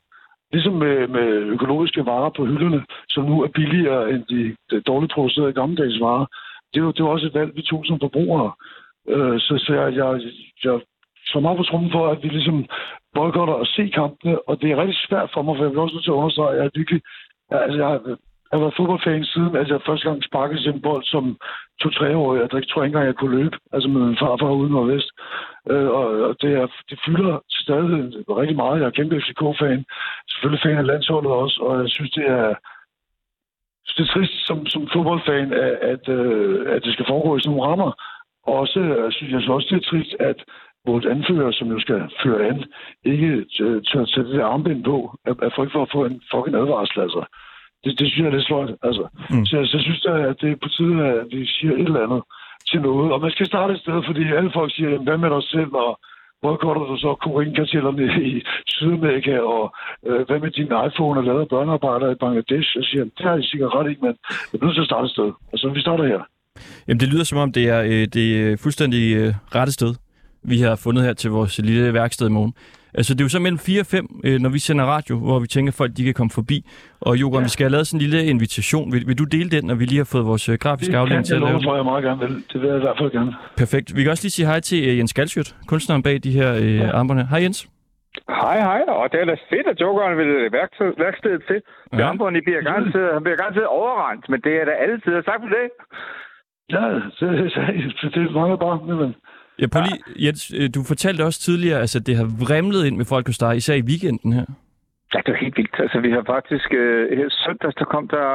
Ligesom 0.51 0.73
med, 0.73 1.07
med 1.07 1.27
økologiske 1.55 2.05
varer 2.05 2.29
på 2.29 2.45
hylderne, 2.45 2.85
som 3.09 3.23
nu 3.23 3.43
er 3.43 3.47
billigere 3.47 4.09
end 4.11 4.23
de, 4.25 4.55
de 4.69 4.81
dårligt 4.81 5.13
producerede 5.13 5.53
gammeldags 5.53 5.99
varer. 5.99 6.25
Det 6.73 6.79
er 6.79 6.83
jo, 6.83 6.91
det 6.91 6.99
er 6.99 7.03
jo 7.03 7.11
også 7.11 7.27
et 7.27 7.33
valg, 7.33 7.55
vi 7.55 7.61
tog 7.61 7.85
som 7.85 7.99
forbrugere. 7.99 8.51
Øh, 9.09 9.39
så 9.39 9.53
så 9.65 9.73
jeg, 9.73 9.95
jeg, 9.95 10.21
jeg 10.63 10.79
så 11.25 11.39
meget 11.39 11.57
på 11.57 11.63
trummen 11.63 11.91
for, 11.91 12.07
at 12.07 12.23
vi 12.23 12.27
ligesom 12.27 12.65
boykotter 13.15 13.53
og 13.53 13.67
se 13.67 13.83
kampene, 13.99 14.49
og 14.49 14.61
det 14.61 14.71
er 14.71 14.77
rigtig 14.81 14.97
svært 15.07 15.29
for 15.33 15.41
mig, 15.41 15.55
for 15.55 15.63
jeg 15.63 15.71
vil 15.71 15.79
også 15.79 15.95
nødt 15.95 16.03
til 16.05 16.11
at 16.15 16.21
understrege, 16.21 16.51
at 16.51 16.57
jeg 16.57 16.65
er 16.65 16.77
virkelig, 16.79 17.01
altså 17.51 17.77
jeg, 17.81 17.87
har- 17.87 18.17
jeg 18.51 18.57
har 18.57 18.63
været 18.65 18.77
fodboldfan 18.77 19.25
siden, 19.25 19.55
at 19.55 19.67
jeg 19.69 19.81
første 19.85 20.09
gang 20.09 20.23
sparkede 20.23 20.61
til 20.61 20.71
en 20.73 20.81
bold 20.81 21.03
som 21.03 21.37
to-treårig, 21.81 22.41
og 22.43 22.51
der 22.51 22.59
tror 22.61 22.81
jeg 22.81 22.87
ikke 22.87 22.95
engang, 22.95 23.05
jeg 23.11 23.15
kunne 23.19 23.37
løbe, 23.39 23.57
altså 23.73 23.89
med 23.89 24.01
min 24.01 24.17
farfar 24.21 24.51
ude 24.61 24.71
nordvest. 24.71 25.09
Øh, 25.71 25.87
og, 25.99 26.05
og 26.29 26.35
det, 26.41 26.51
er, 26.61 26.67
det 26.89 26.99
fylder 27.05 27.39
stadig 27.49 27.99
rigtig 28.41 28.55
meget. 28.55 28.79
Jeg 28.79 28.87
er 28.87 28.97
kæmpe 28.99 29.21
FCK-fan, 29.21 29.85
selvfølgelig 30.31 30.61
fan 30.63 30.77
af 30.77 30.85
landsholdet 30.91 31.31
også, 31.31 31.57
og 31.67 31.73
jeg 31.81 31.89
synes, 31.89 32.11
det 32.11 32.25
er, 32.39 32.53
det 33.97 34.03
er 34.03 34.11
trist 34.13 34.47
som, 34.47 34.65
som 34.65 34.87
fodboldfan, 34.93 35.53
at, 35.53 35.73
at, 35.93 36.09
øh, 36.17 36.75
at 36.75 36.83
det 36.83 36.93
skal 36.93 37.05
foregå 37.09 37.35
i 37.35 37.39
sådan 37.39 37.51
nogle 37.55 37.69
rammer. 37.69 37.91
Og 38.47 38.53
også, 38.63 38.79
synes 39.15 39.31
jeg 39.33 39.41
synes 39.41 39.55
også, 39.55 39.67
det 39.71 39.77
er 39.77 39.89
trist, 39.89 40.13
at 40.19 40.39
vores 40.85 41.05
anfører, 41.05 41.51
som 41.51 41.67
jo 41.73 41.79
skal 41.79 42.01
føre 42.23 42.47
an, 42.49 42.63
ikke 43.13 43.45
øh, 43.61 43.81
tør 43.89 44.05
sætte 44.05 44.31
det 44.31 44.41
armbind 44.41 44.83
på, 44.83 44.97
at, 45.25 45.35
at 45.45 45.51
folk 45.55 45.71
for 45.71 45.81
at 45.81 45.91
få 45.95 46.05
en 46.05 46.21
fucking 46.31 46.55
advarsel, 46.55 47.01
altså. 47.01 47.23
Det, 47.83 47.99
det 47.99 48.07
synes 48.07 48.23
jeg 48.23 48.31
er 48.31 48.35
lidt 48.35 48.47
sløjt, 48.47 48.75
altså. 48.87 49.05
Mm. 49.29 49.45
Så, 49.45 49.55
så 49.69 49.77
jeg 49.77 49.83
synes, 49.87 50.05
at 50.05 50.41
det 50.41 50.49
er 50.51 50.63
på 50.63 50.69
tide, 50.77 50.97
at 51.07 51.27
vi 51.31 51.45
siger 51.45 51.73
et 51.73 51.89
eller 51.89 52.05
andet 52.05 52.21
til 52.69 52.81
noget. 52.81 53.13
Og 53.13 53.21
man 53.21 53.31
skal 53.31 53.45
starte 53.45 53.73
et 53.73 53.79
sted, 53.79 53.97
fordi 54.07 54.23
alle 54.37 54.51
folk 54.57 54.71
siger, 54.75 54.89
jamen, 54.89 55.07
hvad 55.07 55.17
med 55.17 55.29
dig 55.29 55.43
selv, 55.43 55.71
og 55.85 55.99
boykotter 56.41 56.83
du 56.91 56.95
så 56.97 57.11
kokainkartellerne 57.23 58.05
i 58.31 58.33
Sydamerika, 58.73 59.35
og 59.39 59.63
øh, 60.07 60.21
hvad 60.27 60.39
med 60.39 60.51
din 60.51 60.71
iPhone 60.87 61.19
og 61.19 61.25
lavet 61.27 61.41
af 61.41 61.49
børnearbejdere 61.53 62.11
i 62.11 62.21
Bangladesh? 62.23 62.69
Jeg 62.77 62.85
siger, 62.89 63.03
det 63.03 63.25
har 63.27 63.35
I 63.35 63.43
sikkert 63.51 63.75
ret 63.75 63.89
ikke, 63.89 64.01
men 64.05 64.13
jeg 64.49 64.59
er 64.59 64.65
nødt 64.65 64.75
til 64.75 64.85
at 64.85 64.91
starte 64.91 65.05
et 65.05 65.11
sted. 65.11 65.29
Altså, 65.53 65.65
vi 65.69 65.81
starter 65.81 66.05
her. 66.13 66.21
Jamen, 66.87 66.99
det 66.99 67.07
lyder 67.13 67.23
som 67.23 67.37
om, 67.37 67.51
det 67.51 67.65
er 67.75 67.81
øh, 67.91 68.05
det 68.15 68.27
er 68.41 68.57
fuldstændig 68.63 69.03
øh, 69.19 69.33
rette 69.55 69.73
sted, 69.73 69.91
vi 70.47 70.57
har 70.61 70.75
fundet 70.75 71.03
her 71.03 71.13
til 71.13 71.29
vores 71.31 71.59
lille 71.59 71.93
værksted 71.93 72.27
i 72.27 72.31
morgen. 72.31 72.53
Altså, 72.97 73.13
det 73.13 73.21
er 73.21 73.25
jo 73.25 73.29
så 73.29 73.39
mellem 73.39 73.59
4 73.59 73.79
og 73.79 73.85
5, 73.85 74.21
øh, 74.27 74.39
når 74.43 74.49
vi 74.49 74.59
sender 74.59 74.85
radio, 74.85 75.13
hvor 75.27 75.39
vi 75.39 75.47
tænker, 75.47 75.71
at 75.71 75.77
folk 75.81 75.91
de 75.97 76.03
kan 76.03 76.13
komme 76.13 76.31
forbi. 76.39 76.57
Og 77.01 77.13
Jogram, 77.21 77.41
ja. 77.41 77.45
vi 77.45 77.49
skal 77.49 77.63
have 77.63 77.71
lavet 77.71 77.87
sådan 77.87 77.97
en 77.97 78.03
lille 78.05 78.25
invitation. 78.33 78.85
Vil, 78.93 79.01
vil 79.07 79.17
du 79.21 79.25
dele 79.35 79.49
den, 79.55 79.63
når 79.69 79.75
vi 79.75 79.85
lige 79.85 80.01
har 80.03 80.09
fået 80.13 80.25
vores 80.31 80.49
øh, 80.49 80.55
grafiske 80.63 80.91
Det 80.91 80.97
afdeling 80.97 81.21
kan 81.21 81.25
til 81.29 81.33
jeg 81.35 81.43
at 81.43 81.47
lave 81.49 81.57
den? 81.57 81.67
for, 81.67 81.75
jeg 81.75 81.85
meget 81.91 82.03
gerne 82.07 82.19
vil. 82.25 82.33
Det 82.51 82.57
vil 82.61 82.67
jeg 82.71 82.77
i 82.81 82.85
hvert 82.87 82.97
fald 82.99 83.11
gerne. 83.11 83.31
Perfekt. 83.63 83.87
Vi 83.95 83.99
kan 84.03 84.11
også 84.11 84.23
lige 84.25 84.37
sige 84.37 84.47
hej 84.51 84.59
til 84.69 84.79
øh, 84.89 84.97
Jens 84.99 85.13
Galsjøt, 85.13 85.49
kunstneren 85.71 86.03
bag 86.03 86.15
de 86.27 86.31
her 86.39 86.49
øh, 86.63 86.75
ja. 86.75 86.97
armbånd 86.97 87.19
her. 87.19 87.27
Hej 87.33 87.41
Jens. 87.45 87.59
Hej, 88.41 88.57
hej. 88.69 88.81
Og 88.87 89.05
det 89.11 89.19
er 89.21 89.25
da 89.25 89.35
fedt, 89.53 89.67
at 89.73 89.77
Jokeren 89.81 90.17
vil 90.21 90.31
værksted, 90.59 90.89
værkstedet 91.05 91.41
til. 91.49 91.59
Ja. 91.99 92.07
I 92.39 92.41
bliver 92.47 92.61
garanteret, 92.69 93.13
han 93.17 93.23
bliver 93.25 93.39
garanteret 93.41 93.67
overrendt, 93.67 94.25
men 94.31 94.39
det 94.45 94.53
er 94.61 94.65
da 94.65 94.73
altid. 94.87 95.11
Tak 95.29 95.39
for 95.43 95.51
det. 95.57 95.65
Ja, 96.75 96.85
det, 97.19 97.27
det, 98.01 98.13
det 98.13 98.21
er 98.27 98.31
meget 98.41 98.59
bare, 98.59 98.77
men 99.01 99.11
Ja, 99.59 99.67
Pauli, 99.67 99.89
lige, 99.89 100.25
Jens, 100.25 100.51
øh, 100.55 100.69
du 100.75 100.83
fortalte 100.83 101.25
også 101.25 101.39
tidligere, 101.39 101.81
altså, 101.81 101.99
at 101.99 102.05
det 102.07 102.17
har 102.17 102.23
vrimlet 102.23 102.85
ind 102.85 102.97
med 102.97 103.05
folk 103.05 103.27
hos 103.27 103.37
dig, 103.37 103.57
især 103.57 103.73
i 103.73 103.81
weekenden 103.81 104.33
her. 104.33 104.45
Ja, 105.15 105.19
det 105.25 105.31
er 105.33 105.43
helt 105.45 105.57
vildt. 105.57 105.79
Altså, 105.79 105.99
vi 105.99 106.11
har 106.11 106.23
faktisk... 106.35 106.73
Øh, 106.73 107.17
her 107.17 107.29
søndags, 107.29 107.75
der 107.75 107.85
kom 107.85 108.07
der 108.07 108.27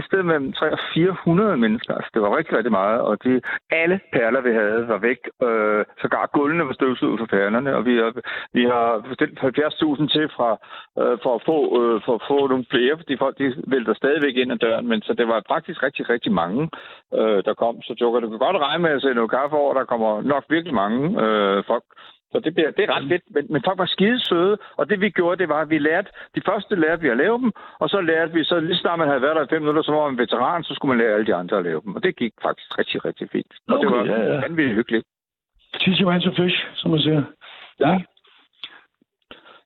i 0.00 0.02
stedet 0.06 0.26
mellem 0.26 0.52
300 0.52 0.72
og 0.72 0.78
400 0.94 1.56
mennesker. 1.64 1.94
Altså, 1.94 2.10
det 2.14 2.22
var 2.22 2.36
rigtig, 2.38 2.56
rigtig 2.56 2.72
meget. 2.80 3.00
Og 3.00 3.14
de, 3.24 3.40
alle 3.70 4.00
perler, 4.12 4.40
vi 4.40 4.52
havde, 4.60 4.88
var 4.88 4.98
væk. 4.98 5.20
Øh, 5.46 5.84
sågar 6.02 6.30
gulvene 6.36 6.66
var 6.66 6.72
støvsuget 6.72 7.20
for 7.20 7.26
perlerne. 7.26 7.76
Og 7.76 7.82
vi 7.88 7.94
har, 8.02 8.12
vi 8.58 8.64
har 8.72 8.86
bestilt 9.08 9.38
70.000 9.38 10.08
til 10.14 10.26
fra, 10.36 10.50
øh, 11.00 11.16
for, 11.22 11.32
at 11.38 11.42
få, 11.48 11.58
øh, 11.80 11.96
for 12.04 12.14
at 12.18 12.26
få 12.30 12.38
nogle 12.46 12.66
flere, 12.72 12.94
fordi 13.00 13.14
folk 13.24 13.38
de 13.38 13.46
vælter 13.72 13.94
stadigvæk 13.94 14.36
ind 14.36 14.52
ad 14.52 14.58
døren. 14.66 14.86
Men 14.88 15.02
så 15.02 15.12
det 15.18 15.28
var 15.28 15.42
faktisk 15.54 15.82
rigtig, 15.82 16.04
rigtig 16.08 16.32
mange, 16.32 16.62
øh, 17.18 17.38
der 17.46 17.54
kom. 17.62 17.82
Så 17.82 17.92
Joker, 18.00 18.20
du 18.20 18.28
kan 18.30 18.44
godt 18.46 18.62
regne 18.66 18.82
med 18.82 18.90
at 18.90 19.02
se 19.02 19.14
noget 19.14 19.30
kaffe 19.30 19.56
over. 19.56 19.74
Der 19.74 19.84
kommer 19.84 20.22
nok 20.22 20.44
virkelig 20.48 20.74
mange 20.74 21.00
øh, 21.24 21.64
folk. 21.66 21.84
Så 22.32 22.40
det, 22.44 22.54
bliver, 22.54 22.70
det 22.70 22.84
er 22.84 22.96
ret 22.96 23.08
fedt, 23.08 23.22
men, 23.34 23.46
men 23.52 23.62
folk 23.64 23.78
var 23.78 23.86
skide 23.86 24.20
søde, 24.28 24.58
og 24.76 24.90
det 24.90 25.00
vi 25.00 25.10
gjorde, 25.10 25.38
det 25.38 25.48
var, 25.48 25.60
at 25.60 25.70
vi 25.70 25.78
lærte, 25.78 26.10
de 26.34 26.40
første 26.48 26.74
lærte 26.76 27.02
vi 27.02 27.08
at 27.08 27.16
lave 27.16 27.38
dem, 27.38 27.52
og 27.78 27.88
så 27.88 28.00
lærte 28.00 28.32
vi, 28.32 28.44
så 28.44 28.60
lige 28.60 28.76
snart 28.76 28.98
man 28.98 29.08
havde 29.08 29.22
været 29.22 29.36
der 29.36 29.44
i 29.44 29.52
fem 29.54 29.62
minutter, 29.62 29.82
så 29.82 29.92
var 29.92 30.08
man 30.10 30.18
veteran, 30.18 30.64
så 30.64 30.74
skulle 30.74 30.88
man 30.92 30.98
lære 30.98 31.14
alle 31.14 31.26
de 31.26 31.34
andre 31.34 31.56
at 31.58 31.64
lave 31.64 31.80
dem, 31.84 31.94
og 31.96 32.02
det 32.02 32.16
gik 32.16 32.32
faktisk 32.42 32.78
rigtig, 32.78 33.04
rigtig 33.04 33.28
fint. 33.32 33.52
Og 33.68 33.78
det 33.78 33.86
Okay, 33.86 33.96
var 33.96 34.04
ja, 34.04 34.32
ja. 34.34 34.40
vanvittigt 34.40 34.76
hyggeligt. 34.76 35.04
Teach 35.80 36.02
a 36.02 36.04
man 36.04 36.20
to 36.20 36.30
fish, 36.42 36.58
som 36.74 36.90
man 36.90 37.00
siger. 37.00 37.22
Ja. 37.80 38.00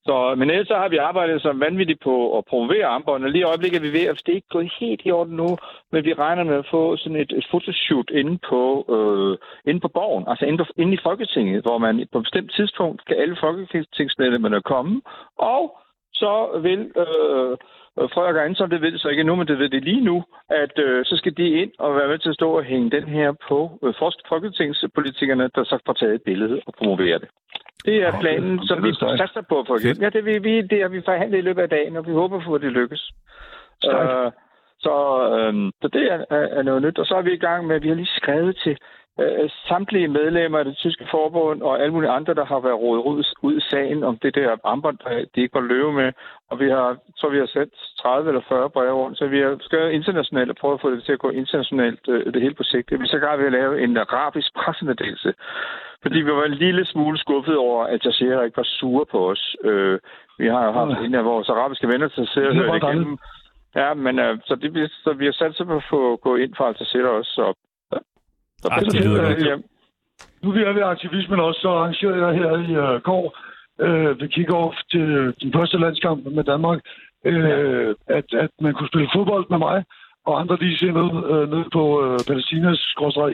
Så, 0.06 0.34
men 0.38 0.50
ellers 0.50 0.68
så 0.68 0.74
har 0.74 0.88
vi 0.88 0.96
arbejdet 0.96 1.42
så 1.42 1.52
vanvittigt 1.52 2.00
på 2.00 2.38
at 2.38 2.44
promovere 2.44 2.86
armbåndene. 2.86 3.32
Lige 3.32 3.40
i 3.40 3.50
øjeblikket 3.52 3.78
er 3.78 3.82
vi 3.82 3.92
ved, 3.92 4.06
at 4.06 4.22
det 4.26 4.32
er 4.32 4.40
ikke 4.40 4.56
gået 4.56 4.72
helt 4.80 5.00
i 5.04 5.10
orden 5.10 5.36
nu, 5.36 5.58
men 5.92 6.04
vi 6.04 6.12
regner 6.14 6.44
med 6.44 6.56
at 6.56 6.68
få 6.70 6.96
sådan 6.96 7.20
et, 7.20 7.32
et 7.32 7.46
fotoshoot 7.50 8.10
inde 8.10 8.38
på, 8.48 8.62
øh, 8.94 9.38
inde 9.70 9.80
på 9.80 9.88
borgen, 9.88 10.24
altså 10.28 10.44
inde, 10.44 10.58
på, 10.58 10.64
inde 10.76 10.94
i 10.94 11.02
Folketinget, 11.02 11.62
hvor 11.62 11.78
man 11.78 12.08
på 12.12 12.18
et 12.18 12.24
bestemt 12.24 12.52
tidspunkt 12.52 13.02
skal 13.02 13.16
alle 13.16 13.36
folketingsmedlemmerne 13.40 14.60
komme, 14.62 15.02
og 15.38 15.78
så 16.12 16.60
vil 16.62 16.80
øh, 17.02 17.56
Frederik 18.14 18.36
og 18.36 18.44
Anton, 18.44 18.70
det 18.70 18.80
ved 18.80 18.92
det 18.92 19.00
så 19.00 19.08
ikke 19.08 19.24
nu, 19.24 19.34
men 19.34 19.46
det 19.48 19.58
ved 19.58 19.68
det 19.68 19.84
lige 19.84 20.04
nu, 20.04 20.24
at 20.50 20.78
øh, 20.78 21.04
så 21.04 21.16
skal 21.16 21.36
de 21.36 21.48
ind 21.48 21.72
og 21.78 21.96
være 21.96 22.08
med 22.08 22.18
til 22.18 22.28
at 22.28 22.34
stå 22.34 22.56
og 22.56 22.64
hænge 22.64 22.90
den 22.90 23.08
her 23.08 23.32
på 23.48 23.78
øh, 23.82 23.94
folketingspolitikerne, 24.28 25.50
der 25.54 25.64
så 25.64 25.78
får 25.86 25.92
taget 25.92 26.14
et 26.14 26.22
billede 26.22 26.60
og 26.66 26.74
promovere 26.78 27.18
det. 27.18 27.28
Det 27.84 27.96
er 28.02 28.20
planen, 28.20 28.66
som 28.66 28.78
er 28.78 28.82
vi 28.82 28.94
satser 28.94 29.42
på 29.48 29.64
for. 29.66 30.02
Ja, 30.02 30.08
det, 30.10 30.24
vi, 30.24 30.38
vi, 30.38 30.62
det 30.62 30.80
har 30.82 30.88
vi 30.88 31.02
forhandlet 31.04 31.38
i 31.38 31.40
løbet 31.40 31.62
af 31.62 31.68
dagen, 31.68 31.96
og 31.96 32.06
vi 32.06 32.12
håber 32.12 32.40
på, 32.46 32.54
at 32.54 32.62
det 32.62 32.72
lykkes. 32.72 33.12
Stærkt. 33.84 34.26
Øh, 34.26 34.32
så, 34.78 34.94
øh, 35.36 35.72
så 35.82 35.88
det 35.88 36.12
er, 36.12 36.24
er, 36.30 36.46
er 36.58 36.62
noget 36.62 36.82
nyt. 36.82 36.98
Og 36.98 37.06
så 37.06 37.14
er 37.14 37.22
vi 37.22 37.32
i 37.32 37.44
gang 37.46 37.66
med, 37.66 37.76
at 37.76 37.82
vi 37.82 37.88
har 37.88 37.94
lige 37.94 38.16
skrevet 38.20 38.56
til 38.64 38.78
øh, 39.20 39.50
samtlige 39.68 40.08
medlemmer 40.08 40.58
af 40.58 40.64
det 40.64 40.76
tyske 40.76 41.06
forbund 41.10 41.62
og 41.62 41.80
alle 41.80 41.92
mulige 41.92 42.10
andre, 42.10 42.34
der 42.34 42.44
har 42.44 42.60
været 42.60 42.80
rådet 42.84 43.02
ud, 43.02 43.24
ud 43.42 43.56
i 43.56 43.66
sagen 43.70 44.04
om 44.04 44.18
det 44.18 44.34
der 44.34 44.56
armbånd, 44.64 44.98
de 45.34 45.40
ikke 45.40 45.54
var 45.54 45.70
løbe 45.72 45.92
med. 45.92 46.12
Og 46.50 46.60
vi 46.60 46.68
har, 46.68 46.96
så 47.16 47.28
vi 47.28 47.38
har 47.38 47.46
sendt 47.46 47.74
30 48.02 48.28
eller 48.30 48.42
40 48.48 48.70
breve 48.70 48.92
rundt, 48.92 49.18
så 49.18 49.26
vi 49.26 49.40
har 49.40 49.56
skrevet 49.60 49.90
internationalt 49.92 50.50
og 50.50 50.56
prøvet 50.56 50.74
at 50.74 50.80
få 50.80 50.90
det 50.90 51.04
til 51.04 51.12
at 51.12 51.18
gå 51.24 51.30
internationalt, 51.30 52.08
øh, 52.08 52.32
det 52.34 52.42
hele 52.42 52.54
projekt. 52.54 53.00
Vi 53.00 53.06
så 53.06 53.18
gang 53.18 53.38
ved 53.38 53.46
at 53.46 53.52
lave 53.52 53.82
en 53.84 53.96
arabisk 53.96 54.54
pressemeddelelse. 54.54 55.34
Fordi 56.02 56.18
vi 56.20 56.32
var 56.32 56.44
en 56.44 56.60
lille 56.66 56.84
smule 56.86 57.18
skuffet 57.18 57.56
over, 57.56 57.84
at 57.84 58.04
Jazeera 58.06 58.42
ikke 58.42 58.56
var 58.56 58.70
sure 58.80 59.06
på 59.06 59.30
os. 59.30 59.56
Øh, 59.64 59.98
vi 60.38 60.46
har 60.46 60.64
jo 60.66 60.72
haft 60.72 61.00
en 61.06 61.14
af 61.14 61.24
vores 61.24 61.48
arabiske 61.48 61.88
venner 61.88 62.08
til 62.08 62.20
at 62.20 62.28
sidde 62.28 62.48
og 62.48 62.54
høre 62.54 62.74
det 62.74 62.82
igennem. 62.82 63.18
Ja, 63.76 63.94
men 63.94 64.18
øh, 64.18 64.38
så, 64.44 64.54
det, 64.54 64.90
så 65.04 65.12
vi 65.12 65.24
har 65.24 65.32
sat 65.32 65.56
sig 65.56 65.66
på 65.66 65.76
at 65.76 65.84
få 65.90 66.16
gå 66.16 66.36
ind 66.36 66.54
for 66.56 66.64
Al 66.64 66.76
Jazeera 66.80 67.08
også. 67.08 67.30
Så, 67.30 67.46
ja. 67.46 67.52
Så 68.62 68.68
Ej, 68.70 68.78
det 68.78 69.04
lyder 69.04 69.22
godt. 69.28 69.46
ja. 69.46 69.56
Nu 70.42 70.50
vi 70.50 70.62
er 70.62 70.72
ved 70.72 70.82
aktivismen 70.82 71.40
også, 71.40 71.60
så 71.60 71.68
arrangerede 71.68 72.26
jeg 72.26 72.34
her 72.40 72.50
i 72.68 72.94
uh, 72.94 73.02
går 73.02 73.24
øh, 73.80 74.20
ved 74.20 74.28
kick-off 74.34 74.76
til 74.90 75.34
den 75.42 75.52
første 75.56 75.78
landskamp 75.78 76.26
med 76.26 76.44
Danmark, 76.44 76.80
øh, 77.24 77.94
at, 78.06 78.24
at 78.44 78.50
man 78.60 78.74
kunne 78.74 78.88
spille 78.88 79.08
fodbold 79.14 79.46
med 79.50 79.58
mig 79.58 79.84
og 80.26 80.40
andre 80.40 80.56
ligesindede 80.60 81.12
øh, 81.32 81.50
nede 81.52 81.66
på 81.72 81.82
øh, 82.04 82.18
Palæstinas, 82.28 82.80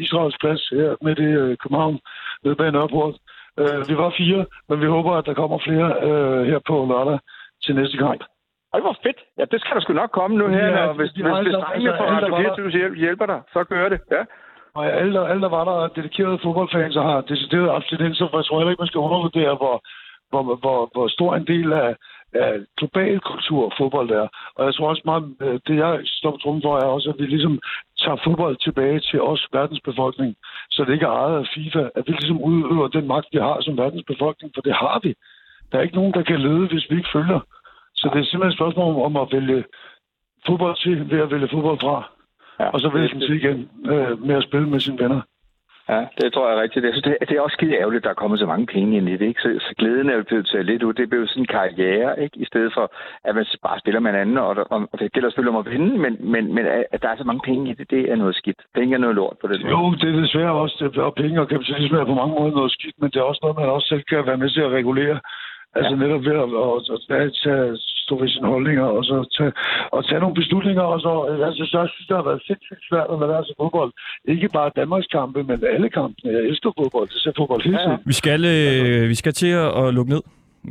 Israels 0.04 0.36
plads 0.40 0.62
her 0.68 0.90
midt 1.02 1.18
i 1.18 1.22
øh, 1.42 1.56
København, 1.62 1.98
nede 2.44 2.56
bag 2.56 2.72
Nørreport. 2.72 3.14
Øh, 3.60 3.88
vi 3.88 3.94
var 3.96 4.10
fire, 4.18 4.46
men 4.68 4.80
vi 4.80 4.86
håber, 4.86 5.12
at 5.12 5.26
der 5.26 5.34
kommer 5.34 5.58
flere 5.68 5.88
øh, 6.08 6.46
her 6.50 6.58
på 6.68 6.74
lørdag 6.90 7.18
til 7.64 7.74
næste 7.74 7.96
kamp. 7.96 8.20
Ej, 8.72 8.76
det 8.80 8.84
var 8.90 8.98
fedt. 9.06 9.16
Ja, 9.38 9.44
det 9.52 9.60
skal 9.60 9.74
der 9.74 9.80
sgu 9.80 9.92
nok 9.92 10.10
komme 10.10 10.36
nu 10.36 10.48
her, 10.48 10.66
Ja, 10.66 10.86
når, 10.86 10.92
hvis, 10.92 11.10
hvis, 11.10 11.22
hvis 11.22 11.32
alle- 11.38 11.52
drengene 11.52 11.90
altså, 11.90 11.96
fra 12.04 12.16
Radio 12.16 12.28
var 12.34 12.42
der- 12.42 12.54
24 12.56 12.70
hjælp, 12.70 12.94
hjælper 12.96 13.26
dig, 13.26 13.40
så 13.52 13.64
gør 13.64 13.88
det. 13.88 14.00
Ja. 14.10 14.22
Og 14.78 14.86
alle, 15.00 15.12
der- 15.14 15.28
alle 15.30 15.42
der 15.42 15.48
var 15.58 15.64
der 15.64 15.88
dedikerede 15.98 16.38
fodboldfans 16.44 16.96
og 16.96 17.04
har 17.10 17.20
decideret 17.20 17.74
abstinenser, 17.76 18.28
for 18.28 18.38
jeg 18.38 18.44
tror 18.44 18.58
heller 18.58 18.70
ikke, 18.70 18.80
man 18.84 18.92
skal 18.92 19.06
undervurdere, 19.06 19.54
hvor, 19.60 19.76
hvor, 20.30 20.42
hvor, 20.62 20.78
hvor 20.94 21.08
stor 21.08 21.30
en 21.34 21.46
del 21.46 21.72
af, 21.72 21.96
af 22.44 22.52
global 22.78 23.20
kultur 23.20 23.72
fodbold 23.78 24.10
er. 24.10 24.26
Og 24.56 24.64
jeg 24.66 24.74
tror 24.74 24.88
også 24.88 25.02
meget, 25.04 25.24
øh, 25.44 25.60
det 25.66 25.76
jeg 25.84 26.00
står 26.04 26.30
på 26.30 26.36
trummen 26.42 26.62
for, 26.62 26.72
er 26.76 26.94
også, 26.96 27.08
at 27.10 27.18
vi 27.18 27.26
ligesom 27.26 27.58
tager 28.02 28.18
fodbold 28.24 28.56
tilbage 28.56 29.00
til 29.00 29.20
os, 29.22 29.48
verdens 29.52 29.80
befolkning, 29.88 30.36
så 30.70 30.84
det 30.84 30.92
ikke 30.92 31.06
er 31.06 31.18
ejet 31.22 31.38
af 31.42 31.46
FIFA, 31.54 31.82
at 31.96 32.04
vi 32.06 32.12
ligesom 32.12 32.42
udøver 32.50 32.88
den 32.88 33.06
magt, 33.06 33.28
vi 33.32 33.38
har 33.38 33.56
som 33.60 33.76
verdens 33.78 34.04
befolkning, 34.12 34.52
for 34.54 34.62
det 34.62 34.74
har 34.74 35.00
vi. 35.02 35.14
Der 35.72 35.78
er 35.78 35.82
ikke 35.82 35.98
nogen, 36.00 36.12
der 36.12 36.22
kan 36.22 36.40
lede, 36.40 36.66
hvis 36.72 36.90
vi 36.90 36.96
ikke 36.96 37.14
følger. 37.16 37.40
Så 37.94 38.04
det 38.12 38.20
er 38.20 38.24
simpelthen 38.28 38.52
et 38.54 38.58
spørgsmål 38.60 39.04
om 39.08 39.16
at 39.16 39.28
vælge 39.32 39.64
fodbold 40.46 40.76
til 40.76 41.10
ved 41.10 41.20
at 41.20 41.30
vælge 41.30 41.48
fodbold 41.52 41.80
fra 41.80 42.17
ja. 42.60 42.68
Og 42.68 42.80
så 42.80 42.88
vælge 42.88 43.08
den 43.08 43.20
til 43.20 43.36
igen 43.36 43.68
øh, 43.92 44.26
med 44.26 44.34
at 44.36 44.42
spille 44.42 44.68
med 44.68 44.80
sine 44.80 44.98
venner. 44.98 45.20
Ja, 45.92 46.00
det 46.20 46.32
tror 46.32 46.48
jeg 46.48 46.56
er 46.58 46.62
rigtigt. 46.62 46.84
Jeg 46.84 46.92
synes, 46.94 47.04
det, 47.04 47.28
det 47.28 47.36
er 47.36 47.40
også 47.40 47.58
skide 47.58 47.78
ærgerligt, 47.80 48.00
at 48.02 48.04
der 48.04 48.10
er 48.10 48.22
kommet 48.22 48.38
så 48.38 48.46
mange 48.46 48.66
penge 48.66 48.96
ind 48.96 49.08
i 49.08 49.16
det. 49.20 49.26
Ikke? 49.30 49.42
Så, 49.42 49.48
så 49.66 49.74
glæden 49.78 50.10
er 50.10 50.16
jo 50.16 50.22
blevet 50.22 50.46
taget 50.46 50.66
lidt 50.66 50.82
ud. 50.82 50.92
Det 50.92 51.10
blev 51.10 51.26
sådan 51.26 51.42
en 51.42 51.54
karriere, 51.58 52.22
ikke? 52.22 52.38
i 52.38 52.44
stedet 52.44 52.70
for, 52.76 52.92
at 53.24 53.34
man 53.34 53.46
bare 53.62 53.78
spiller 53.78 54.00
med 54.00 54.10
en 54.10 54.20
anden, 54.22 54.38
og, 54.38 54.52
og, 54.70 54.88
og 54.92 54.98
det 54.98 55.12
gælder 55.12 55.28
selvfølgelig 55.28 55.54
om 55.56 55.62
at 55.66 55.72
vinde, 55.72 55.98
men, 56.04 56.16
men, 56.32 56.54
men 56.54 56.64
at 56.94 57.02
der 57.02 57.08
er 57.08 57.16
så 57.16 57.24
mange 57.24 57.42
penge 57.44 57.70
i 57.70 57.74
det, 57.74 57.90
det 57.90 58.02
er 58.12 58.16
noget 58.16 58.34
skidt. 58.34 58.60
Penge 58.74 58.94
er 58.94 58.98
noget 58.98 59.16
lort 59.16 59.36
på 59.40 59.46
det. 59.48 59.56
Jo, 59.74 59.80
det 60.00 60.08
er 60.08 60.20
desværre 60.20 60.52
også, 60.52 60.76
det, 60.80 61.02
og 61.02 61.14
penge 61.14 61.40
og 61.40 61.48
kapitalisme 61.48 61.98
er 61.98 62.04
på 62.04 62.14
mange 62.14 62.34
måder 62.38 62.54
noget 62.54 62.72
skidt, 62.72 62.96
men 63.00 63.10
det 63.10 63.18
er 63.18 63.30
også 63.30 63.40
noget, 63.42 63.58
man 63.58 63.68
også 63.68 63.88
selv 63.88 64.02
kan 64.02 64.26
være 64.26 64.42
med 64.42 64.50
til 64.50 64.60
at 64.60 64.70
regulere. 64.70 65.20
Altså 65.76 65.92
ja. 65.94 66.00
netop 66.02 66.22
ved 66.28 66.36
at, 66.44 66.50
at, 66.64 66.80
at, 66.94 67.00
at 67.26 67.32
tage, 67.44 67.66
stå 68.04 68.14
ved 68.20 68.28
sine 68.28 68.48
holdninger, 68.54 68.86
og 68.96 69.02
så 69.04 69.16
tage, 69.38 69.52
og 69.96 70.00
tage 70.08 70.20
nogle 70.20 70.34
beslutninger. 70.40 70.82
Og 70.94 70.98
så, 71.00 71.12
altså, 71.48 71.62
så 71.70 71.76
jeg 71.82 71.88
synes, 71.92 72.06
det 72.08 72.16
har 72.16 72.24
været 72.30 72.42
sindssygt 72.48 72.82
svært 72.90 73.08
at 73.12 73.20
være 73.20 73.44
til 73.44 73.54
fodbold. 73.60 73.90
Ikke 74.34 74.48
bare 74.58 74.70
Danmarks 74.80 75.06
kampe, 75.16 75.38
men 75.48 75.58
alle 75.74 75.88
kampene. 75.98 76.32
Jeg 76.36 76.42
elsker 76.50 76.70
fodbold. 76.78 77.08
Det 77.14 77.20
ser 77.24 77.32
fodbold 77.40 77.62
hele 77.68 77.78
tiden. 77.84 77.98
Vi 78.12 78.16
skal, 78.22 78.40
øh, 78.54 79.08
vi 79.12 79.14
skal 79.22 79.32
til 79.32 79.52
at, 79.82 79.94
lukke 79.96 80.12
ned. 80.14 80.22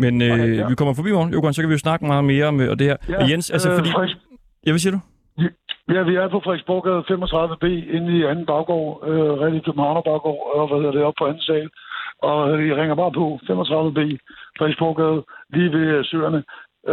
Men 0.03 0.13
øh, 0.21 0.31
Okay, 0.33 0.57
ja. 0.57 0.67
vi 0.71 0.75
kommer 0.75 0.93
forbi 0.99 1.11
morgen, 1.11 1.33
Johan, 1.33 1.53
så 1.53 1.61
kan 1.61 1.69
vi 1.69 1.77
jo 1.79 1.85
snakke 1.87 2.05
meget 2.05 2.25
mere 2.31 2.45
om, 2.51 2.61
øh, 2.61 2.69
og 2.71 2.79
det 2.79 2.87
her. 2.87 2.97
Ja, 3.09 3.17
og 3.23 3.29
Jens, 3.31 3.51
altså 3.55 3.69
øh, 3.71 3.75
fordi... 3.77 3.89
Frederiks- 3.89 4.23
Ja, 4.65 4.71
hvad 4.71 4.79
siger 4.79 4.93
du? 4.97 5.01
Ja, 5.95 6.01
vi 6.09 6.15
er 6.15 6.27
på 6.35 6.39
Frederiksborgade 6.43 6.99
35B 7.11 7.65
inde 7.95 8.09
i 8.17 8.23
anden 8.31 8.45
baggård, 8.53 8.91
øh, 9.09 9.31
rigtig 9.45 9.61
Københavner 9.65 10.01
baggård, 10.11 10.41
og 10.55 10.67
hvad 10.67 10.77
hedder 10.79 10.91
det, 10.97 11.03
op 11.09 11.13
på 11.19 11.25
anden 11.29 11.41
sal. 11.49 11.69
Og 12.21 12.63
I 12.67 12.73
ringer 12.73 12.95
bare 12.95 13.11
på 13.11 13.39
35B, 13.43 14.01
Frederiksborgade, 14.57 15.23
lige 15.53 15.71
ved 15.71 15.87
øh, 15.97 16.05
søerne. 16.05 16.43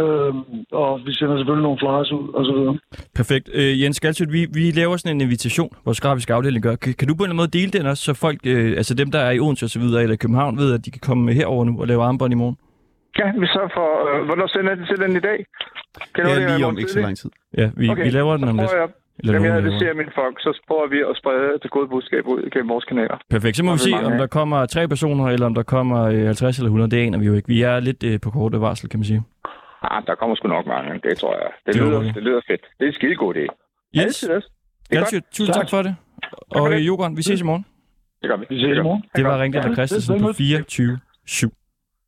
Øh, 0.01 0.33
og 0.71 0.91
vi 1.05 1.13
sender 1.13 1.37
selvfølgelig 1.37 1.63
nogle 1.67 1.79
flyers 1.81 2.11
ud, 2.11 2.25
og 2.37 2.45
så 2.45 2.51
videre. 2.57 2.77
Perfekt. 3.15 3.49
Øh, 3.53 3.81
Jens 3.81 3.99
Galsøt, 3.99 4.31
vi, 4.31 4.41
vi 4.53 4.71
laver 4.71 4.97
sådan 4.97 5.15
en 5.15 5.21
invitation, 5.21 5.69
vores 5.85 6.01
grafiske 6.01 6.33
afdeling 6.33 6.63
gør. 6.63 6.75
Kan, 6.75 6.93
kan 6.99 7.07
du 7.07 7.13
på 7.15 7.23
en 7.23 7.29
eller 7.29 7.33
anden 7.33 7.43
måde 7.43 7.57
dele 7.59 7.71
den 7.71 7.85
også, 7.91 8.03
så 8.03 8.13
folk, 8.13 8.39
øh, 8.45 8.77
altså 8.77 8.93
dem, 8.93 9.11
der 9.11 9.19
er 9.19 9.31
i 9.31 9.39
Odense 9.39 9.65
og 9.65 9.69
så 9.69 9.79
videre, 9.79 10.01
eller 10.01 10.13
i 10.13 10.23
København, 10.23 10.57
ved, 10.57 10.73
at 10.73 10.85
de 10.85 10.91
kan 10.91 11.01
komme 11.09 11.33
herover 11.33 11.65
nu 11.65 11.81
og 11.81 11.87
lave 11.87 12.03
armbånd 12.03 12.33
i 12.33 12.35
morgen? 12.35 12.57
Ja, 13.19 13.27
vi 13.41 13.47
så 13.47 13.61
for... 13.77 13.89
Øh, 14.09 14.25
hvornår 14.25 14.47
sender 14.47 14.69
jeg 14.71 14.77
det 14.77 14.87
til 14.87 14.97
den 15.03 15.15
i 15.15 15.19
dag? 15.19 15.45
Kan 16.15 16.23
du 16.23 16.29
Ja, 16.29 16.35
det, 16.39 16.51
lige 16.57 16.65
om 16.65 16.77
ikke 16.77 16.91
så 16.91 16.99
lang 16.99 17.17
tid. 17.17 17.29
Ja, 17.57 17.69
vi, 17.77 17.89
okay. 17.89 18.03
vi 18.03 18.09
laver 18.09 18.37
den 18.37 18.47
om 18.47 18.57
lidt. 18.57 18.71
Eller 19.19 19.33
Jamen, 19.33 19.47
jeg 19.49 19.57
adviserer 19.57 19.93
mine 19.93 20.11
folk, 20.15 20.35
så 20.39 20.49
prøver 20.67 20.87
vi 20.87 20.99
at 21.09 21.17
sprede 21.21 21.51
det 21.63 21.71
gode 21.71 21.87
budskab 21.87 22.27
ud 22.27 22.49
gennem 22.53 22.69
vores 22.69 22.85
kanaler. 22.85 23.17
Perfekt. 23.29 23.57
Så 23.57 23.63
må 23.63 23.71
vi 23.73 23.77
se, 23.79 23.91
om 24.09 24.11
der 24.11 24.27
kommer 24.27 24.65
tre 24.65 24.87
personer, 24.87 25.25
eller 25.27 25.45
om 25.45 25.55
der 25.55 25.63
kommer 25.63 25.99
øh, 26.03 26.25
50 26.25 26.57
eller 26.57 26.67
100. 26.67 26.91
Det 26.91 26.97
aner 27.07 27.17
vi 27.19 27.25
jo 27.25 27.33
ikke. 27.33 27.47
Vi 27.47 27.61
er 27.61 27.79
lidt 27.79 28.03
øh, 28.03 28.19
på 28.21 28.29
korte 28.31 28.61
varsel, 28.61 28.89
kan 28.89 28.99
man 28.99 29.05
sige. 29.05 29.21
Ah, 29.81 30.03
der 30.07 30.15
kommer 30.15 30.35
sgu 30.35 30.47
nok 30.47 30.65
mange, 30.67 30.91
det 31.09 31.17
tror 31.17 31.33
jeg. 31.41 31.47
Det, 31.65 31.73
Det 31.73 31.81
lyder, 31.83 32.01
det 32.01 32.23
lyder 32.23 32.41
fedt. 32.47 32.61
Det 32.77 32.83
er 32.85 32.87
en 32.87 32.93
skide 32.93 33.15
god 33.15 33.35
idé. 33.35 33.45
Jens 33.95 34.23
Altid. 34.23 34.29
Det 34.29 34.95
er 34.95 34.95
Galsøt, 34.99 35.23
godt. 35.23 35.33
tusind 35.33 35.53
tak 35.55 35.69
for 35.69 35.81
det. 35.81 35.95
Og 36.51 36.69
det. 36.71 36.75
øh, 36.75 36.87
Johan, 36.87 37.17
vi 37.17 37.21
ses 37.21 37.41
i 37.41 37.43
morgen. 37.43 37.65
Det 38.21 38.29
gør 38.29 38.37
vi. 38.37 38.45
Vi 38.49 38.59
ses 38.61 38.77
i 38.77 38.81
morgen. 38.81 39.03
Det 39.15 39.23
var 39.25 39.41
Ringdal 39.41 39.69
og 39.69 39.75
Christensen 39.75 40.21
på 40.21 40.29
24-7. 40.29 41.64